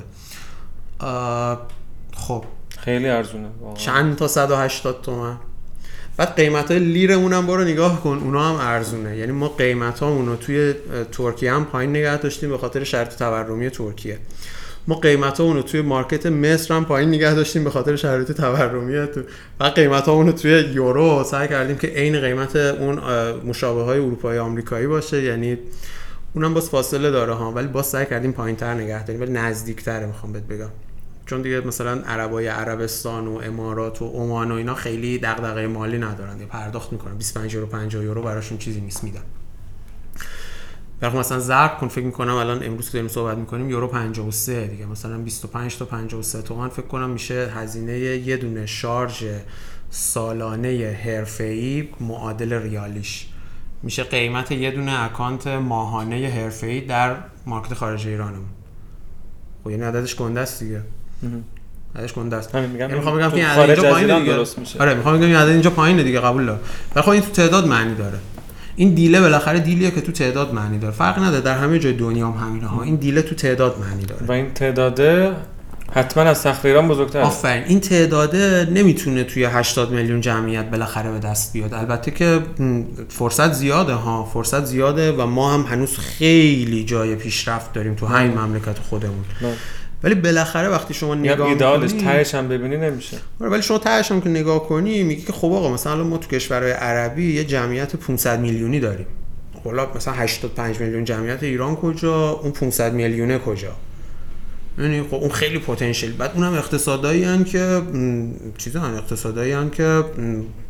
خب. 2.13 2.43
خیلی 2.77 3.09
ارزونه 3.09 3.47
واقعا. 3.61 3.75
چند 3.75 4.15
تا 4.15 4.27
180 4.27 5.01
تومن؟ 5.01 5.37
بعد 6.17 6.35
قیمت 6.35 6.71
های 6.71 6.79
لیرمون 6.79 7.33
هم 7.33 7.47
برو 7.47 7.63
نگاه 7.63 8.01
کن 8.01 8.19
اونا 8.23 8.49
هم 8.49 8.67
ارزونه. 8.67 9.17
یعنی 9.17 9.31
ما 9.31 9.47
قیمت 9.47 10.01
رو 10.01 10.35
توی 10.35 10.73
ترکیه 11.11 11.53
هم 11.53 11.65
پایین 11.65 11.89
نگه 11.89 12.17
داشتیم 12.17 12.49
به 12.49 12.57
خاطر 12.57 12.83
شرط 12.83 13.17
تورمی 13.17 13.69
ترکیه. 13.69 14.19
ما 14.87 14.95
قیمت 14.95 15.39
رو 15.39 15.61
توی 15.61 15.81
مارکت 15.81 16.25
مصر 16.25 16.73
هم 16.73 16.85
پایین 16.85 17.09
نگه 17.09 17.33
داشتیم 17.33 17.63
به 17.63 17.69
خاطر 17.69 17.95
شرایط 17.95 18.31
تورمی 18.31 18.95
و 19.59 19.63
قیمت 19.63 20.07
رو 20.07 20.31
توی 20.31 20.51
یورو 20.73 21.23
سعی 21.23 21.47
کردیم 21.47 21.77
که 21.77 21.87
عین 21.87 22.21
قیمت 22.21 22.55
اون 22.55 22.99
مشابه 23.45 23.83
های 23.83 23.99
اروپایی 23.99 24.39
آمریکایی 24.39 24.87
باشه. 24.87 25.23
یعنی 25.23 25.57
اونم 26.33 26.53
باز 26.53 26.69
فاصله 26.69 27.11
داره 27.11 27.33
ها 27.33 27.51
ولی 27.51 27.67
باز 27.67 27.85
سعی 27.85 28.05
کردیم 28.05 28.31
پایین 28.31 28.55
تر 28.55 28.73
نگه 28.73 29.05
داریم 29.05 29.21
ولی 29.21 29.31
نزدیک 29.31 29.83
تره 29.83 30.05
می‌خوام 30.05 30.33
بهت 30.33 30.43
بگم. 30.43 30.69
چون 31.25 31.41
دیگه 31.41 31.67
مثلا 31.67 32.01
عربای 32.01 32.47
عربستان 32.47 33.27
و 33.27 33.41
امارات 33.43 34.01
و 34.01 34.07
عمان 34.07 34.51
و 34.51 34.55
اینا 34.55 34.75
خیلی 34.75 35.17
دغدغه 35.17 35.67
مالی 35.67 35.97
ندارن 35.97 36.37
پرداخت 36.49 36.91
می‌کنن. 36.91 37.17
25 37.17 37.53
یورو 37.53 37.67
50 37.67 38.03
یورو 38.03 38.21
براشون 38.21 38.57
چیزی 38.57 38.81
نیست 38.81 39.03
میدن. 39.03 39.23
برای 41.03 41.17
مثلا 41.17 41.39
ضرب 41.39 41.77
کن 41.77 41.87
فکر 41.87 42.05
می‌کنم 42.05 42.35
الان 42.35 42.63
امروز 42.63 42.85
که 42.85 42.93
داریم 42.93 43.07
صحبت 43.07 43.37
می‌کنیم 43.37 43.69
یورو 43.69 43.87
53 43.87 44.67
دیگه. 44.67 44.85
مثلا 44.85 45.17
25 45.17 45.77
تا 45.77 45.85
53 45.85 46.41
تومن 46.41 46.69
فکر 46.69 46.85
کنم 46.85 47.09
میشه 47.09 47.51
هزینه 47.55 47.99
یه 47.99 48.37
دونه 48.37 48.65
شارژ 48.65 49.23
سالانه 49.89 50.99
حرفه‌ای 51.05 51.89
معادل 51.99 52.53
ریالیش. 52.53 53.27
میشه 53.83 54.03
قیمت 54.03 54.51
یه 54.51 54.71
دونه 54.71 55.03
اکانت 55.03 55.47
ماهانه 55.47 56.29
حرفه‌ای 56.29 56.81
در 56.81 57.15
مارکت 57.45 57.73
خارج 57.73 58.07
ایرانم 58.07 58.45
خب 59.63 59.69
یعنی 59.69 59.83
عددش 59.83 60.15
گنده 60.15 60.39
است 60.39 60.63
دیگه. 60.63 60.81
عددش 61.95 62.13
گنده 62.13 62.35
است. 62.35 62.55
میگم. 62.55 62.79
یعنی 62.79 62.93
می‌خوام 62.93 63.17
بگم 63.17 63.33
این 63.33 63.45
اینجا 63.45 63.91
پایینه 63.91 64.19
دیگه. 64.19 64.45
آره 64.79 64.93
می‌خوام 64.93 65.17
بگم 65.17 65.25
این 65.25 65.35
عدد 65.35 65.49
اینجا 65.49 65.69
پایینه 65.69 66.03
دیگه 66.03 66.19
قبول 66.19 66.45
دارم. 66.45 66.59
ولی 66.95 67.03
خب 67.03 67.09
این 67.09 67.21
تو 67.21 67.31
تعداد 67.31 67.67
معنی 67.67 67.95
داره. 67.95 68.19
این 68.75 68.93
دیله 68.93 69.21
بالاخره 69.21 69.59
دیلیه 69.59 69.91
که 69.91 70.01
تو 70.01 70.11
تعداد 70.11 70.53
معنی 70.53 70.77
داره. 70.79 70.93
فرق 70.93 71.19
نداره 71.19 71.41
در 71.41 71.57
همه 71.57 71.79
جای 71.79 71.93
دنیا 71.93 72.31
هم 72.31 72.47
همینه 72.47 72.67
ها. 72.67 72.83
این 72.83 72.95
دیله 72.95 73.21
تو 73.21 73.35
تعداد 73.35 73.79
معنی 73.79 74.05
داره. 74.05 74.25
و 74.25 74.31
این 74.31 74.53
تعداده 74.53 75.31
حتما 75.91 76.23
از 76.23 76.37
سقف 76.37 76.65
ایران 76.65 76.87
بزرگتره. 76.87 77.21
آفرین. 77.21 77.63
این 77.63 77.79
تعداده 77.79 78.67
نمی‌تونه 78.71 79.23
توی 79.23 79.43
80 79.43 79.91
میلیون 79.91 80.21
جمعیت 80.21 80.65
بالاخره 80.65 81.11
به 81.11 81.19
دست 81.19 81.53
بیاد. 81.53 81.73
البته 81.73 82.11
که 82.11 82.39
فرصت 83.09 83.53
زیاده 83.53 83.93
ها. 83.93 84.23
فرصت 84.25 84.65
زیاده 84.65 85.11
و 85.11 85.25
ما 85.25 85.53
هم 85.53 85.61
هنوز 85.61 85.97
خیلی 85.97 86.85
جای 86.85 87.15
پیشرفت 87.15 87.73
داریم 87.73 87.93
تو 87.93 88.05
همین 88.05 88.37
مملکت 88.37 88.79
خودمون. 88.89 89.23
بله. 89.41 89.53
ولی 90.03 90.15
بالاخره 90.15 90.67
وقتی 90.69 90.93
شما 90.93 91.15
نگاه 91.15 91.47
ایدالش 91.47 91.91
تهش 91.91 92.35
هم 92.35 92.47
ببینی 92.47 92.77
نمیشه. 92.77 93.17
آره، 93.41 93.49
ولی 93.51 93.61
شما 93.61 93.77
تهش 93.77 94.11
هم 94.11 94.21
که 94.21 94.29
نگاه 94.29 94.67
کنی 94.67 95.03
میگی 95.03 95.21
که 95.21 95.33
خب 95.33 95.51
آقا 95.51 95.73
مثلا 95.73 96.03
ما 96.03 96.17
تو 96.17 96.27
کشورهای 96.27 96.71
عربی 96.71 97.33
یه 97.33 97.43
جمعیت 97.43 97.95
500 97.95 98.39
میلیونی 98.39 98.79
داریم. 98.79 99.05
حالا 99.63 99.87
مثلا 99.95 100.13
85 100.13 100.79
میلیون 100.79 101.03
جمعیت 101.05 101.43
ایران 101.43 101.75
کجا؟ 101.75 102.29
اون 102.29 102.51
500 102.51 102.93
میلیونه 102.93 103.39
کجا؟ 103.39 103.75
یعنی 104.77 105.03
خب 105.03 105.13
اون 105.13 105.29
خیلی 105.29 105.59
پتانسیل. 105.59 106.13
بعد 106.13 106.31
اونم 106.35 106.53
اقتصادایی 106.53 107.43
که 107.43 107.81
چیزا 108.57 108.81
اقتصادایی 108.81 109.69
که 109.69 110.03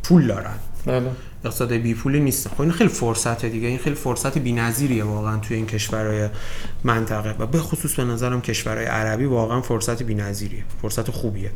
پول 0.02 0.26
دارن. 0.26 0.54
بله. 0.86 1.10
اقتصاد 1.44 1.72
بی 1.72 1.94
پولی 1.94 2.20
نیست. 2.20 2.48
خب 2.48 2.60
این 2.60 2.72
خیلی 2.72 2.90
فرصت 2.90 3.44
دیگه. 3.44 3.68
این 3.68 3.78
خیلی 3.78 3.96
فرصت 3.96 4.38
بی‌نظیریه 4.38 5.04
واقعا 5.04 5.36
توی 5.36 5.56
این 5.56 5.66
کشورهای 5.66 6.28
منطقه. 6.84 7.34
و 7.38 7.46
به 7.46 7.58
خصوص 7.58 7.94
به 7.94 8.04
نظرم 8.04 8.40
کشورهای 8.40 8.86
عربی 8.86 9.24
واقعا 9.24 9.60
فرصت 9.60 10.02
بی‌نظیریه. 10.02 10.64
فرصت 10.82 11.10
خوبیه. 11.10 11.50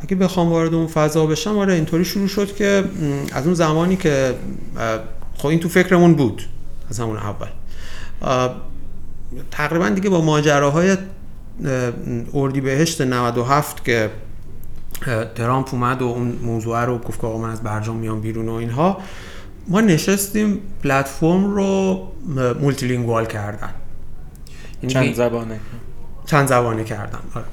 اگه 0.00 0.16
بخوام 0.16 0.48
وارد 0.48 0.74
اون 0.74 0.86
فضا 0.86 1.26
بشم 1.26 1.58
آره 1.58 1.74
اینطوری 1.74 2.04
شروع 2.04 2.28
شد 2.28 2.54
که 2.54 2.84
از 3.32 3.44
اون 3.44 3.54
زمانی 3.54 3.96
که 3.96 4.34
خب 5.36 5.46
این 5.46 5.60
تو 5.60 5.68
فکرمون 5.68 6.14
بود. 6.14 6.42
از 6.90 7.00
همون 7.00 7.16
اول. 7.16 7.48
تقریبا 9.50 9.88
دیگه 9.88 10.10
با 10.10 10.20
ماجراهای 10.20 10.96
اردیبهشت 12.34 13.00
97 13.00 13.84
که 13.84 14.10
ترامپ 15.34 15.74
اومد 15.74 16.02
و 16.02 16.06
اون 16.06 16.38
موضوع 16.42 16.84
رو 16.84 16.98
گفت 16.98 17.20
که 17.20 17.26
آقا 17.26 17.38
من 17.38 17.50
از 17.50 17.62
برجام 17.62 17.96
میام 17.96 18.20
بیرون 18.20 18.48
و 18.48 18.52
اینها. 18.52 18.98
ما 19.68 19.80
نشستیم 19.80 20.60
پلتفرم 20.84 21.54
رو 21.54 22.02
multilingual 22.60 23.26
کردن. 23.26 23.70
یعنی 24.82 24.94
چند 24.94 25.14
زبانه؟ 25.14 25.60
چند 26.26 26.48
زبانه 26.48 26.84
کردن. 26.84 27.18
آره. 27.34 27.44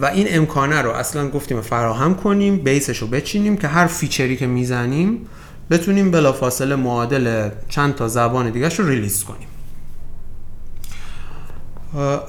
و 0.00 0.06
این 0.06 0.26
امکانه 0.30 0.82
رو 0.82 0.90
اصلا 0.90 1.28
گفتیم 1.28 1.60
فراهم 1.60 2.14
کنیم 2.14 2.56
base 2.56 2.84
ش 2.84 2.98
رو 2.98 3.06
بچینیم 3.06 3.56
که 3.56 3.68
هر 3.68 3.86
feature 3.86 4.30
ی 4.30 4.36
که 4.36 4.46
می‌زنیم 4.46 5.26
بتونیم 5.70 6.10
بلافاصله 6.10 6.76
معادل 6.76 7.48
چند 7.68 7.94
تا 7.94 8.08
زبان 8.08 8.50
دیگه 8.50 8.68
رو 8.68 8.88
ریلیز 8.88 9.24
کنیم. 9.24 9.48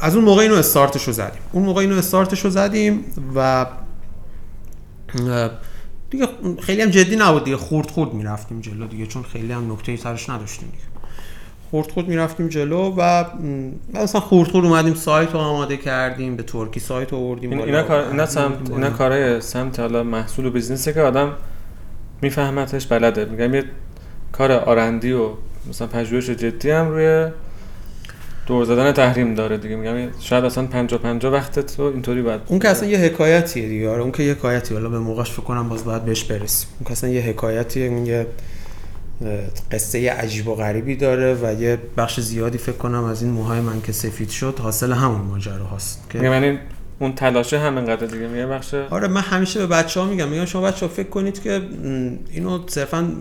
از 0.02 0.16
اون 0.16 0.26
موقع 0.26 0.42
اینو 0.42 0.56
استارتش 0.56 1.04
رو 1.04 1.14
زدیم. 1.14 1.42
اون 1.52 1.64
موقع 1.64 1.82
اینو 1.82 1.96
استارتش 1.96 2.40
رو 2.40 2.50
زدیم 2.50 3.06
و 3.36 3.66
دیگه 6.10 6.28
خیلی 6.62 6.82
هم 6.82 6.90
جدی 6.90 7.16
نبود 7.16 7.44
دیگه 7.44 7.58
خورد 7.58 7.92
خورد 7.92 8.14
می‌رفتیم 8.14 8.62
جلو 8.62 8.88
دیگه 8.88 9.06
چون 9.06 9.24
خیلی 9.24 9.52
هم 9.52 9.72
نکته 9.72 9.98
سرش 9.98 10.30
نداشتیم 10.30 10.70
دیگه 10.72 10.84
خورد 11.72 11.92
خورد 11.92 12.08
می‌رفتیم 12.08 12.48
جلو 12.48 12.96
و 12.98 13.26
مثلا 13.94 14.22
خورد 14.22 14.52
خورد 14.52 14.66
اومدیم 14.66 14.94
سایت 14.94 15.32
رو 15.32 15.40
آماده 15.40 15.78
کردیم 15.78 16.36
به 16.36 16.44
ترکی 16.44 16.80
سایت 16.80 17.12
رو 17.12 17.18
آوردیم 17.18 17.50
این. 17.50 17.62
اینا 17.62 17.84
کار 17.84 18.00
اینا 18.00 18.26
سمت. 18.26 18.72
اینا 18.72 18.90
کارهای 18.90 19.42
سمت 19.42 19.80
حالا 19.80 20.04
محصول 20.04 20.46
و 20.46 20.52
بیزنسه 20.52 20.94
که 20.94 21.02
آدم 21.02 21.34
میفهمتش 22.22 22.88
بلده 22.88 23.26
میگم 23.26 23.54
یه 23.54 23.64
کار 24.32 24.52
آرندی 24.52 25.12
و 25.12 25.30
مثلا 25.70 25.88
پژوهش 25.88 26.30
جدی 26.30 26.72
هم 26.72 26.88
روی 26.88 27.32
دور 28.50 28.66
زدن 28.66 28.92
تحریم 28.92 29.36
داره 29.36 29.58
دیگه. 29.58 29.76
میگم 29.76 30.12
شاید 30.20 30.46
اصلا 30.46 30.66
50 30.66 31.00
50 31.00 31.34
وقتت 31.34 31.80
رو 31.80 31.86
اینطوری 31.86 32.22
باید 32.22 32.42
اون 32.48 32.60
که 32.60 32.70
اصلا 32.70 32.90
یه 32.90 32.98
حکایتیه 32.98 33.68
دیگه. 33.68 33.90
آره 33.90 34.02
اون 34.02 34.12
که 34.12 34.24
یه 34.24 34.32
حکایتی. 34.32 34.74
حالا 34.74 34.90
به 34.90 35.00
موقعش 35.00 35.32
فکر 35.32 35.42
کنم 35.42 35.70
باز 35.70 35.84
باید 35.84 36.06
بهش 36.06 36.24
برسیم. 36.24 36.70
اون 36.80 36.86
که 36.86 36.92
اصلا 36.92 37.10
یه 37.10 37.22
حکایتیه 37.22 37.88
اون 37.88 38.06
یه 38.06 38.28
اه، 39.22 39.28
قصه 39.72 40.12
عجیب 40.12 40.48
و 40.48 40.56
غریبی 40.56 40.96
داره 40.96 41.38
و 41.44 41.62
یه 41.62 41.78
بخش 41.98 42.20
زیادی 42.20 42.58
فکر 42.58 42.78
کنم 42.78 43.04
از 43.04 43.22
این 43.22 43.32
موهای 43.32 43.60
من 43.62 43.82
که 43.82 43.92
سفید 43.92 44.30
شد 44.30 44.60
حاصل 44.60 44.92
همون 44.92 45.22
ماجرا 45.22 45.66
هست 45.76 46.04
که 46.10 46.20
یعنی 46.20 46.60
اون 47.00 47.14
تلاشه 47.14 47.60
همینقدر 47.60 48.06
دیگه 48.06 48.28
میگه 48.28 48.46
بخش 48.46 48.74
آره 48.74 49.08
من 49.08 49.22
همیشه 49.22 49.60
به 49.60 49.68
بچه 49.68 50.00
ها 50.00 50.06
میگم 50.06 50.28
میگم 50.28 50.46
شما 50.46 50.62
بچه 50.62 50.86
ها 50.86 50.92
فکر 50.92 51.10
کنید 51.10 51.42
که 51.42 51.62
اینو 52.32 52.60
صرفا 52.68 53.14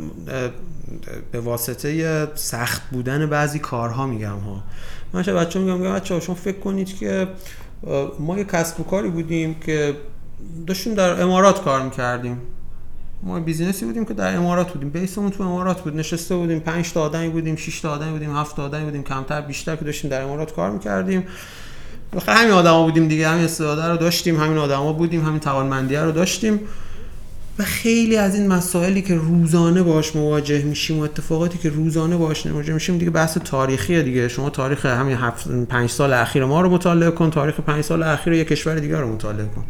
به 1.32 1.40
واسطه 1.40 2.26
سخت 2.34 2.82
بودن 2.90 3.26
بعضی 3.26 3.58
کارها 3.58 4.06
میگم 4.06 4.38
ها. 4.38 4.54
من 5.12 5.14
همیشه 5.14 5.34
بچه 5.34 5.58
ها 5.58 5.64
میگم 5.64 5.78
میگم 5.78 5.94
بچه 5.94 6.14
ها 6.14 6.20
شما 6.20 6.34
فکر 6.34 6.58
کنید 6.58 6.98
که 6.98 7.28
ما 8.18 8.38
یه 8.38 8.44
کسب 8.44 8.80
و 8.80 8.84
کاری 8.84 9.08
بودیم 9.08 9.54
که 9.54 9.96
داشتیم 10.66 10.94
در 10.94 11.22
امارات 11.22 11.64
کار 11.64 11.82
می‌کردیم. 11.82 12.40
ما 13.22 13.40
بیزینسی 13.40 13.84
بودیم 13.84 14.04
که 14.04 14.14
در 14.14 14.36
امارات 14.36 14.72
بودیم. 14.72 14.90
بیسمون 14.90 15.30
تو 15.30 15.42
امارات 15.42 15.80
بود. 15.80 15.96
نشسته 15.96 16.36
بودیم 16.36 16.60
5 16.60 16.92
تا 16.92 17.02
آدمی 17.02 17.28
بودیم 17.28 17.56
6 17.56 17.80
تا 17.80 17.90
آدمی 17.90 18.10
بودیم 18.10 18.36
7 18.36 18.56
تا 18.56 18.64
آدمی 18.64 18.84
بودیم 18.84 19.02
کمتر 19.02 19.40
بیشتر 19.40 19.76
که 19.76 19.84
داشتیم 19.84 20.10
در 20.10 20.22
امارات 20.22 20.54
کار 20.54 20.70
می‌کردیم. 20.70 21.24
بالاخره 22.12 22.34
همین 22.34 22.52
آدما 22.52 22.82
بودیم 22.82 23.08
دیگه 23.08 23.28
همین 23.28 23.44
استعداد 23.44 23.80
رو 23.80 23.96
داشتیم 23.96 24.40
همین 24.40 24.58
آدما 24.58 24.92
بودیم 24.92 25.24
همین 25.26 25.40
توانمندی 25.40 25.96
رو 25.96 26.12
داشتیم. 26.12 26.60
و 27.58 27.64
خیلی 27.64 28.16
از 28.16 28.34
این 28.34 28.46
مسائلی 28.46 29.02
که 29.02 29.14
روزانه 29.14 29.82
باش 29.82 30.16
مواجه 30.16 30.62
میشیم 30.62 30.98
و 30.98 31.02
اتفاقاتی 31.02 31.58
که 31.58 31.70
روزانه 31.70 32.16
باش 32.16 32.46
مواجه 32.46 32.72
میشیم 32.72 32.98
دیگه 32.98 33.10
بحث 33.10 33.38
تاریخیه 33.38 34.02
دیگه. 34.02 34.28
شما 34.28 34.50
تاریخ 34.50 34.86
همین 34.86 35.16
هفت 35.16 35.48
پنج 35.48 35.90
سال 35.90 36.12
اخیر 36.12 36.44
ما 36.44 36.60
رو 36.60 36.70
مطالعه 36.70 37.10
کن 37.10 37.30
تاریخ 37.30 37.60
پنج 37.60 37.84
سال 37.84 38.02
اخیر 38.02 38.32
یک 38.32 38.48
کشور 38.48 38.74
دیگر 38.74 39.00
رو 39.00 39.14
مطالعه 39.14 39.46
کن. 39.46 39.64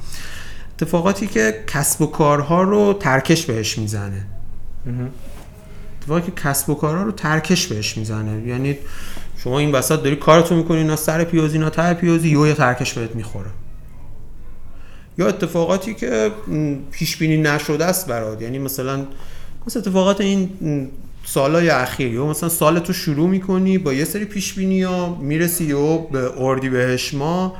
اتفاقاتی 0.75 1.27
که 1.27 1.65
کسب 1.67 2.03
و 2.03 2.07
کارها 2.07 2.63
رو 2.63 2.93
ترکش 3.01 3.47
بهش 3.47 3.79
می‌زنه. 3.79 4.27
اتفاقی 6.01 6.23
که 6.23 6.33
کسب 6.45 6.71
و 6.71 6.75
کارها 6.75 7.03
رو 7.03 7.13
ترکش 7.13 7.67
بهش 7.67 7.99
می‌زنه. 7.99 8.49
یعنی 8.49 8.77
شما 9.45 9.59
این 9.59 9.73
وسط 9.73 10.03
داری 10.03 10.17
کارتو 10.17 10.55
می‌کنی 10.55 10.85
نه 10.85 10.97
سر 10.97 11.25
پیازی 11.25 11.59
نه 11.59 11.71
ته 11.71 11.95
پیازی 11.95 12.29
یو 12.29 12.47
یا 12.47 12.55
ترکش 12.55 12.93
بهت 12.93 13.15
می‌خوره. 13.15 13.51
یا 15.19 15.29
اتفاقاتی 15.29 15.95
که 15.95 16.31
پیش 16.91 17.17
بینی 17.17 17.37
نشده 17.37 17.85
است 17.85 18.07
برات 18.07 18.43
یعنی 18.43 18.59
مثلا 18.59 19.07
مثل 19.67 19.79
اتفاقات 19.79 20.21
این 20.21 20.51
سالای 21.25 21.69
اخیر 21.69 22.13
یا 22.13 22.27
مثلا 22.27 22.49
سال 22.49 22.79
تو 22.79 22.93
شروع 22.93 23.29
می‌کنی 23.29 23.79
با 23.79 23.93
یه 23.93 24.05
سری 24.05 24.25
پیش 24.25 24.55
بینی 24.55 24.83
ها 24.83 25.15
می‌رسی 25.15 25.73
و 25.73 25.99
به 25.99 26.31
اردی 26.39 26.69
بهش 26.69 27.15
ما 27.15 27.55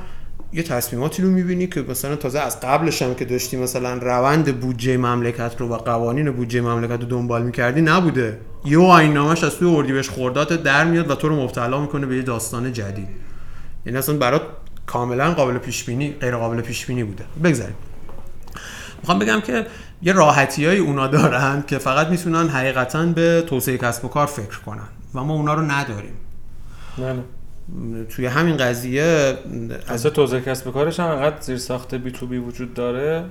یه 0.53 0.63
تصمیماتی 0.63 1.23
رو 1.23 1.29
می‌بینی 1.29 1.67
که 1.67 1.81
مثلا 1.81 2.15
تازه 2.15 2.39
از 2.39 2.59
قبلش 2.59 3.01
هم 3.01 3.15
که 3.15 3.25
داشتی 3.25 3.57
مثلا 3.57 3.93
روند 3.93 4.59
بودجه 4.59 4.97
مملکت 4.97 5.55
رو 5.57 5.67
و 5.67 5.77
قوانین 5.77 6.31
بودجه 6.31 6.61
مملکت 6.61 7.01
رو 7.01 7.05
دنبال 7.05 7.43
می‌کردی 7.43 7.81
نبوده. 7.81 8.39
یه 8.65 8.79
آیین 8.79 9.13
نامش 9.13 9.43
از 9.43 9.55
توی 9.55 9.75
اردیبهشت 9.75 10.11
خرداد 10.11 10.63
در 10.63 10.85
میاد 10.85 11.11
و 11.11 11.15
تو 11.15 11.29
رو 11.29 11.43
مبتلا 11.43 11.81
می‌کنه 11.81 12.05
به 12.05 12.15
یه 12.15 12.21
داستان 12.21 12.73
جدید. 12.73 13.07
یعنی 13.85 13.97
اصلا 13.97 14.17
برات 14.17 14.41
کاملا 14.85 15.33
قابل 15.33 15.57
پیش 15.57 15.83
بینی 15.83 16.11
غیر 16.11 16.35
قابل 16.35 16.61
پیش 16.61 16.85
بینی 16.85 17.03
بوده. 17.03 17.23
بگذاریم. 17.43 17.75
می‌خوام 18.99 19.19
بگم 19.19 19.41
که 19.41 19.65
یه 20.01 20.13
راحتی 20.13 20.65
های 20.65 20.77
اونا 20.77 21.07
دارن 21.07 21.63
که 21.67 21.77
فقط 21.77 22.07
می‌تونن 22.07 22.47
حقیقتا 22.47 23.05
به 23.05 23.43
توسعه 23.47 23.77
کسب 23.77 24.05
و 24.05 24.07
کار 24.07 24.27
فکر 24.27 24.59
کنن 24.59 24.87
و 25.15 25.23
ما 25.23 25.33
اونا 25.33 25.53
رو 25.53 25.61
نداریم. 25.61 26.13
بله. 26.97 27.23
توی 28.09 28.25
همین 28.25 28.57
قضیه 28.57 29.37
از 29.87 30.03
توزیع 30.03 30.39
کسب 30.39 30.67
و 30.67 30.71
کارش 30.71 30.99
هم 30.99 31.07
انقدر 31.07 31.41
زیر 31.41 31.57
ساخت 31.57 31.95
بی 31.95 32.11
تو 32.11 32.27
بی 32.27 32.37
وجود 32.37 32.73
داره؟ 32.73 33.25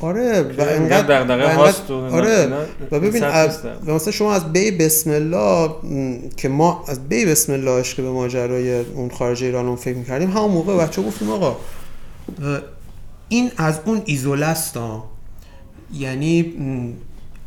آره 0.00 0.42
و 0.42 0.62
انقدر 0.62 1.20
دغدغه 1.20 1.54
هاست 1.54 1.90
و 1.90 1.94
آره 1.94 2.48
و 2.90 3.00
ببین 3.00 3.24
از 3.24 3.58
مثلا 3.86 4.12
شما 4.12 4.34
از 4.34 4.52
بی 4.52 4.70
بسم 4.70 5.10
الله 5.10 5.70
که 6.36 6.48
ما 6.48 6.84
از 6.88 7.08
بی 7.08 7.26
بسم 7.26 7.52
الله 7.52 7.82
که 7.82 8.02
به 8.02 8.10
ماجرای 8.10 8.80
اون 8.80 9.10
خارج 9.10 9.44
ایران 9.44 9.66
اون 9.66 9.76
فکر 9.76 9.96
می‌کردیم 9.96 10.30
همون 10.30 10.50
موقع 10.50 10.76
بچه 10.76 11.02
گفتیم 11.02 11.30
آقا 11.30 11.56
این 13.28 13.50
از 13.56 13.80
اون 13.84 14.02
ایزوله 14.04 14.46
است 14.46 14.76
ها. 14.76 15.10
یعنی 15.94 16.54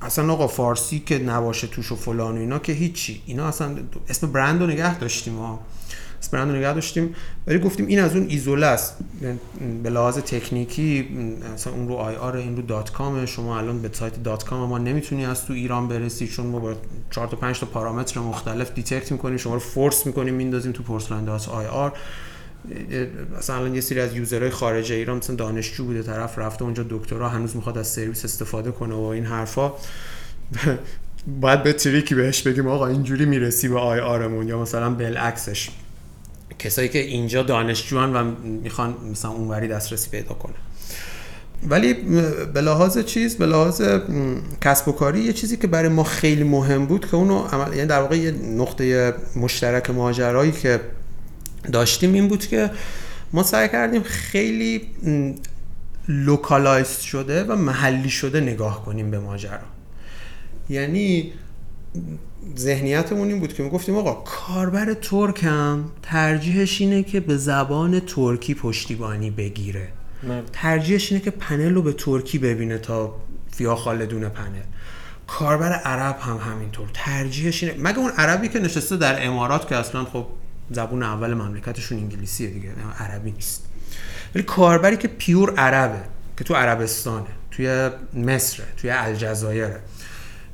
اصلا 0.01 0.33
آقا 0.33 0.47
فارسی 0.47 0.99
که 1.05 1.19
نباشه 1.19 1.67
توش 1.67 1.91
و 1.91 1.95
فلان 1.95 2.37
و 2.37 2.39
اینا 2.39 2.59
که 2.59 2.73
هیچی. 2.73 3.21
اینا 3.25 3.47
اصلا 3.47 3.75
اسم 4.09 4.31
برند 4.31 4.61
رو 4.61 4.67
نگه 4.67 4.99
داشتیم 4.99 5.37
ها 5.37 5.59
اسم 6.23 6.37
برند 6.37 6.51
رو 6.51 6.57
نگه 6.57 6.73
داشتیم. 6.73 7.15
ولی 7.47 7.59
گفتیم 7.59 7.87
این 7.87 7.99
از 7.99 8.15
اون 8.15 8.25
ایزوله 8.29 8.65
است. 8.65 8.97
به 9.83 9.89
لحاظ 9.89 10.17
تکنیکی 10.17 11.07
مثلا 11.53 11.73
اون 11.73 11.87
رو 11.87 11.93
IR 11.93 12.35
این 12.35 12.55
رو 12.55 12.61
dot 12.61 12.91
com 12.91 13.25
شما 13.25 13.57
الان 13.57 13.81
به 13.81 13.89
سایت 13.93 14.23
dot 14.23 14.43
com 14.43 14.69
ما 14.69 14.77
نمی‌تونی 14.77 15.25
از 15.25 15.45
تو 15.45 15.53
ایران 15.53 15.87
برسی 15.87 16.27
چون 16.27 16.45
ما 16.45 16.59
با 16.59 16.73
4 17.11 17.27
تا 17.27 17.37
5 17.37 17.59
تا 17.59 17.65
پارامتر 17.65 18.19
مختلف 18.19 18.73
detect 18.73 19.11
می‌کنیم. 19.11 19.37
شما 19.37 19.53
رو 19.53 19.59
force 19.59 20.05
می‌کنیم 20.05 20.33
میندازیم 20.33 20.71
تو 20.71 20.83
پرس‌لاین 20.83 21.25
dot 21.25 21.49
IR. 21.49 21.93
مثلا 23.37 23.67
یه 23.67 23.81
سری 23.81 23.99
از 23.99 24.15
user 24.15 24.38
های 24.38 24.49
خارج 24.49 24.91
ایران 24.91 25.17
مثلا 25.17 25.35
دانشجو 25.35 25.85
بوده 25.85 26.03
طرف 26.03 26.39
رفته 26.39 26.63
اونجا 26.63 26.85
دکترا 26.89 27.29
هنوز 27.29 27.55
می‌خواد 27.55 27.77
از 27.77 27.87
سرویس 27.87 28.25
استفاده 28.25 28.71
کنه 28.71 28.95
و 28.95 29.01
این 29.01 29.25
حرفا. 29.25 29.71
باید 31.41 31.63
یه 31.63 31.73
trick 31.73 32.08
ی 32.08 32.15
بهش 32.15 32.41
بگیم 32.41 32.67
آقا 32.67 32.87
اینجوری 32.87 33.25
می‌رسی 33.25 33.67
به 33.67 33.79
IR 33.79 33.99
مون 33.99 34.47
یا 34.47 34.61
مثلا 34.61 34.89
بالعکسش 34.89 35.69
کسایی 36.59 36.89
که 36.89 36.99
اینجا 36.99 37.43
دانشجوان 37.43 38.15
و 38.15 38.31
می‌خوان 38.63 38.95
مثلا 39.11 39.31
اونوری 39.31 39.67
دسترسی 39.67 40.09
پیدا 40.09 40.33
کنه 40.33 40.53
ولی 41.67 41.93
به 42.53 42.61
لحاظ 42.61 42.97
چیز 42.97 43.35
به 43.35 43.45
لحاظ 43.45 43.81
کسب 44.61 44.87
و 44.87 44.91
کاری 44.91 45.19
یه 45.19 45.33
چیزی 45.33 45.57
که 45.57 45.67
برای 45.67 45.89
ما 45.89 46.03
خیلی 46.03 46.43
مهم 46.43 46.85
بود 46.85 47.05
که 47.05 47.15
اونو 47.15 47.39
عمل 47.39 47.73
یعنی 47.73 47.87
در 47.87 48.01
واقع 48.01 48.17
یه 48.17 48.31
نقطه 48.31 49.13
مشترک 49.35 49.89
ماجرایی 49.89 50.51
که 50.51 50.79
داشتیم 51.71 52.13
این 52.13 52.27
بود 52.27 52.47
که 52.47 52.71
ما 53.33 53.43
سعی 53.43 53.69
کردیم 53.69 54.03
خیلی 54.03 54.81
localize 56.07 56.99
شده 56.99 57.43
و 57.43 57.55
محلی 57.55 58.09
شده 58.09 58.39
نگاه 58.39 58.85
کنیم 58.85 59.11
به 59.11 59.19
ماجرا. 59.19 59.59
یعنی 60.69 61.31
ذهنیتمون 62.57 63.27
این 63.27 63.39
بود 63.39 63.53
که 63.53 63.63
می‌گفتیم 63.63 63.95
آقا 63.95 64.13
کاربر 64.13 64.93
ترک 64.93 65.43
هم 65.43 65.91
ترجیحش 66.01 66.81
اینه 66.81 67.03
که 67.03 67.19
به 67.19 67.37
زبان 67.37 67.99
ترکی 67.99 68.53
پشتیبانی 68.53 69.31
بگیره. 69.31 69.87
نه. 70.23 70.43
ترجیحش 70.53 71.11
اینه 71.11 71.23
که 71.23 71.31
پنل 71.31 71.73
رو 71.73 71.81
به 71.81 71.93
ترکی 71.93 72.37
ببینه 72.37 72.77
تا 72.77 73.15
فیا 73.51 73.75
خالدون 73.75 74.29
پنل. 74.29 74.61
کاربر 75.27 75.73
عرب 75.73 76.19
هم 76.19 76.37
همینطور. 76.37 76.87
ترجیحش 76.93 77.63
اینه. 77.63 77.75
مگه 77.79 77.99
اون 77.99 78.11
عربی 78.11 78.47
که 78.47 78.59
نشسته 78.59 78.97
در 78.97 79.27
امارات 79.27 79.67
که 79.67 79.75
اصلا 79.75 80.05
خب 80.05 80.25
زبون 80.71 81.03
اول 81.03 81.33
مملکتشون 81.33 81.97
انگلیسیه 81.97 82.49
دیگه 82.49 82.69
عربی 82.99 83.31
نیست. 83.31 83.65
ولی 84.35 84.43
کاربری 84.43 84.97
که 84.97 85.07
پیور 85.07 85.53
عربه 85.57 85.99
که 86.37 86.43
تو 86.43 86.53
عربستانه 86.53 87.27
توی 87.51 87.89
مصر 88.13 88.63
توی 88.77 88.89
الجزایره 88.89 89.79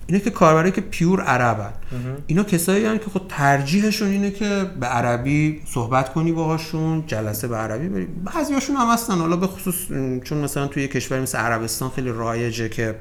اینه 0.09 0.21
که 0.21 0.29
کاربری 0.29 0.71
که 0.71 0.81
پیور 0.81 1.21
عربن. 1.21 1.73
اینا 2.27 2.43
کسایی 2.43 2.85
هستن 2.85 2.97
که 2.97 3.09
خود 3.09 3.25
ترجیحشون 3.29 4.07
اینه 4.07 4.31
که 4.31 4.65
به 4.79 4.85
عربی 4.85 5.61
صحبت 5.65 6.13
کنی 6.13 6.31
باهاشون 6.31 7.03
جلسه 7.07 7.47
به 7.47 7.55
عربی 7.55 7.89
بری. 7.89 8.05
بعضیاشون 8.05 8.75
هم 8.75 8.87
هستن. 8.87 9.13
حالا 9.13 9.35
به 9.35 9.47
خصوص 9.47 9.75
چون 10.23 10.37
مثلا 10.37 10.67
توی 10.67 10.87
کشوری 10.87 11.21
مثل 11.21 11.37
عربستان 11.37 11.89
خیلی 11.89 12.09
رایجه 12.09 12.69
که 12.69 12.95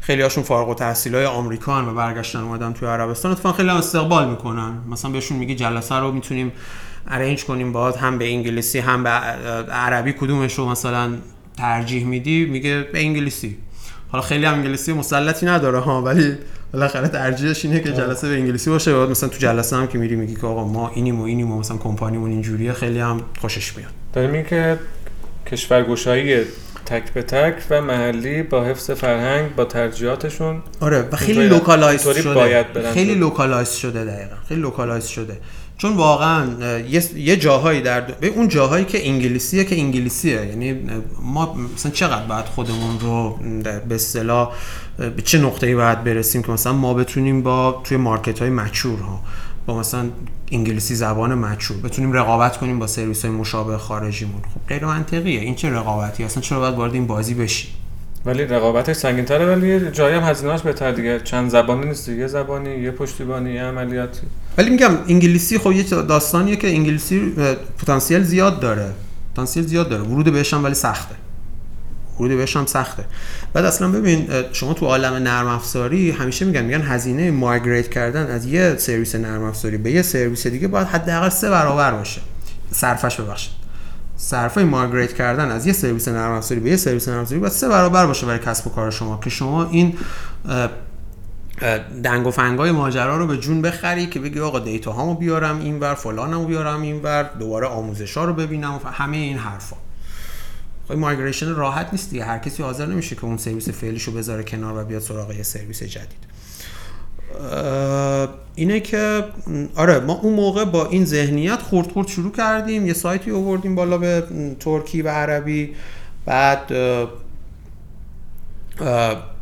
خیلی 0.00 0.22
هاشون 0.22 0.44
فارغ 0.44 0.68
و 0.68 0.74
تحصیل 0.74 1.14
های 1.14 1.26
آمریکا 1.26 1.92
و 1.92 1.94
برگشتن 1.94 2.38
اومدن 2.38 2.72
توی 2.72 2.88
عربستان 2.88 3.32
اتفاقا 3.32 3.56
خیلی 3.56 3.68
هم 3.68 3.76
استقبال 3.76 4.30
می‌کنن. 4.30 4.72
مثلا 4.90 5.10
بهشون 5.10 5.38
میگه 5.38 5.54
جلسه 5.54 5.94
رو 5.94 6.12
می‌تونیم 6.12 6.52
ارنج 7.08 7.44
کنیم 7.44 7.72
باهات 7.72 7.98
هم 7.98 8.18
به 8.18 8.28
انگلیسی 8.28 8.78
هم 8.78 9.02
به 9.02 9.10
عربی 9.10 10.12
کدومش 10.12 10.54
رو 10.54 10.68
مثلا 10.68 11.12
ترجیح 11.56 12.06
میدی؟ 12.06 12.44
میگه 12.44 12.88
به 12.92 12.98
انگلیسی. 13.00 13.56
حالا 14.12 14.22
خیلی 14.22 14.44
هم 14.44 14.54
انگلیسی 14.54 14.92
مسلطی 14.92 15.46
نداره 15.46 15.78
ها 15.78 16.02
ولی 16.02 16.36
بالاخره 16.72 17.08
ترجیحش 17.08 17.64
اینه 17.64 17.80
که 17.80 17.92
جلسه 17.92 18.28
به 18.28 18.34
انگلیسی 18.34 18.70
باشه. 18.70 18.94
بعد 18.94 19.10
مثلا 19.10 19.28
تو 19.28 19.38
جلسه 19.38 19.76
هم 19.76 19.86
که 19.86 19.98
میری 19.98 20.16
میگی 20.16 20.34
که 20.34 20.46
آقا 20.46 20.64
ما 20.64 20.90
اینیم 20.94 21.20
و 21.20 21.24
اینیم 21.24 21.52
و 21.52 21.58
مثلا 21.58 21.76
کمپانیمون 21.76 22.30
اینجوریه 22.30 22.72
خیلی 22.72 22.98
هم 22.98 23.20
خوشش 23.40 23.76
میاد. 23.76 23.90
داریم 24.12 24.32
این 24.32 24.44
که 24.44 24.78
کشورگشایی 25.46 26.44
تک 26.86 27.12
به 27.12 27.22
تک 27.22 27.54
و 27.70 27.80
محلی 27.80 28.42
با 28.42 28.64
حفظ 28.64 28.90
فرهنگ 28.90 29.54
با 29.54 29.64
ترجیحاتشون 29.64 30.62
آره 30.80 31.08
و 31.12 31.16
خیلی 31.16 31.48
localize 31.48 32.02
شده. 32.02 32.34
باید 32.34 32.66
خیلی. 32.94 33.14
localize 33.14 33.70
شده 33.70 34.04
دقیقا. 34.04 34.36
خیلی 34.48 34.60
localize 34.60 35.06
شده. 35.06 35.38
چون 35.80 35.96
واقعا 35.96 36.46
یه, 37.16 37.36
جاهایی 37.36 37.80
در 37.80 38.00
به 38.00 38.26
اون 38.26 38.48
جاهایی 38.48 38.84
که 38.84 39.08
انگلیسیه 39.08 39.64
که 39.64 39.78
انگلیسیه. 39.78 40.46
یعنی 40.46 40.76
ما 41.22 41.54
مثلا 41.74 41.92
چقدر 41.92 42.26
باید 42.26 42.44
خودمون 42.44 43.00
رو 43.00 43.38
به 43.88 43.94
اصطلاح 43.94 44.52
به 44.98 45.22
چه 45.24 45.38
نقطه‌ای 45.38 45.74
باید 45.74 46.04
برسیم 46.04 46.42
که 46.42 46.52
مثلا 46.52 46.72
ما 46.72 46.94
بتونیم 46.94 47.42
با 47.42 47.80
توی 47.84 47.96
مارکت 47.96 48.38
های 48.38 48.50
مچور 48.50 48.98
ها 48.98 49.20
با 49.66 49.78
مثلا 49.78 50.08
انگلیسی 50.52 50.94
زبان 50.94 51.34
مچور 51.34 51.76
بتونیم 51.76 52.12
رقابت 52.12 52.56
کنیم 52.56 52.78
با 52.78 52.86
سرویس 52.86 53.24
های 53.24 53.34
مشابه 53.34 53.78
خارجیمون. 53.78 54.42
خب 54.42 54.68
غیر 54.68 54.84
منطقیه 54.84 55.40
این 55.40 55.54
چه 55.54 55.70
رقابتی؟ 55.70 56.24
اصلا 56.24 56.42
چرا 56.42 56.60
باید 56.60 56.74
وارد 56.74 56.94
این 56.94 57.06
بازی 57.06 57.34
بشی 57.34 57.68
ولی 58.24 58.44
رقابتش 58.44 58.96
سنگین 58.96 59.24
تره 59.24 59.46
ولی 59.46 59.68
یه 59.68 59.90
جایی 59.90 60.16
هم 60.16 60.22
هزینه‌اش 60.22 60.62
بهتر 60.62 60.92
دیگه. 60.92 61.20
چند 61.20 61.50
زبانی 61.50 61.86
نیست 61.86 62.08
یه 62.08 62.26
زبانی 62.26 62.70
یه 62.70 62.90
پشتیبانی 62.90 63.52
یه 63.52 63.62
عملیاتی. 63.62 64.20
ولی 64.58 64.70
میگم 64.70 64.90
انگلیسی 65.08 65.58
خب 65.58 65.72
یه 65.72 65.82
داستانیه 65.82 66.56
که 66.56 66.68
انگلیسی 66.68 67.32
پتانسیل 67.78 68.22
زیاد 68.22 68.60
داره. 68.60 68.90
پتانسیل 69.32 69.66
زیاد 69.66 69.88
داره. 69.88 70.02
ورود 70.02 70.32
بهش 70.32 70.54
هم 70.54 70.64
ولی 70.64 70.74
سخته. 70.74 71.14
ورود 72.20 72.36
بهش 72.36 72.56
هم 72.56 72.66
سخته. 72.66 73.04
بعد 73.52 73.64
اصلا 73.64 73.88
ببین 73.88 74.28
شما 74.52 74.74
تو 74.74 74.86
عالم 74.86 75.14
نرم 75.14 75.46
افزاری 75.46 76.10
همیشه 76.10 76.44
میگن 76.44 76.64
میگن 76.64 76.82
هزینه 76.82 77.30
migrate 77.30 77.90
کردن 77.90 78.26
از 78.26 78.46
یه 78.46 78.76
سرویس 78.78 79.14
نرم 79.14 79.42
افزاری 79.42 79.76
به 79.76 79.90
یه 79.90 80.02
سرویس 80.02 80.46
دیگه 80.46 80.68
باید 80.68 80.86
حداقل 80.86 81.28
سه 81.28 81.50
برابر 81.50 81.90
باشه. 81.90 82.20
صرفش 82.70 83.20
ببخشید. 83.20 83.59
صرفه 84.20 84.64
migrate 84.64 85.12
کردن 85.12 85.50
از 85.50 85.66
یه 85.66 85.72
سرویس 85.72 86.08
نرم 86.08 86.32
افزاری 86.32 86.60
به 86.60 86.70
یه 86.70 86.76
سرویس 86.76 87.08
نرم 87.08 87.20
افزاری 87.20 87.40
باید 87.40 87.52
سه 87.52 87.68
برابر 87.68 88.06
باشه 88.06 88.26
برای 88.26 88.38
کسب 88.38 88.66
و 88.66 88.70
کار 88.70 88.90
شما 88.90 89.20
که 89.24 89.30
شما 89.30 89.64
این 89.64 89.98
دنگ 92.02 92.26
و 92.26 92.30
فنگای 92.30 92.70
ماجرا 92.70 93.16
رو 93.16 93.26
به 93.26 93.36
جون 93.36 93.62
بخری 93.62 94.06
که 94.06 94.20
بگی 94.20 94.40
آقا 94.40 94.58
data 94.58 94.92
هامو 94.92 95.14
بیارم 95.14 95.60
اینور 95.60 95.94
فلانمو 95.94 96.44
بیارم 96.44 96.82
اینور 96.82 97.22
دوباره 97.22 97.66
آموزش 97.66 98.16
ها 98.16 98.24
رو 98.24 98.32
ببینم 98.32 98.74
و 98.74 98.88
همه 98.88 99.16
این 99.16 99.38
حرفا. 99.38 99.76
خب 100.88 100.94
migration 100.94 101.54
راحت 101.54 101.88
نیست 101.92 102.10
دیگه 102.10 102.24
هر 102.24 102.38
کسی 102.38 102.62
حاضر 102.62 102.86
نمیشه 102.86 103.16
که 103.16 103.24
اون 103.24 103.36
سرویس 103.36 103.68
فعلیشو 103.68 104.12
بذاره 104.12 104.44
کنار 104.44 104.82
و 104.82 104.84
بیاد 104.84 105.02
سراغ 105.02 105.34
یه 105.34 105.42
سرویس 105.42 105.82
جدید. 105.82 106.30
اینه 108.54 108.80
که 108.80 109.24
آره 109.76 109.98
ما 109.98 110.12
اون 110.12 110.34
موقع 110.34 110.64
با 110.64 110.86
این 110.86 111.04
ذهنیت 111.04 111.62
خورد 111.62 111.92
خورد 111.92 112.08
شروع 112.08 112.32
کردیم 112.32 112.86
یه 112.86 112.92
سایتی 112.92 113.30
آوردیم 113.30 113.74
بالا 113.74 113.98
به 113.98 114.22
ترکی 114.60 115.02
و 115.02 115.08
عربی 115.08 115.74
بعد 116.26 116.72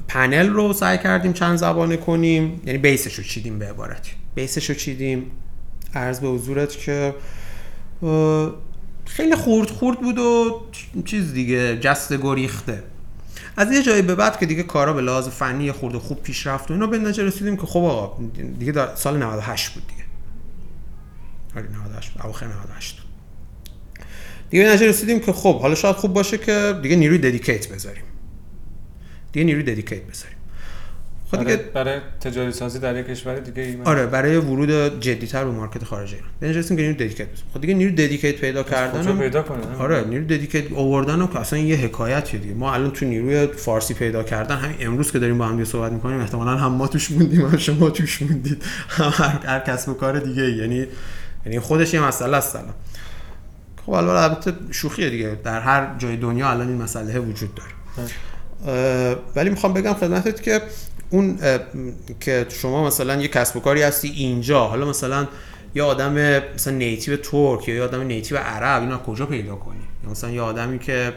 پنل 0.08 0.48
رو 0.48 0.72
سعی 0.72 0.98
کردیم 0.98 1.32
چند 1.32 1.56
زبانه 1.56 1.96
کنیم 1.96 2.60
یعنی 2.66 2.78
بیسش 2.78 3.14
رو 3.14 3.24
چیدیم 3.24 3.58
به 3.58 3.66
عبارتی 3.66 4.10
بیسش 4.34 4.70
رو 4.70 4.76
چیدیم. 4.76 5.30
عرض 5.94 6.20
به 6.20 6.28
حضورت 6.28 6.78
که 6.78 7.14
خیلی 9.04 9.36
خورد 9.36 9.70
خورد 9.70 10.00
بود 10.00 10.18
و 10.18 10.60
چیز 11.04 11.32
دیگه 11.32 11.78
جست 11.80 12.12
گریخته. 12.12 12.82
از 13.58 13.72
یه 13.72 13.82
جایی 13.82 14.02
به 14.02 14.14
بعد 14.14 14.38
که 14.38 14.46
دیگه 14.46 14.62
کارا 14.62 14.92
به 14.92 15.02
لحاظ 15.02 15.28
فنی 15.28 15.64
یه 15.64 15.72
خورده 15.72 15.98
خوب 15.98 16.22
پیش 16.22 16.46
رفت 16.46 16.70
و 16.70 16.74
اینا 16.74 16.86
به 16.86 16.98
نتیجه 16.98 17.24
رسیدیم 17.24 17.56
که 17.56 17.66
خب 17.66 17.84
آقا 17.84 18.24
دیگه 18.58 18.72
در 18.72 18.94
سال 18.94 19.22
98 19.22 19.74
بود 19.74 19.86
دیگه. 19.86 20.02
آره 21.56 21.68
98 21.70 22.10
بود 22.10 22.22
اواخر 22.22 22.46
98 22.46 22.96
بود. 22.96 23.06
دیگه 24.50 24.64
به 24.64 24.70
نتیجه 24.70 24.88
رسیدیم 24.88 25.20
که 25.20 25.32
خب 25.32 25.60
حالا 25.60 25.74
شاید 25.74 25.96
خوب 25.96 26.12
باشه 26.12 26.38
که 26.38 26.78
دیگه 26.82 26.96
نیروی 26.96 27.18
ددیکیت 27.18 27.68
بذاریم. 27.68 28.04
دیگه 29.32 29.46
نیروی 29.46 29.62
ددیکیت 29.62 30.02
بذاریم. 30.02 30.37
خب 31.30 31.36
برای, 31.36 31.56
دیگه 31.56 31.68
برای 31.74 31.98
تجاری 32.20 32.52
سازی 32.52 32.78
در 32.78 32.96
یک 32.96 33.06
کشور 33.06 33.34
دیگه 33.38 33.62
ای 33.62 33.76
من- 33.76 33.84
آره 33.86 34.06
برای 34.06 34.36
ورود 34.36 35.00
جدیتر 35.00 35.44
به 35.44 35.50
مارکت 35.50 35.84
خارجی 35.84 36.14
ایران. 36.14 36.30
به 36.40 36.62
که 36.62 36.74
نیروی 36.74 36.94
ددیکیت 36.94 37.26
بذاریم 37.28 37.44
خب 37.54 37.60
دیگه 37.60 37.74
نیروی 37.74 37.94
ددیکیت 37.94 38.36
پیدا 38.36 38.62
کردن 38.62 39.02
کجا 39.02 39.10
هم- 39.10 39.18
پیدا 39.18 39.42
کنه. 39.42 39.76
آره 39.78 40.04
نیروی 40.04 40.26
ددیکیت 40.38 40.72
آوردن 40.72 41.26
که 41.26 41.38
اصلا 41.40 41.58
یه 41.58 41.76
حکایتیه 41.76 42.40
دیگه. 42.40 42.54
ما 42.54 42.74
الان 42.74 42.90
تو 42.90 43.06
نیروی 43.06 43.46
فارسی 43.46 43.94
پیدا 43.94 44.22
کردن 44.22 44.56
همین 44.56 44.76
امروز 44.80 45.12
که 45.12 45.18
داریم 45.18 45.38
با 45.38 45.46
هم 45.46 45.64
صحبت 45.64 45.92
می‌کنیم 45.92 46.20
احتمالا 46.20 46.50
هم 46.56 46.72
ما 46.72 46.86
توش 46.86 47.10
موندیم 47.10 47.46
هم 47.46 47.56
شما 47.58 47.90
توش 47.90 48.22
موندید. 48.22 48.62
هم 48.88 49.12
هر, 49.14 49.46
هر 49.46 49.60
کسب 49.60 49.88
و 49.88 49.94
کار 49.94 50.18
دیگه. 50.20 50.42
یعنی 50.50 50.86
یعنی 51.46 51.60
خودش 51.60 51.94
یه 51.94 52.00
مسئله 52.00 52.36
است 52.36 52.56
الان. 52.56 52.74
خب 53.86 53.92
البته 53.92 54.12
البته 54.22 54.52
شوخیه 54.70 55.10
دیگه. 55.10 55.36
در 55.44 55.60
هر 55.60 55.98
جای 55.98 56.16
دنیا 56.16 56.50
الان 56.50 56.68
این 56.68 56.82
مسئله 56.82 57.18
وجود 57.18 57.50
داره. 57.54 57.70
ولی 59.36 59.50
می‌خوام 59.50 59.72
بگم 59.72 59.92
خدمتت 59.94 60.42
که 60.42 60.60
اون 61.10 61.38
که 62.20 62.46
شما 62.50 62.86
مثلا 62.86 63.22
یه 63.22 63.28
کسب 63.28 63.56
و 63.56 63.60
کاری 63.60 63.82
هستی 63.82 64.08
اینجا 64.08 64.64
حالا 64.64 64.86
مثلا 64.86 65.26
یه 65.74 65.82
آدم 65.82 66.12
مثلا 66.54 66.74
نیتیو 66.74 67.16
ترک 67.16 67.68
یا 67.68 67.74
یه 67.74 67.82
آدم 67.82 68.00
نیتیو 68.00 68.38
عرب 68.38 68.82
اینو 68.82 68.94
از 68.94 69.00
کجا 69.00 69.26
پیدا 69.26 69.56
کنی؟ 69.56 69.80
یا 70.04 70.10
مثلا 70.10 70.30
یه 70.30 70.40
آدمی 70.40 70.78
که 70.78 71.12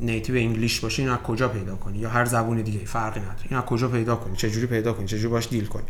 نیتیو 0.00 0.36
انگلیش 0.36 0.80
باشه 0.80 1.02
اینو 1.02 1.14
از 1.14 1.18
کجا 1.18 1.48
پیدا 1.48 1.76
کنی؟ 1.76 1.98
یا 1.98 2.08
هر 2.08 2.24
زبون 2.24 2.62
دیگه 2.62 2.78
فرقی 2.84 3.20
نداره. 3.20 3.36
اینو 3.50 3.62
از 3.62 3.68
کجا 3.68 3.88
پیدا 3.88 4.16
کنی؟ 4.16 4.36
چه 4.36 4.50
جوری 4.50 4.66
پیدا 4.66 4.92
کنی؟ 4.92 5.06
چه 5.06 5.18
جوری 5.18 5.28
باش 5.28 5.48
دیل 5.48 5.66
کنی؟ 5.66 5.84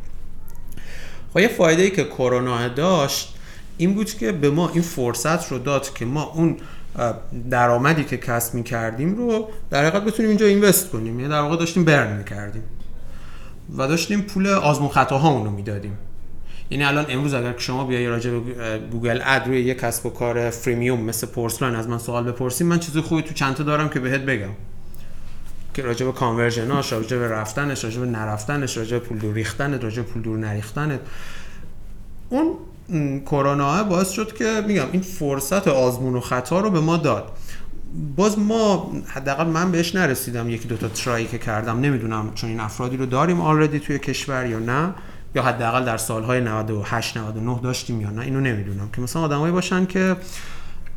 خب 1.33 1.39
یه 1.39 1.49
فایده 1.49 1.83
ای 1.83 1.91
که 1.91 2.05
کرونا 2.05 2.69
داشت 2.69 3.35
این 3.77 3.95
بود 3.95 4.11
که 4.15 4.33
به 4.33 4.51
ما 4.51 4.69
این 4.69 4.83
فرصت 4.83 5.53
رو 5.53 5.59
داد 5.59 5.95
که 5.95 6.05
ما 6.05 6.23
اون 6.23 6.57
درآمدی 7.51 8.05
که 8.05 8.17
کسب 8.17 8.55
می 8.55 8.63
کردیم 8.63 9.17
رو 9.17 9.49
در 9.71 9.87
حقیقت 9.87 10.05
بتونیم 10.05 10.29
اینجا 10.29 10.47
invest 10.47 10.91
کنیم. 10.91 11.21
یعنی 11.21 11.33
در 11.33 11.41
واقع 11.41 11.57
داشتیم 11.57 11.85
burn 11.85 12.17
می 12.17 12.25
کردیم 12.25 12.63
و 13.77 13.89
داشتیم 13.89 14.23
پول 14.23 14.47
آزمون 14.47 14.89
خطاهامون 14.89 15.45
رو 15.45 15.51
می‌دادیم. 15.51 15.99
یعنی 16.71 16.85
الان 16.85 17.07
امروز 17.09 17.35
اگر 17.35 17.55
شما 17.59 17.85
بیای 17.85 18.07
راجع 18.07 18.31
به 18.31 18.79
Google 18.79 19.21
Ad 19.25 19.47
روی 19.47 19.61
یه 19.61 19.75
کسب 19.75 20.07
و 20.07 20.11
کار 20.11 20.51
freemium 20.51 21.01
مثل 21.01 21.27
پرس‌لاین 21.27 21.75
از 21.75 21.89
من 21.89 21.99
سوال 21.99 22.25
بپرسیم 22.25 22.67
من 22.67 22.79
چیز 22.79 22.97
خوبی 22.97 23.23
تو 23.23 23.35
چنته 23.35 23.65
دارم 23.65 23.89
که 23.89 24.01
بهت 24.01 24.21
بگم. 24.21 24.51
که 25.75 25.83
راجع 25.83 26.07
به 26.07 26.13
conversion 26.13 26.79
اش 26.79 26.93
راجع 26.93 27.19
به 27.19 27.29
رفتنش 27.29 27.85
راجع 27.85 28.01
به 28.01 28.07
نرفتنش 28.07 28.77
راجع 28.77 28.99
به 28.99 29.05
پول 29.05 29.19
دور 29.19 29.35
ریختن 29.35 29.81
راجع 29.81 30.03
به 30.03 30.09
پول 30.09 30.23
دور 30.23 30.39
نریختن 30.39 31.01
اون 32.29 33.21
کرونا 33.21 33.85
باعث 33.85 34.11
شد 34.11 34.37
که 34.37 34.65
میگم 34.67 34.87
این 34.93 35.03
فرصت 35.03 35.69
آزمون 35.69 36.15
و 36.15 36.21
خطا 36.21 36.61
رو 36.61 36.71
به 36.71 36.81
ما 36.81 36.97
داد. 36.97 37.33
باز 38.17 38.39
ما 38.39 38.93
حداقل 39.07 39.47
من 39.47 39.73
بهش 39.73 39.95
نرسیدم 39.95 40.51
یکی 40.51 40.69
دوتا 40.69 40.89
ترایی 40.89 41.27
که 41.27 41.39
کردم 41.39 41.81
نمی‌دونم 41.81 42.33
چون 42.35 42.51
این 42.51 42.61
افرادی 42.61 42.97
رو 42.97 43.07
داریم 43.07 43.41
آلردی 43.41 43.81
توی 43.81 43.99
کشور 43.99 44.47
یا 44.47 44.59
نه 44.59 44.95
یا 45.35 45.43
حداقل 45.43 45.85
در 45.85 45.97
سالهای 45.97 46.41
98 46.41 47.17
99 47.17 47.61
داشتیم 47.63 48.01
یا 48.01 48.11
نه 48.11 48.23
اینو 48.23 48.41
نمی‌دونم. 48.41 48.89
که 48.93 49.01
مثلا 49.01 49.23
آدمایی 49.23 49.53
باشن 49.53 49.87
که 49.87 50.17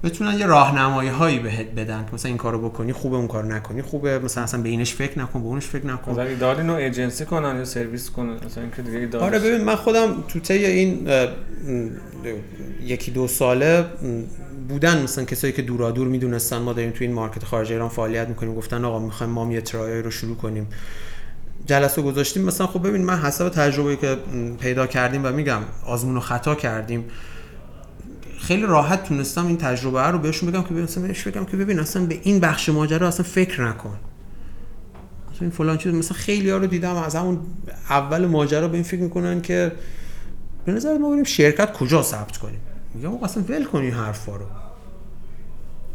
بتونن 0.04 0.40
یه 0.40 0.46
راهنمایی 0.46 1.10
هایی 1.10 1.40
بهت 1.40 1.68
بدن 1.72 2.06
که 2.06 2.14
مثلا 2.14 2.30
این 2.30 2.38
کارو 2.38 2.70
بکنی 2.70 2.94
خوبه 2.94 3.18
اون 3.18 3.28
کارو 3.28 3.48
نکنی 3.48 3.82
خوبه 3.82 4.20
مثلا 4.20 4.44
اصلا 4.44 4.62
به 4.62 4.70
اینش 4.70 4.94
فکر 4.94 5.20
نکن 5.20 5.42
به 5.42 5.48
اونش 5.48 5.66
فکر 5.66 5.88
نکن. 5.88 6.12
مثلا 6.12 6.24
ایدال 6.24 6.58
اینو 6.58 6.74
ایجنسی 6.74 7.26
کنن 7.26 7.58
یا 7.58 7.66
سرویس 7.66 8.10
کنن؟ 8.10 8.38
مثلا 8.46 8.64
اینکه 8.64 8.82
دیگه 8.82 9.18
آره 9.18 9.40
ببین 9.40 9.64
من 9.64 9.76
خودم 9.76 10.24
تو 10.28 10.40
طی 10.40 10.66
این 10.66 11.08
یکی 12.84 13.12
دو 13.12 13.28
ساله 13.28 13.86
بودن 14.70 15.04
مثلا 15.04 15.24
کسایی 15.26 15.54
که 15.54 15.62
دورا 15.62 15.92
دور 15.92 16.08
می‌دونستن 16.08 16.58
ما 16.58 16.74
داریم 16.74 16.92
تو 16.92 17.04
این 17.04 17.14
مارکت 17.14 17.44
خارج 17.44 17.72
ایران 17.72 17.90
فعالیت 17.90 18.28
می‌کنیم. 18.28 18.56
گفتن 18.56 18.86
آقا 18.86 19.00
می‌خوایم 19.00 19.34
ما 19.34 19.54
یه 19.54 19.62
ترایل 19.62 20.04
رو 20.04 20.12
شروع 20.12 20.36
کنیم. 20.36 20.68
جلسه 21.66 22.02
گذاشتیم. 22.02 22.44
مثلا 22.44 22.68
خب 22.68 22.88
ببین 22.88 23.06
من 23.06 23.20
حسب 23.20 23.50
تجربه 23.50 23.96
که 23.96 24.18
پیدا 24.60 24.88
کردیم 24.88 25.26
و 25.26 25.32
میگم 25.32 25.62
آزمون 25.86 26.18
و 26.18 26.20
خطا 26.20 26.56
کردیم. 26.56 27.06
خیلی 28.40 28.62
راحت 28.62 29.04
تونستم 29.04 29.48
این 29.48 29.58
تجربه 29.58 30.02
رو 30.02 30.20
بهشون 30.20 30.52
بگم 30.52 30.64
که 30.64 30.74
مثلا 30.74 31.08
بهش 31.08 31.28
بگم 31.28 31.46
که 31.46 31.58
ببین 31.58 31.80
اصلا 31.80 32.06
به 32.06 32.20
این 32.24 32.40
بخش 32.40 32.70
ماجرا 32.70 33.08
اصلا 33.08 33.24
فکر 33.24 33.68
نکن. 33.68 33.98
مثلا 35.32 35.42
این 35.42 35.50
فلان 35.50 35.78
چیز 35.78 35.94
مثلا 35.94 36.18
خیلی 36.18 36.50
ها 36.50 36.58
رو 36.58 36.68
دیدم 36.68 36.96
از 36.96 37.16
همون 37.16 37.40
اول 37.90 38.26
ماجرا 38.26 38.68
به 38.68 38.74
این 38.74 38.84
فکر 38.84 39.02
می‌کنن 39.02 39.42
که 39.42 39.72
به 40.66 40.72
نظر 40.72 40.98
ما 40.98 41.10
بریم 41.10 41.24
شرکت 41.24 41.74
کجا 41.74 42.04
ثبت 42.04 42.38
کنیم. 42.38 42.60
میگم 42.94 43.14
آقا 43.14 43.26
اصلا 43.26 43.44
ول 43.44 43.66
کن 43.66 43.80
این 43.80 43.94
حرفا 43.94 44.36
رو. 44.36 44.46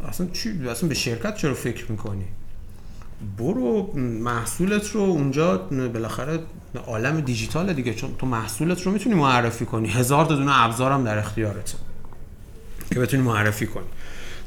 اصلا 0.07 0.27
چی؟ 0.33 0.67
اصلا 0.69 0.89
به 0.89 0.95
شرکت 0.95 1.35
چرا 1.35 1.53
فکر 1.53 1.91
می‌کنی؟ 1.91 2.25
برو 3.37 3.97
محصولت 3.99 4.87
رو 4.91 5.01
اونجا 5.01 5.57
بالاخره 5.57 6.39
عالم 6.87 7.21
دیجیتال 7.21 7.73
دیگه. 7.73 7.93
چون 7.93 8.09
تو 8.17 8.25
محصولت 8.25 8.81
رو 8.81 8.91
می‌تونی 8.91 9.15
معرفی 9.15 9.65
کنی. 9.65 9.89
هزار 9.89 10.25
تا 10.25 10.35
دونه 10.35 10.63
ابزارم 10.63 11.03
در 11.03 11.17
اختیارته 11.17 11.77
که 12.93 12.99
بتونی 12.99 13.23
معرفی 13.23 13.67
کنی. 13.67 13.85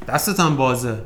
دستت 0.07 0.39
هم 0.39 0.55
بازه. 0.57 0.97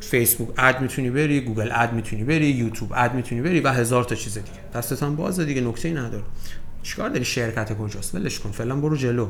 فیسبوک 0.00 0.48
اد 0.58 0.80
می‌تونی 0.80 1.10
بری 1.10 1.40
گوگل 1.40 1.70
اد 1.74 1.92
می‌تونی 1.92 2.24
بری 2.24 2.46
یوتیوب 2.46 2.92
اد 2.96 3.14
می‌تونی 3.14 3.40
بری 3.40 3.60
و 3.60 3.68
هزار 3.68 4.04
تا 4.04 4.14
چیز 4.14 4.34
دیگه. 4.34 4.50
دستت 4.74 5.02
هم 5.02 5.16
بازه 5.16 5.44
دیگه 5.44 5.60
نکته 5.60 5.88
ای 5.88 5.94
نداره. 5.94 6.24
چیکار 6.82 7.08
داری؟ 7.08 7.24
شرکت 7.24 7.78
کجاست؟ 7.78 8.14
ولش 8.14 8.40
کن. 8.40 8.50
فعلا 8.50 8.76
برو 8.76 8.96
جلو. 8.96 9.28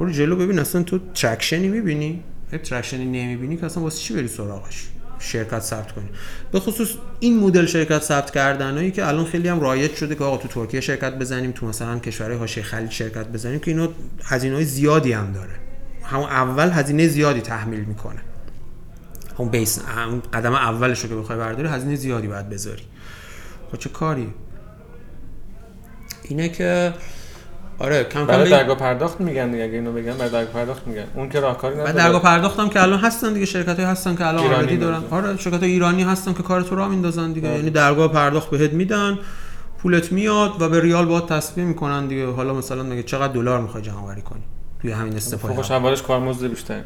برو 0.00 0.10
جلو 0.10 0.36
ببین 0.36 0.58
اصلا 0.58 0.82
تو 0.82 0.98
traction 1.14 1.62
ی 1.62 1.68
می‌بینی؟ 1.68 2.22
traction 2.62 2.99
ی 2.99 3.04
نمی‌بینی 3.04 3.56
که 3.56 3.66
اصلا 3.66 3.82
واسه 3.82 3.98
چی 3.98 4.14
بری 4.14 4.28
سراغش؟ 4.28 4.88
شرکت 5.18 5.60
ثبت 5.60 5.92
کنی. 5.92 6.08
به 6.52 6.60
خصوص 6.60 6.88
این 7.20 7.40
مدل 7.40 7.66
شرکت 7.66 8.02
ثبت 8.02 8.30
کردنایی 8.30 8.90
که 8.90 9.08
الان 9.08 9.24
خیلی 9.24 9.48
هم 9.48 9.60
رایج 9.60 9.94
شده 9.94 10.14
که 10.14 10.24
آقا 10.24 10.36
تو 10.36 10.48
ترکیه 10.48 10.80
شرکت 10.80 11.18
بزنیم 11.18 11.52
تو 11.52 11.66
مثلا 11.66 11.98
کشورهای 11.98 12.38
حاشیه 12.38 12.62
خلیج 12.62 12.90
شرکت 12.90 13.28
بزنیم 13.28 13.58
که 13.58 13.70
اینا 13.70 13.88
هزینه 14.24 14.54
های 14.54 14.64
زیادی 14.64 15.12
هم 15.12 15.32
داره. 15.32 15.54
همون 16.02 16.28
اول 16.28 16.70
هزینه 16.70 17.08
زیادی 17.08 17.40
تحمیل 17.40 17.80
می‌کنه. 17.80 18.20
همون 19.38 19.50
base 19.50 19.78
همون 19.78 20.22
قدم 20.32 20.52
اولش 20.52 21.00
رو 21.00 21.08
که 21.08 21.14
بخوای 21.14 21.38
برداری 21.38 21.68
هزینه 21.68 21.96
زیادی 21.96 22.26
باید 22.26 22.48
بذاری. 22.48 22.82
خب 23.72 23.78
چه 23.78 23.88
کاری؟ 23.88 24.34
اینه 26.24 26.48
که 26.48 26.92
آره 27.80 28.04
کم 28.04 28.20
کم 28.20 28.26
برای 28.26 28.50
درگاه 28.50 28.76
پرداخت 28.76 29.20
میگن 29.20 29.50
دیگه 29.50 29.64
اگه 29.64 29.72
اینو 29.72 29.92
بگم 29.92 30.12
برای 30.12 30.30
درگاه 30.30 30.52
پرداخت 30.52 30.86
میگن. 30.86 31.04
اون 31.14 31.28
که 31.28 31.40
راهکاری 31.40 31.74
نداره. 31.74 31.92
درگاه 31.92 32.22
پرداختم 32.22 32.68
که 32.68 32.82
الان 32.82 32.98
هستن 32.98 33.32
دیگه 33.32 33.46
شرکت 33.46 33.76
های 33.76 33.84
هستن 33.84 34.16
که 34.16 34.26
الان 34.26 34.42
ایرانی 34.42 34.62
آردی 34.62 34.76
دارن. 34.76 35.02
آره 35.10 35.36
شرکت 35.36 35.62
ایرانی 35.62 36.02
هستن 36.02 36.32
که 36.32 36.42
کار 36.42 36.62
تو 36.62 36.76
را 36.76 36.88
میندازن 36.88 37.32
دیگه. 37.32 37.48
یعنی 37.48 37.70
درگاه 37.70 38.08
پرداخت 38.08 38.50
بهت 38.50 38.72
میدن 38.72 39.18
پولت 39.82 40.12
میاد 40.12 40.62
و 40.62 40.68
به 40.68 40.80
ریال 40.80 41.06
باید 41.06 41.26
تصفیه 41.26 41.64
می‌کنن 41.64 42.06
دیگه. 42.06 42.26
حالا 42.26 42.54
مثلا 42.54 42.82
مگه 42.82 43.02
چقدر 43.02 43.32
دلار 43.32 43.60
می‌خوای 43.60 43.82
جمع 43.82 44.02
آوری 44.02 44.22
کنی؟ 44.22 44.42
توی 44.82 44.92
همین 44.92 45.16
استفاده. 45.16 45.54
فوقش 45.54 45.70
اولش 45.70 46.02
کارمزد 46.02 46.46
بیشتر 46.46 46.80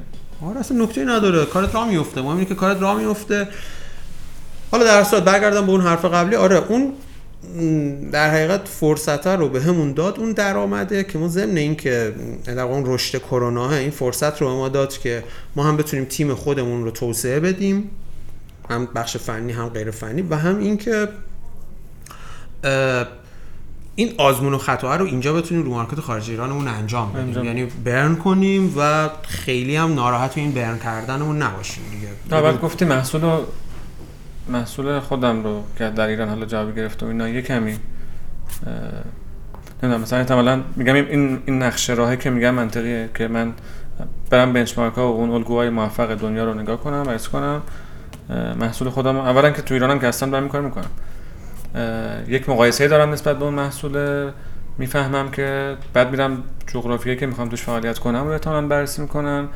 آره 0.47 0.61
اصلا 0.61 0.85
نکته 0.85 1.05
نداره. 1.05 1.45
کارت 1.45 1.75
راه 1.75 1.89
میفته 1.89 2.23
مهم 2.23 2.37
اینه 2.37 2.45
که 2.45 2.55
کارت 2.55 2.83
راه 2.83 2.97
میفته 2.97 3.49
حالا 4.71 4.85
در 4.85 5.01
اصل 5.01 5.21
برگردم 5.21 5.67
به 5.67 5.73
اون 5.73 5.81
حرف 5.81 6.05
قبلی. 6.05 6.37
آره 6.37 6.63
اون 6.69 6.93
در 8.13 8.31
حقیقت 8.31 8.69
فرصت 8.69 9.27
رو 9.27 9.49
به 9.49 9.63
همون 9.63 9.93
داد 9.93 10.19
اون 10.19 10.33
درآمده 10.33 11.05
که 11.05 11.19
ما 11.19 11.29
ضمن 11.29 11.57
این 11.57 11.77
که 11.77 12.15
اون 12.47 12.83
رشد 12.87 13.19
کرونا 13.19 13.75
این 13.75 13.91
فرصت 13.91 14.41
رو 14.43 14.49
به 14.49 14.55
ما 14.55 14.69
داد 14.69 14.99
که 14.99 15.25
ما 15.57 15.65
هم 15.65 15.77
بتونیم 15.77 16.05
تیم 16.05 16.35
خودمون 16.35 16.85
رو 16.85 16.91
توسعه 16.91 17.41
بدیم 17.41 17.91
هم 18.71 18.89
بخش 18.95 19.17
فنی 19.17 19.53
هم 19.53 19.69
غیر 19.69 19.91
فنی 19.91 20.23
و 20.23 20.37
هم 20.37 20.59
این 20.59 20.77
که 20.77 21.09
این 23.97 24.15
آزمون 24.19 24.55
و 24.55 24.59
خطا 24.59 24.97
رو 24.97 25.07
اینجا 25.07 25.33
بتونیم 25.33 25.65
رو 25.65 25.71
مارکت 25.71 26.01
خارج 26.01 26.31
ایرانمون 26.31 26.69
انجام 26.69 27.13
بدیم. 27.13 27.45
یعنی 27.45 27.65
برن 27.85 28.17
کنیم 28.17 28.75
و 28.79 29.11
خیلی 29.23 29.77
هم 29.77 29.95
ناراحت 29.95 30.39
این 30.39 30.53
برن 30.53 30.79
کردنمون 30.79 31.43
نباشیم 31.43 31.85
دیگه 31.91 32.09
تا 32.31 32.43
بعد 32.43 32.61
گفتی 32.61 32.85
محصول 32.85 33.21
رو 33.21 33.45
محصول 34.49 35.01
خودم 35.01 35.43
رو 35.43 35.63
که 35.79 35.91
در 35.91 36.07
ایران 36.07 36.29
حالا 36.29 36.47
جواب 36.47 36.77
گرفت 36.77 37.03
و 37.03 37.07
اینا 37.07 37.29
یه 37.29 37.43
کمی 37.43 37.79
نمی‌دونم 39.83 40.03
مثلا 40.03 40.19
احتمالاً 40.19 40.63
میگم 40.77 40.95
این 40.95 41.43
این 41.47 41.63
نقشه 41.63 41.95
راهی 41.95 42.17
که 42.17 42.31
میگم 42.31 42.55
منطقیه 42.55 43.09
که 43.15 43.29
من 43.29 43.53
برم 44.31 44.53
بنچمارک 44.53 44.95
ها 44.95 45.13
و 45.13 45.17
اون 45.17 45.31
الگوهای 45.31 45.71
موفق 45.71 46.15
دنیا 46.15 46.45
رو 46.45 46.55
نگاه 46.55 46.81
کنم 46.81 47.03
و 47.07 47.19
کنم 47.19 47.63
محصول 48.61 48.89
خودم 48.91 49.17
اولا 49.17 49.51
که 49.51 49.63
تو 49.63 49.75
ایرانم 49.75 49.99
که 49.99 50.07
هستم 50.07 50.31
دارم 50.31 50.49
کار 50.49 50.61
می‌کنم. 50.61 50.91
یک 52.29 52.49
مقایسه 52.49 52.89
دارم 52.89 53.13
نسبت 53.13 53.39
به 53.39 53.45
اون 53.45 53.55
محصول 53.55 54.31
می‌فهمم 54.79 55.31
که 55.31 55.77
بعد 55.93 56.11
میرم 56.11 56.43
جغرافیایی 56.67 57.19
که 57.19 57.27
می‌خوام 57.27 57.49
توش 57.49 57.63
فعالیت 57.63 57.99
کنم 57.99 58.25
رو 58.25 58.31
احتمالاً 58.31 58.67
بررسی 58.69 59.03
می‌کنم 59.03 59.49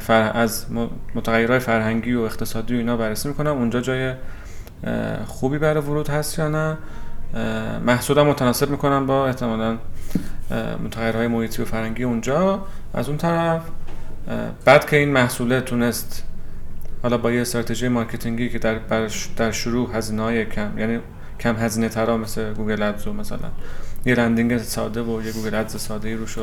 فر... 0.00 0.30
از 0.34 0.66
متغیرهای 1.14 1.58
فرهنگی 1.58 2.14
و 2.14 2.20
اقتصادی 2.20 2.74
و 2.74 2.78
اینا 2.78 2.96
بررسی 2.96 3.28
می‌کنم. 3.28 3.56
اونجا 3.56 3.80
جای 3.80 4.12
خوبی 5.26 5.58
برای 5.58 5.82
ورود 5.82 6.08
هست 6.08 6.38
یا 6.38 6.48
نه؟ 6.48 6.76
محصولم 7.86 8.26
متناسب 8.26 8.70
می‌کنم 8.70 9.06
با 9.06 9.26
احتمالا 9.26 9.78
متغیرهای 10.84 11.26
محیطی 11.26 11.62
و 11.62 11.64
فرهنگی 11.64 12.04
اونجا. 12.04 12.66
از 12.94 13.08
اون 13.08 13.18
طرف 13.18 13.62
بعد 14.64 14.86
که 14.86 14.96
این 14.96 15.08
محصوله 15.08 15.60
تونست 15.60 16.24
حالا 17.02 17.18
با 17.18 17.32
یه 17.32 17.40
استراتژی 17.40 17.88
marketing 17.88 18.42
ی 18.42 18.48
که 18.48 18.58
در, 18.58 18.78
در 19.36 19.50
شروع 19.50 19.96
هزینه 19.96 20.22
های 20.22 20.44
کم 20.46 20.78
یعنی 20.78 20.98
کم 21.40 21.56
هزینه 21.56 21.88
ترا 21.88 22.16
مثل 22.16 22.52
Google 22.52 22.82
Ads 22.82 23.06
و 23.06 23.12
مثلا 23.12 23.38
یه 24.06 24.14
landing 24.14 24.58
ساده 24.58 25.02
و 25.02 25.22
یه 25.22 25.32
Google 25.32 25.54
Ads 25.54 25.76
ساده 25.76 26.08
ای 26.08 26.14
روش 26.14 26.38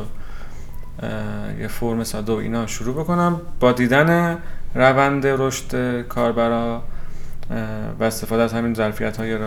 یه 1.59 1.67
فرم 1.67 2.03
ساده 2.03 2.33
و 2.33 2.35
اینا 2.35 2.67
شروع 2.67 2.95
بکنم. 2.95 3.41
با 3.59 3.71
دیدن 3.71 4.37
روند 4.75 5.27
رشد 5.27 6.01
کاربرا 6.01 6.81
و 7.99 8.03
استفاده 8.03 8.43
از 8.43 8.53
همین 8.53 8.73
ظرفیت 8.73 9.17
های 9.17 9.37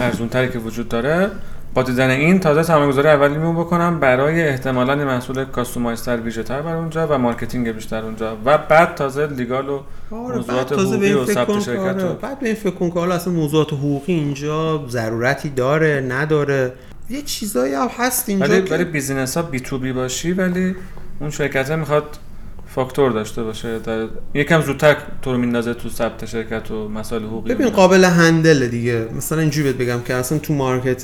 ارزونتری 0.00 0.48
که 0.48 0.58
وجود 0.58 0.88
داره 0.88 1.30
با 1.74 1.82
دیدن 1.82 2.10
این 2.10 2.40
تازه 2.40 2.62
سرمایه‌گذاری 2.62 3.08
اولیمو 3.08 3.64
بکنم. 3.64 4.00
برای 4.00 4.48
احتمالاً 4.48 4.94
محصول 4.94 5.44
customize 5.44 6.03
تر 6.03 6.16
ویژه‌تر 6.16 6.62
برای 6.62 6.78
اونجا 6.78 7.06
و 7.10 7.18
marketing 7.18 7.68
بیشتر 7.68 8.04
اونجا. 8.04 8.36
و 8.44 8.58
بعد 8.58 8.94
تازه 8.94 9.26
legal 9.26 9.68
و 9.68 9.80
آره 10.10 10.36
موضوعات 10.36 10.72
حقوقی 10.72 11.12
و 11.12 11.24
ثبت 11.24 11.60
شرکت 11.60 11.78
آره، 11.78 12.12
بعد 12.12 12.40
به 12.40 12.46
این 12.46 12.54
فکر 12.54 12.74
کن 12.74 12.90
که 12.90 12.98
حالا 12.98 13.14
اصلا 13.14 13.32
موضوعات 13.32 13.72
حقوقی 13.72 14.12
اینجا 14.12 14.86
ضرورتی 14.88 15.50
داره 15.50 16.06
نداره. 16.08 16.72
یه 17.10 17.22
چیزایی 17.22 17.74
هم 17.74 17.88
هست 17.98 18.28
اینجا 18.28 18.46
ولی 18.46 18.62
که 18.62 18.74
ولی 18.74 18.84
business 18.84 19.36
ها 19.36 19.42
B2B 19.42 19.92
باشی 19.92 20.32
ولی 20.32 20.74
اون 21.20 21.30
شرکت 21.30 21.70
می‌خواد 21.70 22.18
فاکتور 22.66 23.12
داشته 23.12 23.42
باشه. 23.42 23.78
در 23.78 24.06
یکم 24.34 24.60
زودتر 24.60 24.96
تو 25.22 25.32
رو 25.32 25.38
میندازه 25.38 25.74
تو 25.74 25.88
ثبت 25.88 26.26
شرکت 26.26 26.70
و 26.70 26.88
مسائل 26.88 27.22
حقوقی 27.22 27.54
ببین 27.54 27.68
قابل 27.68 28.04
handle 28.04 28.59
ه 28.59 28.68
دیگه. 28.68 29.08
مثلا 29.16 29.40
اینجوری 29.40 29.72
بهت 29.72 29.76
بگم 29.76 30.00
که 30.02 30.14
اصلا 30.14 30.38
تو 30.38 30.54
market 30.54 31.02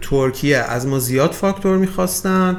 ترکیه 0.00 0.58
از 0.58 0.86
ما 0.86 0.98
زیاد 0.98 1.30
فاکتور 1.30 1.76
می‌خواستن 1.76 2.56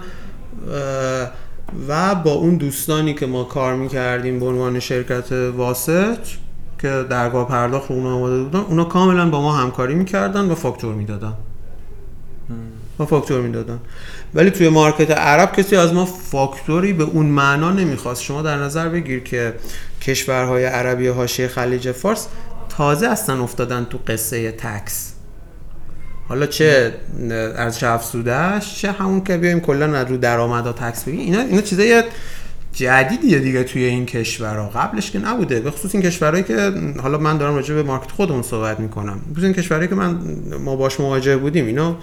و 1.87 2.15
با 2.15 2.31
اون 2.31 2.57
دوستانی 2.57 3.13
که 3.13 3.25
ما 3.25 3.43
کار 3.43 3.75
می‌کردیم 3.75 4.39
به 4.39 4.45
عنوان 4.45 4.79
شرکت 4.79 5.31
واسط 5.31 6.17
که 6.81 7.05
درگاه 7.09 7.47
پرداخت 7.47 7.91
اونا 7.91 8.15
آماده 8.15 8.43
بودن 8.43 8.59
اونا 8.59 8.83
کاملا 8.83 9.29
با 9.29 9.41
ما 9.41 9.57
همکاری 9.57 9.95
می‌کردن 9.95 10.45
و 10.45 10.55
فاکتور 10.55 10.95
می‌دادن. 10.95 11.33
و 12.99 13.05
فاکتور 13.05 13.41
می‌دادن 13.41 13.79
ولی 14.33 14.49
توی 14.49 14.69
market 14.69 15.11
عرب 15.11 15.55
کسی 15.55 15.75
از 15.75 15.93
ما 15.93 16.05
فاکتوری 16.05 16.93
به 16.93 17.03
اون 17.03 17.25
معنا 17.25 17.71
نمی‌خواست. 17.71 18.23
شما 18.23 18.41
در 18.41 18.57
نظر 18.57 18.89
بگیر 18.89 19.23
که 19.23 19.53
کشورهای 20.01 20.65
عربی 20.65 21.07
حاشیه 21.07 21.47
خلیج 21.47 21.91
فارس 21.91 22.27
تازه 22.69 23.07
اصلا 23.07 23.43
افتادن 23.43 23.87
تو 23.89 23.99
قصه 24.07 24.51
tax. 24.51 25.11
حالا 26.29 26.45
چه 26.45 26.93
ارزش 27.31 27.83
افزودهش 27.83 28.81
چه 28.81 28.91
همون 28.91 29.23
که 29.23 29.37
بیایم 29.37 29.59
کلا 29.59 30.01
رو 30.01 30.17
درآمدها 30.17 30.73
tax 30.73 31.03
بگیم. 31.03 31.19
اینا 31.19 31.39
اینا 31.41 31.61
چیزای 31.61 32.03
جدیدیه 32.73 33.39
دیگه 33.39 33.63
توی 33.63 33.83
این 33.83 34.05
کشورها. 34.05 34.69
قبلش 34.69 35.11
که 35.11 35.19
نبوده. 35.19 35.59
به 35.59 35.71
خصوص 35.71 35.95
این 35.95 36.03
کشورهایی 36.03 36.43
که 36.43 36.73
حالا 37.01 37.17
من 37.17 37.37
دارم 37.37 37.55
راجع 37.55 37.75
به 37.75 37.83
market 37.83 38.11
خودمون 38.11 38.41
صحبت 38.41 38.79
می‌کنم. 38.79 39.21
خصوص 39.31 39.43
این 39.43 39.53
کشورهایی 39.53 39.89
که 39.89 39.95
من 39.95 40.19
ما 40.59 40.75
باش 40.75 40.99
مواجه 40.99 41.37
بودیم 41.37 41.65
اینا 41.65 41.97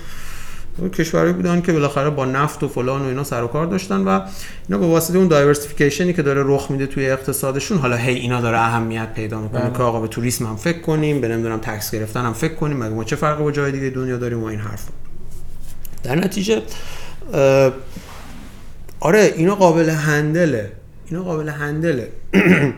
کشورهایی 0.94 1.32
بودن 1.32 1.60
که 1.60 1.72
بالاخره 1.72 2.10
با 2.10 2.24
نفت 2.24 2.62
و 2.62 2.68
فلان 2.68 3.02
و 3.02 3.04
اینا 3.04 3.24
سر 3.24 3.42
و 3.42 3.46
کار 3.46 3.66
داشتن 3.66 4.00
و 4.00 4.20
اینا 4.68 4.80
به 4.80 4.86
واسطه 4.86 5.18
اون 5.18 5.28
دایورسیفیکیشنی 5.28 6.12
که 6.12 6.22
داره 6.22 6.42
رخ 6.44 6.70
میده 6.70 6.86
توی 6.86 7.10
اقتصادشون 7.10 7.78
حالا 7.78 7.96
هی 7.96 8.14
اینا 8.14 8.40
داره 8.40 8.58
اهمیت 8.58 9.14
پیدا 9.14 9.40
می‌کنه 9.40 9.60
بله. 9.60 9.72
که 9.72 9.82
آقا 9.82 10.00
به 10.00 10.08
توریسم 10.08 10.46
هم 10.46 10.56
فکر 10.56 10.80
کنیم 10.80 11.20
به 11.20 11.28
نمی‌دونم 11.28 11.58
تکس 11.58 11.90
گرفتن 11.90 12.24
هم 12.24 12.32
فکر 12.32 12.54
کنیم 12.54 12.76
مگه 12.76 12.94
ما 12.94 13.04
چه 13.04 13.16
فرقی 13.16 13.42
با 13.42 13.52
جای 13.52 13.72
دیگه 13.72 13.90
دنیا 13.90 14.16
داریم 14.16 14.42
و 14.42 14.46
این 14.46 14.60
حرفا. 14.60 14.92
در 16.02 16.16
نتیجه 16.16 16.62
آره 19.00 19.34
اینا 19.36 19.54
قابل 19.54 19.88
هندله 19.88 20.72
اینا 21.06 21.22
قابل 21.22 21.48
هندله 21.48 22.08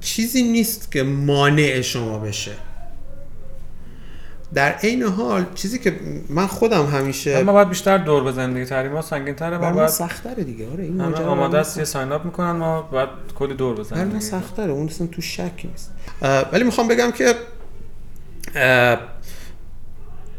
چیزی 0.00 0.42
نیست 0.42 0.92
که 0.92 1.02
مانع 1.02 1.80
شما 1.80 2.18
بشه. 2.18 2.52
در 4.54 4.72
عین 4.72 5.02
حال 5.02 5.46
چیزی 5.54 5.78
که 5.78 5.96
من 6.28 6.46
خودم 6.46 6.86
همیشه 6.86 7.42
ما 7.42 7.52
باید 7.52 7.68
بیشتر 7.68 7.98
دور 7.98 8.24
بزنیم 8.24 8.54
دیگه 8.54 8.66
تحریم 8.66 8.92
ها 8.92 9.02
سنگین 9.02 9.34
تره 9.34 9.58
ما 9.58 9.72
باید 9.72 9.88
سخت‌تره 9.88 10.44
دیگه 10.44 10.70
آره 10.72 10.84
این 10.84 10.96
ماجرا 10.96 11.26
آماده 11.26 11.58
است 11.58 11.78
یه 11.78 11.84
ساین 11.84 12.12
اپ 12.12 12.24
می‌کنن 12.24 12.50
ما 12.50 12.82
باید 12.82 13.08
کلی 13.34 13.54
دور 13.54 13.74
بزنیم 13.74 14.04
ما. 14.04 14.20
سخت‌تره 14.20 14.72
اون 14.72 14.86
اصلا 14.86 15.06
تو 15.06 15.22
شکی 15.22 15.68
نیست 15.68 15.90
ولی 16.52 16.64
می‌خوام 16.64 16.88
بگم 16.88 17.10
که 17.10 17.34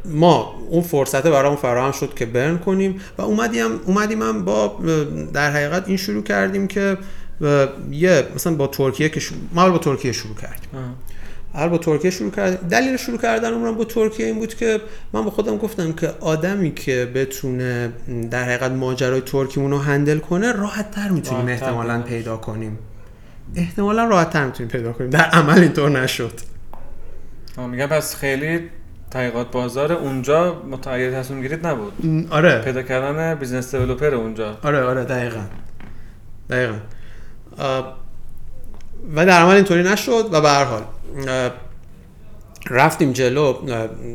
ما 0.06 0.56
اون 0.70 0.82
فرصت 0.82 1.28
برامون 1.28 1.58
فراهم 1.58 1.92
شد 1.92 2.14
که 2.14 2.26
برن 2.26 2.58
کنیم 2.58 3.02
و 3.18 3.22
اومدیم 3.22 3.80
اومدیم 3.86 4.22
هم 4.22 4.46
با 4.46 4.80
در 5.34 5.52
حقیقت 5.52 5.88
این 5.88 5.98
شروع 5.98 6.24
کردیم 6.24 6.68
که 6.68 6.98
یه 7.92 8.28
مثلا 8.36 8.56
با 8.56 8.68
ترکیه 8.68 9.10
که 9.10 9.20
شروع 9.20 9.40
ما 9.52 9.70
با 9.70 9.78
ترکیه 9.78 10.12
شروع 10.12 10.36
کردیم 10.36 10.70
آه. 10.74 11.13
اول 11.54 11.68
با 11.68 11.78
ترکیه 11.78 12.12
شروع 12.12 12.32
کردم 12.32 12.68
دلیل 12.68 12.98
شروع 12.98 13.18
کردنمم 13.18 13.76
با 13.76 13.86
ترکیه 13.86 14.26
این 14.26 14.36
بود 14.36 14.56
که 14.56 14.82
من 15.14 15.22
با 15.24 15.32
خودم 15.32 15.58
گفتم 15.58 15.94
که 15.94 16.12
آدمی 16.20 16.74
که 16.74 17.12
بتونه 17.16 17.90
در 18.32 18.44
حقیقت 18.44 18.72
ماجرای 18.72 19.22
ترکیمون 19.22 19.72
رو 19.72 19.78
handle 19.78 20.20
کنه 20.20 20.52
راحت 20.52 20.92
تر 20.92 21.10
می‌تونیم 21.10 21.48
احتمالا 21.48 22.02
پیدا 22.02 22.08
پیدا 22.10 22.38
کنیم. 22.38 22.80
احتمالا 23.56 24.06
راحت 24.06 24.30
تر 24.30 24.46
می‌تونیم 24.46 24.72
پیدا 24.72 24.94
کنیم. 24.94 25.10
در 25.10 25.26
عمل 25.26 25.60
اینطور 25.60 25.90
نشد. 25.90 26.34
میگم 27.58 27.88
پس 27.88 28.16
خیلی 28.16 28.70
تحقیقات 29.12 29.52
بازار 29.52 29.92
اونجا 29.92 30.64
متغیر 30.72 31.20
تصمیم 31.20 31.42
گیریت 31.42 31.68
نبود. 31.68 31.94
آره. 32.30 32.62
پیدا 32.62 32.82
کردن 32.82 33.36
business 33.36 33.76
developer 33.76 34.16
اونجا. 34.16 34.58
آره 34.64 34.84
آره 34.84 35.04
دقیقا. 35.04 35.42
دقیقا. 36.50 36.76
آه، 37.58 38.03
و 39.16 39.26
در 39.26 39.42
عمل 39.42 39.56
اینطوری 39.56 39.84
نشد 39.84 40.30
و 40.32 40.42
به 40.42 40.50
هر 40.50 40.64
حال 40.64 40.84
رفتیم 42.70 43.12
جلو 43.12 43.54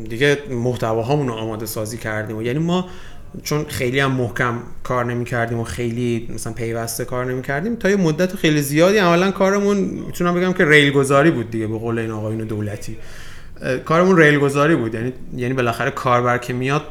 دیگه 0.08 0.38
محتواهامون 0.50 1.28
رو 1.28 1.34
آماده 1.34 1.66
سازی 1.66 1.98
کردیم 1.98 2.36
و 2.36 2.42
یعنی 2.42 2.58
ما 2.58 2.88
چون 3.42 3.64
خیلی 3.68 4.00
هم 4.00 4.10
محکم 4.10 4.58
کار 4.82 5.04
نمی 5.04 5.24
کردیم 5.24 5.58
و 5.58 5.64
خیلی 5.64 6.28
مثلا 6.34 6.52
پیوسته 6.52 7.04
کار 7.04 7.24
نمی 7.24 7.42
کردیم 7.42 7.76
تا 7.76 7.90
یه 7.90 7.96
مدت 7.96 8.36
خیلی 8.36 8.62
زیادی 8.62 8.98
عملا 8.98 9.30
کارمون 9.30 9.76
می‌تونم 9.76 10.34
بگم 10.34 10.52
که 10.52 10.64
ریل 10.64 10.92
گذاری 10.92 11.30
بود 11.30 11.50
دیگه 11.50 11.66
به 11.66 11.78
قول 11.78 11.98
این 11.98 12.10
آقایون 12.10 12.46
دولتی. 12.46 12.96
کارمون 13.84 14.16
ریل 14.16 14.38
گذاری 14.38 14.76
بود 14.76 14.94
یعنی 14.94 15.12
یعنی 15.36 15.54
بالاخره 15.54 15.90
کاربر 15.90 16.38
که 16.38 16.52
میاد 16.52 16.82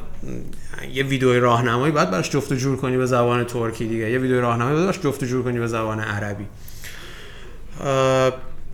یه 0.93 1.03
ویدیو 1.03 1.39
راهنمایی 1.39 1.91
بعد 1.91 2.11
براش 2.11 2.29
جفت 2.29 2.51
و 2.51 2.55
جور 2.55 2.77
کنی 2.77 2.97
به 2.97 3.05
زبان 3.05 3.43
ترکی 3.43 3.85
دیگه 3.85 4.11
یه 4.11 4.19
ویدیو 4.19 4.41
راهنمایی 4.41 4.75
بعد 4.75 4.83
براش 4.83 4.99
جفت 4.99 5.23
و 5.23 5.25
جور 5.25 5.43
کنی 5.43 5.59
به 5.59 5.67
زبان 5.67 5.99
عربی. 5.99 6.45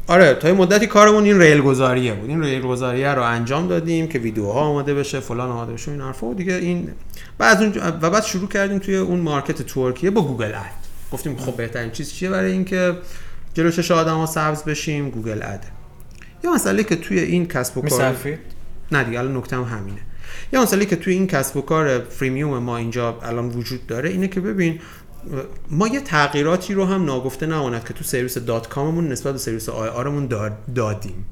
آره 0.07 0.33
تا 0.33 0.47
یه 0.47 0.53
مدتی 0.53 0.87
کارمون 0.87 1.23
این 1.23 1.39
ریل 1.39 1.61
گذاریه 1.61 2.13
بود. 2.13 2.29
این 2.29 2.43
ریل 2.43 2.61
گذاریه 2.61 3.09
رو 3.09 3.21
انجام 3.21 3.67
دادیم 3.67 4.07
که 4.07 4.19
ویدیوها 4.19 4.59
آماده 4.59 4.93
بشه 4.93 5.19
فلان 5.19 5.49
آماده 5.49 5.73
بشه 5.73 5.91
این 5.91 6.01
حرفا. 6.01 6.27
و 6.27 6.33
دیگه 6.33 6.53
این 6.53 6.89
بعد 7.37 7.61
اون 7.61 7.73
و 8.01 8.09
بعد 8.09 8.23
شروع 8.23 8.47
کردیم 8.47 8.79
توی 8.79 8.95
اون 8.95 9.19
market 9.19 9.61
ترکیه 9.61 10.11
با 10.11 10.21
Google 10.21 10.53
Ad. 10.55 10.83
گفتیم 11.11 11.37
خب 11.37 11.55
بهترین 11.55 11.91
چیز 11.91 12.13
چیه 12.13 12.29
برای 12.29 12.51
اینکه 12.51 12.97
جلو 13.53 13.71
چش 13.71 13.91
آدما 13.91 14.25
سبز 14.25 14.63
بشیم؟ 14.63 15.09
Google 15.09 15.41
Ad. 15.43 15.63
یه 16.43 16.53
مسئله 16.53 16.83
که 16.83 16.95
توی 16.95 17.19
این 17.19 17.47
کسب 17.47 17.77
و 17.77 17.81
کار 17.81 18.15
نه 18.91 19.03
دیگه 19.03 19.19
الان 19.19 19.37
نکته 19.37 19.55
هم 19.55 19.63
همینه. 19.63 19.99
یه 20.53 20.59
مسئله 20.59 20.85
که 20.85 20.95
توی 20.95 21.13
این 21.13 21.27
کسب 21.27 21.57
و 21.57 21.61
کار 21.61 21.99
freemium 21.99 22.57
ما 22.57 22.77
اینجا 22.77 23.19
الان 23.23 23.49
وجود 23.49 23.87
داره 23.87 24.09
اینه 24.09 24.27
که 24.27 24.41
ببین 24.41 24.79
ما 25.69 25.87
یه 25.87 26.01
تغییراتی 26.01 26.73
رو 26.73 26.85
هم 26.85 27.05
ناگفته 27.05 27.45
نماند 27.45 27.87
که 27.87 27.93
تو 27.93 28.03
سرویس 28.03 28.37
dot 28.37 28.69
com 28.69 28.88
مون 28.88 29.07
نسبت 29.07 29.33
به 29.33 29.39
سرویس 29.39 29.69
IR 29.69 29.89
مون 29.89 30.27
دادیم. 30.75 31.25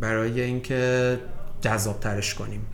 برای 0.00 0.40
اینکه 0.40 1.18
جذاب 1.60 2.00
ترش 2.00 2.34
کنیم. 2.34 2.66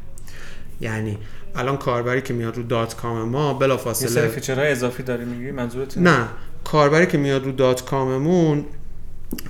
یعنی 0.80 1.18
الان 1.54 1.76
کاربری 1.76 2.22
که 2.22 2.34
میاد 2.34 2.56
رو 2.56 2.62
dot 2.62 2.96
com 2.96 3.28
ما 3.28 3.46
یه 3.46 3.52
سری 3.52 3.58
بلافاصله 3.58 4.28
feature 4.28 4.62
های 4.62 4.72
اضافی 4.72 5.02
داری 5.02 5.24
میگی؟ 5.24 5.50
منظورت؟ 5.50 5.98
نه. 5.98 6.28
کاربری 6.64 7.06
که 7.06 7.18
میاد 7.18 7.44
رو 7.44 7.52
dot 7.52 7.84
com 7.84 8.24
مون 8.24 8.64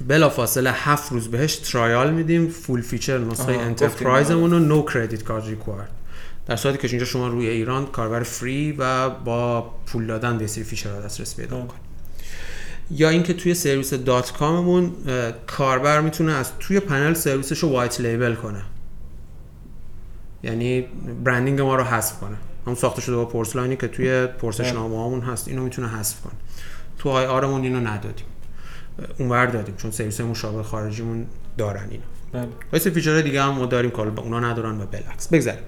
بلا 0.08 0.28
فاصله 0.28 0.70
هفت 0.72 1.12
روز 1.12 1.28
بهش 1.28 1.56
trial 1.56 2.12
میدیم 2.12 2.48
full 2.48 2.82
feature 2.82 3.18
نسخه 3.18 3.52
enterprise 3.52 4.28
مون 4.28 4.50
رو 4.50 4.58
no 4.58 4.82
credit 4.82 5.24
card 5.24 5.46
required 5.46 5.90
در 6.48 6.56
صورتی 6.56 6.78
که 6.78 6.88
اینجا 6.88 7.04
شما 7.04 7.28
روی 7.28 7.48
ایران 7.48 7.86
کاربر 7.86 8.22
free 8.22 8.72
و 8.72 9.10
با 9.10 9.70
پول 9.86 10.06
دادن 10.06 10.38
به 10.38 10.42
یه 10.42 10.46
سری 10.46 10.64
feature 10.64 10.96
ها 10.96 11.00
دسترسی 11.00 11.36
پیدا. 11.36 11.56
کنید 11.56 11.88
یا 12.90 13.08
اینکه 13.08 13.34
توی 13.34 13.54
سرویس 13.54 13.94
dot 13.94 14.32
com 14.32 14.62
مون 14.62 14.92
کاربر 15.46 16.00
می‌تونه 16.00 16.32
از 16.32 16.50
توی 16.58 16.80
پنل 16.80 17.14
سرویسش 17.14 17.58
رو 17.58 17.68
white 17.68 18.00
label 18.00 18.34
کنه. 18.34 18.62
یعنی 20.42 20.86
branding 21.24 21.60
ما 21.60 21.76
رو 21.76 21.84
حذف 21.84 22.20
کنه. 22.20 22.36
هم 22.66 22.74
ساخته 22.74 23.00
شده 23.00 23.16
با 23.16 23.24
پرس‌لاینی 23.24 23.76
که 23.76 23.88
توی 23.88 24.26
پرسش. 24.26 24.72
نامه 24.72 24.96
هامون 24.96 25.20
هست. 25.20 25.48
اینو 25.48 25.62
می‌تونه 25.62 25.88
حذف 25.88 26.20
کنه. 26.20 26.32
تو 26.98 27.08
IR 27.08 27.26
مون 27.26 27.62
اینو 27.62 27.80
ندادیم. 27.80 28.26
اونور 29.18 29.46
دادیم 29.46 29.74
چون 29.76 29.90
سرویس 29.90 30.20
مشابه 30.20 30.62
خارجیمون 30.62 31.26
دارن 31.58 31.88
اینو. 31.90 32.02
بله. 32.72 32.78
feature 32.90 33.15
های 33.15 33.22
دیگه 33.22 33.42
هم 33.42 33.50
ما 33.50 33.66
داریم 33.66 33.90
که 33.90 34.00
اونا 34.00 34.40
ندارن 34.40 34.80
و 34.80 34.86
بالعکس 34.86 35.28
بگذریم. 35.28 35.60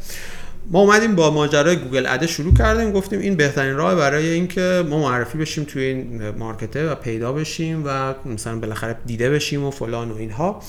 ما 0.70 0.80
اومدیم 0.80 1.14
با 1.14 1.30
ماجرای 1.30 1.76
Google 1.76 2.06
Ad 2.06 2.26
شروع 2.26 2.54
کردیم 2.54 2.92
گفتیم 2.92 3.20
این 3.20 3.36
بهترین 3.36 3.76
راه 3.76 3.94
برای 3.94 4.28
اینکه 4.28 4.84
ما 4.88 4.98
معرفی 4.98 5.38
بشیم 5.38 5.64
توی 5.64 5.82
این 5.82 6.30
market 6.30 6.82
ه 6.82 6.90
و 6.90 6.94
پیدا 6.94 7.32
بشیم 7.32 7.82
و 7.86 8.14
مثلا 8.26 8.58
بالاخره 8.58 8.96
دیده 9.06 9.30
بشیم 9.30 9.64
و 9.64 9.70
فلان 9.70 10.10
و 10.10 10.16
اینها. 10.16 10.62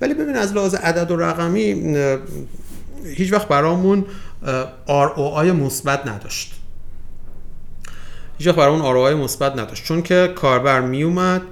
ولی 0.00 0.14
ببین 0.14 0.36
از 0.36 0.52
لحاظ 0.52 0.74
عدد 0.74 1.10
و 1.10 1.16
رقمی 1.16 1.96
هیچ 3.04 3.32
وقت 3.32 3.48
برامون 3.48 4.04
ROI 4.88 5.46
مثبت 5.46 6.06
نداشت. 6.06 6.54
هیچ 8.38 8.48
وقت 8.48 8.56
برامون 8.56 8.82
ROI 8.82 9.14
مثبت 9.24 9.52
نداشت. 9.52 9.84
چون 9.84 10.02
که 10.02 10.32
کاربر 10.36 10.80
می 10.80 11.02
اومد 11.02 11.42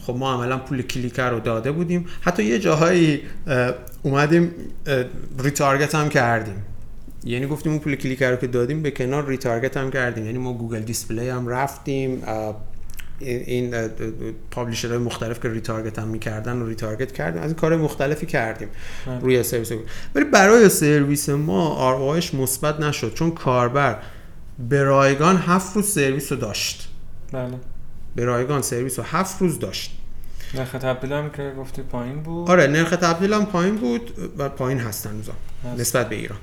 خب 0.00 0.16
ما 0.16 0.32
عملا 0.32 0.58
پول 0.58 0.82
کلیک 0.82 1.30
رو 1.30 1.40
داده 1.40 1.72
بودیم. 1.72 2.06
حتی 2.20 2.44
یه 2.44 2.58
جاهایی 2.58 3.22
اه، 3.46 3.74
اومدیم 4.02 4.54
retarget 5.38 5.94
هم 5.94 6.08
کردیم. 6.08 6.64
یعنی 7.24 7.46
گفتیم 7.46 7.72
اون 7.72 7.80
پول 7.80 7.96
کلیک 7.96 8.30
رو 8.30 8.36
که 8.36 8.46
دادیم 8.46 8.82
به 8.82 8.90
کنار 8.90 9.26
retarget 9.26 9.76
هم 9.76 9.90
کردیم. 9.90 10.26
یعنی 10.26 10.38
ما 10.38 10.52
Google 10.52 10.80
Display 10.80 11.28
هم 11.28 11.48
رفتیم 11.48 12.22
این 13.20 13.88
publisher 14.50 14.89
های 14.89 14.98
مختلف 14.98 15.40
که 15.40 15.48
retarget 15.48 15.98
هم 15.98 16.08
می‌کردن 16.08 16.56
و 16.56 16.66
retarget 16.66 17.12
کردیم. 17.12 17.42
از 17.42 17.50
این 17.50 17.56
کار 17.56 17.76
مختلفی 17.76 18.26
کردیم 18.26 18.68
بله. 19.06 19.20
روی 19.20 19.42
سرویس. 19.42 19.72
ولی 20.14 20.24
برای 20.24 20.68
سرویس 20.68 21.28
ما 21.28 22.18
ROI 22.20 22.28
ش 22.28 22.34
مثبت 22.34 22.80
نشد 22.80 23.14
چون 23.14 23.30
کاربر 23.30 23.98
به 24.68 24.82
رایگان 24.82 25.36
هفت 25.36 25.76
روز 25.76 25.86
سرویس 25.86 26.32
رو 26.32 26.38
داشت. 26.38 26.88
بله. 27.32 27.54
به 28.16 28.24
رایگان 28.24 28.62
سرویس 28.62 28.98
رو 28.98 29.04
هفت 29.04 29.40
روز 29.40 29.58
داشت. 29.58 29.96
نرخ 30.54 30.70
تبدیل 30.70 31.12
هم 31.12 31.30
که 31.30 31.52
گفتی 31.58 31.82
پایین 31.82 32.22
بود. 32.22 32.50
آره 32.50 32.66
نرخ 32.66 32.90
تبدیل 32.90 33.32
هم 33.32 33.46
پایین 33.46 33.76
بود 33.76 34.32
و 34.38 34.48
پایین 34.48 34.78
هست 34.78 35.06
هنوزم 35.06 35.32
هست. 35.64 35.80
نسبت 35.80 36.08
به 36.08 36.16
ایران. 36.16 36.38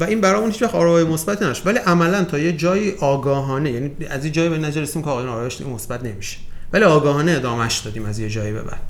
و 0.00 0.04
این 0.04 0.20
برامون 0.20 0.50
هیچ 0.50 0.62
وقت 0.62 0.74
آرای 0.74 1.04
مثبت 1.04 1.42
نشد 1.42 1.66
ولی 1.66 1.78
عملا 1.78 2.24
تا 2.24 2.38
یه 2.38 2.52
جایی 2.52 2.94
آگاهانه 3.00 3.70
یعنی 3.70 3.90
از 4.10 4.24
این 4.24 4.32
جایی 4.32 4.48
به 4.48 4.58
نظر 4.58 4.80
رسیدیم 4.80 5.02
که 5.02 5.10
آقا 5.10 5.20
این 5.20 5.28
آرایش 5.28 5.60
مثبت 5.60 6.04
نمیشه. 6.04 6.38
ولی 6.72 6.84
آگاهانه 6.84 7.32
ادامهش 7.32 7.78
دادیم 7.78 8.04
از 8.04 8.18
یه 8.18 8.28
جایی 8.28 8.52
به 8.52 8.62
بعد. 8.62 8.80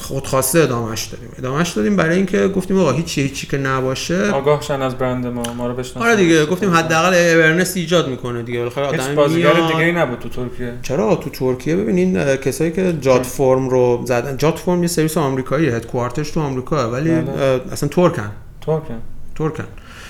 خودخواسته 0.00 0.60
ادامهش 0.60 1.04
دادیم. 1.04 1.28
ادامهش 1.38 1.70
دادیم 1.70 1.96
برای 1.96 2.16
اینکه 2.16 2.48
گفتیم 2.48 2.80
آقا 2.80 2.92
هیچی 2.92 3.22
هیچی 3.22 3.46
که 3.46 3.58
نباشه. 3.58 4.30
آگاه 4.30 4.62
شن 4.62 4.82
از 4.82 4.98
برند 4.98 5.26
ما 5.26 5.54
ما 5.54 5.66
رو 5.66 5.74
بشناسن 5.74 6.00
آره 6.00 6.16
دیگه 6.16 6.46
گفتیم 6.46 6.70
حداقل 6.74 7.14
اورنس 7.14 7.76
ایجاد 7.76 8.08
می‌کنه 8.08 8.42
دیگه. 8.42 8.58
بالاخره 8.58 8.90
هیچ 8.90 9.00
آدم 9.00 9.14
بازیگر 9.14 9.52
دیگه 9.52 9.76
ای 9.76 9.92
نبود 9.92 10.18
تو 10.18 10.28
ترکیه. 10.28 10.72
چرا؟ 10.82 11.14
تو 11.14 11.30
ترکیه 11.30 11.76
ببینین 11.76 12.36
کسایی 12.36 12.72
که 12.72 12.96
جات 13.00 13.26
فرم 13.26 13.68
رو 13.68 14.02
زدن 14.04 14.36
جات 14.36 14.58
فرم 14.58 14.82
یه 14.82 14.88
سرویس 14.88 15.16
آمریکایی 15.16 15.68
هدکوارترش 15.68 16.30
تو 16.30 16.40
آمریکا 16.40 16.90
ولی 16.90 17.10
بله. 17.10 17.60
اصلا 17.72 17.88
ترکن. 17.88 18.30
ترکیه 18.68 18.96
ترکن. 19.34 19.64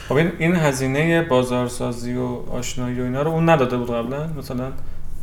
خب 0.08 0.14
این 0.14 0.32
این 0.38 0.56
هزینه 0.56 1.22
بازارسازی 1.22 2.14
و 2.14 2.24
آشنایی 2.50 3.00
و 3.00 3.04
اینا 3.04 3.22
رو 3.22 3.30
اون 3.30 3.48
نداده 3.48 3.76
بود 3.76 3.90
قبلا؟ 3.90 4.26
مثلا 4.38 4.72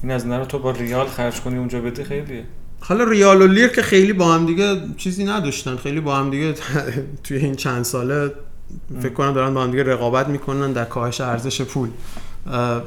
این 0.03 0.11
هزینه 0.11 0.37
رو 0.37 0.45
تو 0.45 0.59
با 0.59 0.71
ریال 0.71 1.07
خرج 1.07 1.41
کنی 1.41 1.57
اونجا 1.57 1.81
بدی 1.81 2.03
خیلیه. 2.03 2.43
حالا 2.79 3.03
ریال 3.03 3.41
و 3.41 3.47
لیر 3.47 3.67
که 3.67 3.81
خیلی 3.81 4.13
با 4.13 4.33
هم 4.33 4.45
دیگه 4.45 4.75
چیزی 4.97 5.25
نداشتن. 5.25 5.75
خیلی 5.75 5.99
با 5.99 6.15
هم 6.15 6.29
دیگه 6.29 6.53
توی 7.23 7.37
این 7.37 7.55
چند 7.55 7.83
ساله 7.83 8.31
فکر 8.99 9.13
کنم 9.13 9.33
دارن 9.33 9.53
با 9.53 9.63
هم 9.63 9.71
دیگه 9.71 9.83
رقابت 9.83 10.27
می‌کنن 10.27 10.71
در 10.73 10.85
کاهش 10.85 11.21
ارزش 11.21 11.61
پول. 11.61 11.89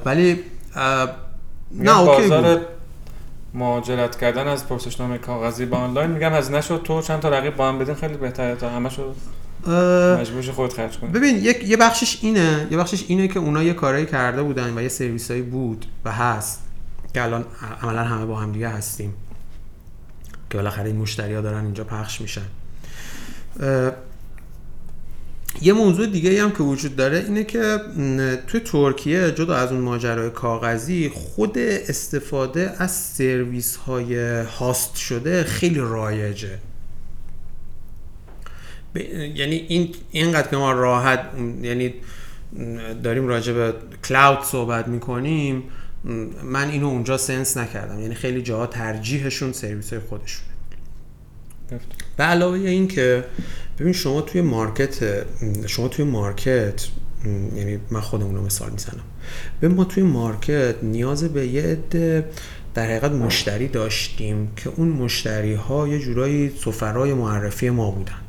ولی 0.05 0.41
نه 1.71 2.01
اوکی 2.01 2.23
بازار 2.23 2.57
بود. 2.57 2.67
مهاجرت 3.55 4.19
کردن 4.19 4.47
از 4.47 4.69
پرسشنامه 4.69 5.19
کاغذی 5.19 5.67
به 5.67 5.77
آنلاین 5.77 6.11
میگم 6.11 6.33
هزینه 6.33 6.61
شد 6.61 6.81
تو 6.85 7.03
چند 7.03 7.21
تا 7.21 7.29
رقیب 7.29 7.57
با 7.57 7.69
هم 7.69 7.79
بدین 7.79 7.95
خیلی 7.95 8.17
بهتره 8.17 8.55
تا 8.55 8.71
همشو 8.71 9.03
اه، 9.03 9.15
مجبور 9.67 10.43
خودت 10.53 10.73
خرج 10.73 10.99
کنی. 10.99 11.11
ببین 11.11 11.37
یک 11.37 11.65
یه 11.65 11.77
بخشش 11.77 12.19
اینه. 12.23 12.69
یه 12.71 12.79
بخشش 12.79 13.05
اینه 13.09 13.29
که 13.29 13.39
اونا 13.39 13.63
یه 13.63 13.73
کارایی 13.73 14.07
کرده 14.07 14.43
بودن 14.43 14.79
و 14.79 14.83
یه 14.83 14.89
سرویسایی 14.89 15.43
بود 15.43 15.87
و 16.05 16.13
هست 16.13 16.63
که 17.15 17.23
الان 17.23 17.45
عملا 17.83 18.05
همه 18.05 18.27
با 18.27 18.37
هم 18.37 18.53
دیگه 18.53 18.69
هستیم. 18.69 19.15
که 20.51 20.59
بالاخره 20.59 20.87
این 20.87 20.97
مشتری 20.97 21.35
ها 21.35 21.41
دارن 21.41 21.65
اینجا 21.65 21.85
پخش 21.85 22.21
میشن. 22.21 22.47
یه 25.63 25.73
موضوع 25.73 26.07
دیگه 26.07 26.43
هم 26.43 26.51
که 26.51 26.63
وجود 26.63 26.97
داره 26.97 27.19
اینه 27.19 27.45
که 27.45 27.81
م، 27.97 28.35
توی 28.47 28.61
ترکیه 28.61 29.33
جدا 29.33 29.57
از 29.57 29.73
اون 29.73 29.81
ماجرای 29.81 30.31
کاغذی 30.31 31.09
خود 31.09 31.59
استفاده 31.59 32.75
از 32.79 32.91
سرویس 32.91 33.77
های 33.77 34.41
هاست 34.43 34.97
شده 34.97 35.45
خیلی 35.45 35.79
رایجه. 35.79 36.59
ب- 38.95 38.99
یعنی 39.37 39.57
این 39.69 39.89
اینقدر 40.11 40.49
که 40.49 40.57
ما 40.57 40.73
راحت 40.73 41.21
یعنی 41.63 41.95
داریم 43.03 43.27
راجع 43.27 43.53
به 43.53 43.75
کلاود 44.05 44.45
صحبت 44.45 44.89
می‌کنیم 44.89 45.63
من 46.45 46.71
اینو 46.71 46.87
اونجا 46.87 47.17
sense 47.17 47.57
نکردم. 47.57 48.01
یعنی 48.01 48.15
خیلی 48.15 48.43
جاها 48.43 48.67
ترجیحشون 48.67 49.53
سرویس 49.53 49.93
های 49.93 50.03
خودشون 50.03 50.43
گفت. 51.73 51.87
به 52.17 52.25
علاوه 52.25 52.59
این 52.59 52.89
که 52.89 53.25
ببین 53.79 53.93
شما 53.93 54.21
توی 54.21 54.41
market 54.41 55.25
شما 55.67 55.89
توی 55.89 56.05
market 56.05 56.87
یعنی 57.57 57.79
من 57.91 58.01
خودمون 58.01 58.35
رو 58.35 58.45
مثال 58.45 58.71
می‌زنم. 58.71 59.03
ببین 59.63 59.77
ما 59.77 59.85
توی 59.85 60.03
market 60.03 60.75
نیاز 60.83 61.25
به 61.25 61.47
یه 61.47 61.63
عده 61.63 62.29
در 62.75 62.85
حقیقت 62.85 63.11
مشتری 63.13 63.69
داشتیم 63.69 64.53
که 64.57 64.71
اون 64.77 64.89
مشتری 64.89 65.55
ها 65.55 65.89
یه 65.89 65.99
جورایی 65.99 66.53
سفرای 66.65 67.15
معرفی 67.15 67.71
ما 67.71 67.91
بودن. 67.91 68.21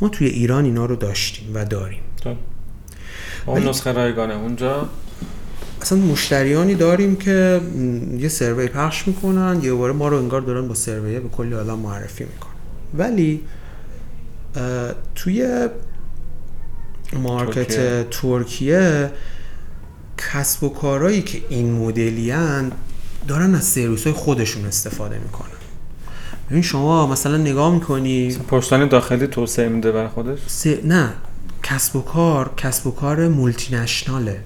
ما 0.00 0.08
توی 0.08 0.26
ایران 0.26 0.64
اینا 0.64 0.86
رو 0.86 0.96
داشتیم 0.96 1.50
و 1.54 1.64
داریم 1.64 2.00
تو. 2.22 2.34
اون 3.46 3.68
نسخه 3.68 3.92
رایگانه 3.92 4.34
اونجا 4.34 4.88
اصلا 5.82 5.98
مشتریانی 5.98 6.74
داریم 6.74 7.16
که 7.16 7.60
یه 8.18 8.28
سروی 8.28 8.68
پخش 8.68 9.08
می‌کنن 9.08 9.60
یه 9.62 9.72
باره 9.72 9.92
ما 9.92 10.08
رو 10.08 10.16
انگار 10.16 10.40
دارن 10.40 10.68
با 10.68 10.74
سروی 10.74 11.20
به 11.20 11.28
کلی 11.28 11.54
آدم 11.54 11.78
معرفی 11.78 12.24
می‌کنن 12.24 12.52
ولی 12.94 13.40
توی 15.14 15.68
مارکت 17.12 17.68
ترکیه. 17.68 18.06
ترکیه 18.10 19.10
کسب 20.18 20.64
و 20.64 20.68
کارهایی 20.68 21.22
که 21.22 21.42
این 21.48 21.72
مدلی 21.72 22.32
دارن 23.28 23.54
از 23.54 23.64
سرویس 23.64 24.04
های 24.04 24.12
خودشون 24.12 24.64
استفاده 24.64 25.18
می‌کنن 25.18 25.59
ببین 26.50 26.62
شما 26.62 27.06
مثلا 27.06 27.36
نگاه 27.36 27.74
می‌کنی 27.74 28.36
پشتیبانی 28.48 28.88
داخلی 28.88 29.26
توسعه 29.26 29.68
میده 29.68 29.92
برای 29.92 30.08
خودش؟ 30.08 30.38
س... 30.46 30.66
نه. 30.66 31.08
کسب 31.62 31.96
و 31.96 32.00
کار 32.00 32.50
کسب 32.56 32.86
و 32.86 32.90
کار 32.90 33.28
multinational 33.28 33.76
ه 33.76 34.40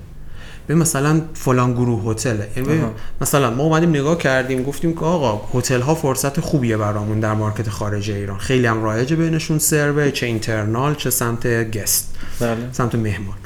به 0.67 0.75
مثلا 0.75 1.23
فلان 1.35 1.73
گروه 1.73 2.13
هتله. 2.13 2.49
یعنی. 2.57 2.83
مثلا 3.21 3.51
ما 3.51 3.63
اومدیم 3.63 3.91
نگاه 3.91 4.19
کردیم 4.19 4.63
گفتیم 4.63 4.95
که 4.95 5.05
آقا 5.05 5.59
هتل 5.59 5.81
ها 5.81 5.95
فرصت 5.95 6.41
خوبیه 6.41 6.77
برامون 6.77 7.21
در 7.21 7.35
market 7.35 7.71
خارج 7.71 8.11
ایران. 8.11 8.39
خیلی 8.39 8.67
هم 8.67 8.85
رایجه 8.85 9.17
بینشون 9.17 9.59
survey 9.59 10.13
چه 10.13 10.27
internal 10.27 10.95
چه 10.95 11.11
سمت 11.11 11.71
guest. 11.71 12.15
بله. 12.41 12.57
سمت 12.73 12.95
مهمان. 12.95 13.37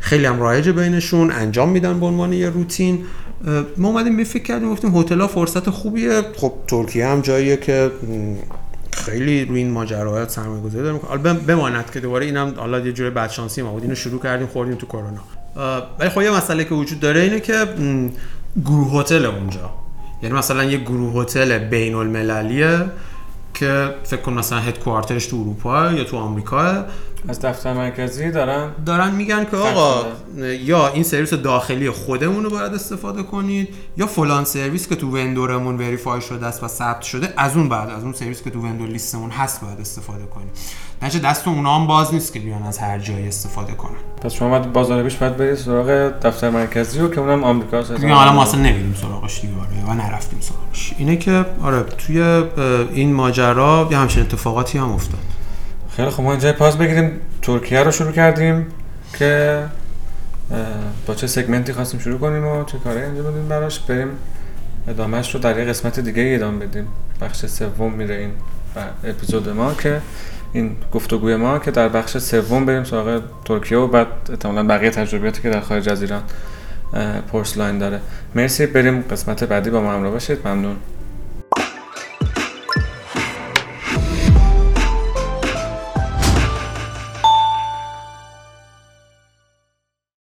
خیلی 0.00 0.26
هم 0.26 0.40
رایجه 0.40 0.72
بینشون 0.72 1.30
انجام 1.30 1.68
میدن 1.68 2.00
به 2.00 2.06
عنوان 2.06 2.32
یه 2.32 2.50
روتین. 2.50 3.04
ما 3.76 3.88
اومدیم 3.88 4.16
یه 4.16 4.24
فکر 4.24 4.42
کردیم 4.42 4.72
گفتیم 4.72 4.96
هتل 4.96 5.20
ها 5.20 5.26
فرصت 5.26 5.70
خوبیه. 5.70 6.22
خب 6.36 6.52
ترکیه 6.66 7.06
هم 7.06 7.20
جاییه 7.20 7.56
که 7.56 7.90
خیلی 8.92 9.44
روی 9.44 9.58
این 9.58 9.70
ماجراها 9.70 10.28
سرمایه 10.28 10.62
گذاری 10.62 10.84
داره. 10.84 10.98
حالا 10.98 11.22
بم- 11.22 11.38
بماند 11.46 11.90
که 11.90 12.00
دوباره 12.00 12.26
اینم 12.26 12.54
حالا 12.56 12.80
یه 12.80 12.92
جوری 12.92 13.10
بدشانسی 13.10 13.62
ما 13.62 13.70
بود. 13.72 13.82
اینو 13.82 13.94
شروع 13.94 14.22
کردیم 14.22 14.46
خوردیم 14.46 14.74
تو 14.74 14.86
کرونا. 14.86 15.20
ولی 15.98 16.08
خب 16.08 16.22
یه 16.22 16.30
مسئله 16.30 16.64
که 16.64 16.74
وجود 16.74 17.00
داره 17.00 17.20
اینه 17.20 17.40
که 17.40 17.66
گروه 18.64 19.00
هتل 19.00 19.24
اونجا. 19.26 19.70
یعنی 20.22 20.34
مثلا 20.34 20.64
یه 20.64 20.78
گروه 20.78 21.22
هتل 21.22 21.58
بین 21.58 21.94
المللیه 21.94 22.84
که 23.54 23.94
فکر 24.04 24.20
کن 24.20 24.32
مثلا 24.32 24.58
هدکوارترش 24.58 25.26
تو 25.26 25.36
اروپا 25.36 25.92
یا 25.92 26.04
تو 26.04 26.16
آمریکا 26.16 26.84
از 27.28 27.40
دفتر 27.40 27.72
مرکزی 27.72 28.30
دارن 28.30 28.70
دارن 28.86 29.10
میگن 29.14 29.44
که 29.44 29.56
آقا 29.56 30.04
یا 30.60 30.88
این 30.88 31.02
سرویس 31.02 31.34
داخلی 31.34 31.90
خودمون 31.90 32.44
رو 32.44 32.50
باید 32.50 32.74
استفاده 32.74 33.22
کنید 33.22 33.68
یا 33.96 34.06
فلان 34.06 34.44
سرویس 34.44 34.88
که 34.88 34.96
تو 34.96 35.16
وندورمون 35.16 35.76
وریفای 35.76 36.20
شده 36.20 36.46
است 36.46 36.64
و 36.64 36.68
ثبت 36.68 37.02
شده 37.02 37.32
از 37.36 37.56
اون 37.56 37.68
بعد 37.68 37.90
از 37.90 38.02
اون 38.02 38.12
سرویس 38.12 38.42
که 38.42 38.50
تو 38.50 38.62
وندور 38.62 38.88
لیستمون 38.88 39.30
هست 39.30 39.60
باید 39.60 39.80
استفاده 39.80 40.26
کنید 40.26 40.50
نشه 41.02 41.18
دست 41.18 41.48
اونا 41.48 41.78
هم 41.78 41.86
باز 41.86 42.14
نیست 42.14 42.32
که 42.32 42.40
بیان 42.40 42.62
از 42.62 42.78
هر 42.78 42.98
جایی 42.98 43.28
استفاده 43.28 43.72
کنن. 43.72 43.96
پس 44.22 44.32
شما 44.32 44.48
باید 44.48 44.72
بازار 44.72 45.02
پیش 45.02 45.16
باید 45.16 45.36
برید 45.36 45.54
سراغ 45.54 46.12
دفتر 46.22 46.50
مرکزی 46.50 47.00
و 47.00 47.08
که 47.08 47.20
اونم 47.20 47.44
آمریکاست 47.44 47.92
دیگه 47.92 48.14
حالا 48.14 48.32
ما 48.32 48.42
اصلا 48.42 48.60
نمیریم 48.60 48.94
سراغش 49.02 49.40
دیگه 49.40 49.54
آره 49.54 49.90
و 49.90 49.94
نرفتیم 50.02 50.40
سراغش. 50.40 50.94
اینه 50.98 51.16
که 51.16 51.44
آره 51.62 51.82
توی 51.82 52.22
این 52.92 53.12
ماجرا 53.12 53.88
یه 53.90 53.98
همچین 53.98 54.22
اتفاقاتی 54.22 54.78
هم 54.78 54.92
افتاد. 54.92 55.20
خیلی 55.96 56.10
خب 56.10 56.22
ما 56.22 56.30
اینجا 56.30 56.52
پاز 56.52 56.78
بگیریم. 56.78 57.10
ترکیه 57.42 57.82
رو 57.82 57.90
شروع 57.90 58.12
کردیم 58.12 58.66
که 59.18 59.62
با 61.06 61.14
چه 61.14 61.26
سگمنتی 61.26 61.72
خواستیم 61.72 62.00
شروع 62.00 62.18
کنیم 62.18 62.46
و 62.46 62.64
چه 62.64 62.78
کاری 62.78 63.02
انجام 63.02 63.32
بدیم 63.32 63.48
براش. 63.48 63.80
بریم 63.80 64.08
ادامهش 64.88 65.34
رو 65.34 65.40
در 65.40 65.58
یه 65.58 65.64
قسمت 65.64 66.00
دیگه 66.00 66.32
ادامه 66.34 66.66
بدیم. 66.66 66.88
بخش 67.20 67.46
سوم 67.46 67.92
میره 67.92 68.14
این 68.14 68.30
اپیزود 69.04 69.48
ما 69.48 69.74
که 69.74 70.00
این 70.52 70.76
گفتگوی 70.92 71.36
ما 71.36 71.58
که 71.58 71.70
در 71.70 71.88
بخش 71.88 72.18
سوم 72.18 72.66
بریم 72.66 72.84
سراغ 72.84 73.22
ترکیه 73.44 73.78
و 73.78 73.86
بعد 73.86 74.06
احتمالاً 74.30 74.66
بقیه 74.66 74.90
تجربیاتی 74.90 75.42
که 75.42 75.50
در 75.50 75.60
خارج 75.60 75.88
از 75.88 76.02
ایران 76.02 76.22
اه، 76.94 77.20
پورس 77.20 77.56
لاین 77.56 77.78
داره. 77.78 78.00
مرسی 78.34 78.66
بریم 78.66 79.00
قسمت 79.10 79.44
بعدی 79.44 79.70
با 79.70 79.80
ما 79.80 79.92
همراه 79.92 80.12
باشید. 80.12 80.48
ممنون. 80.48 80.76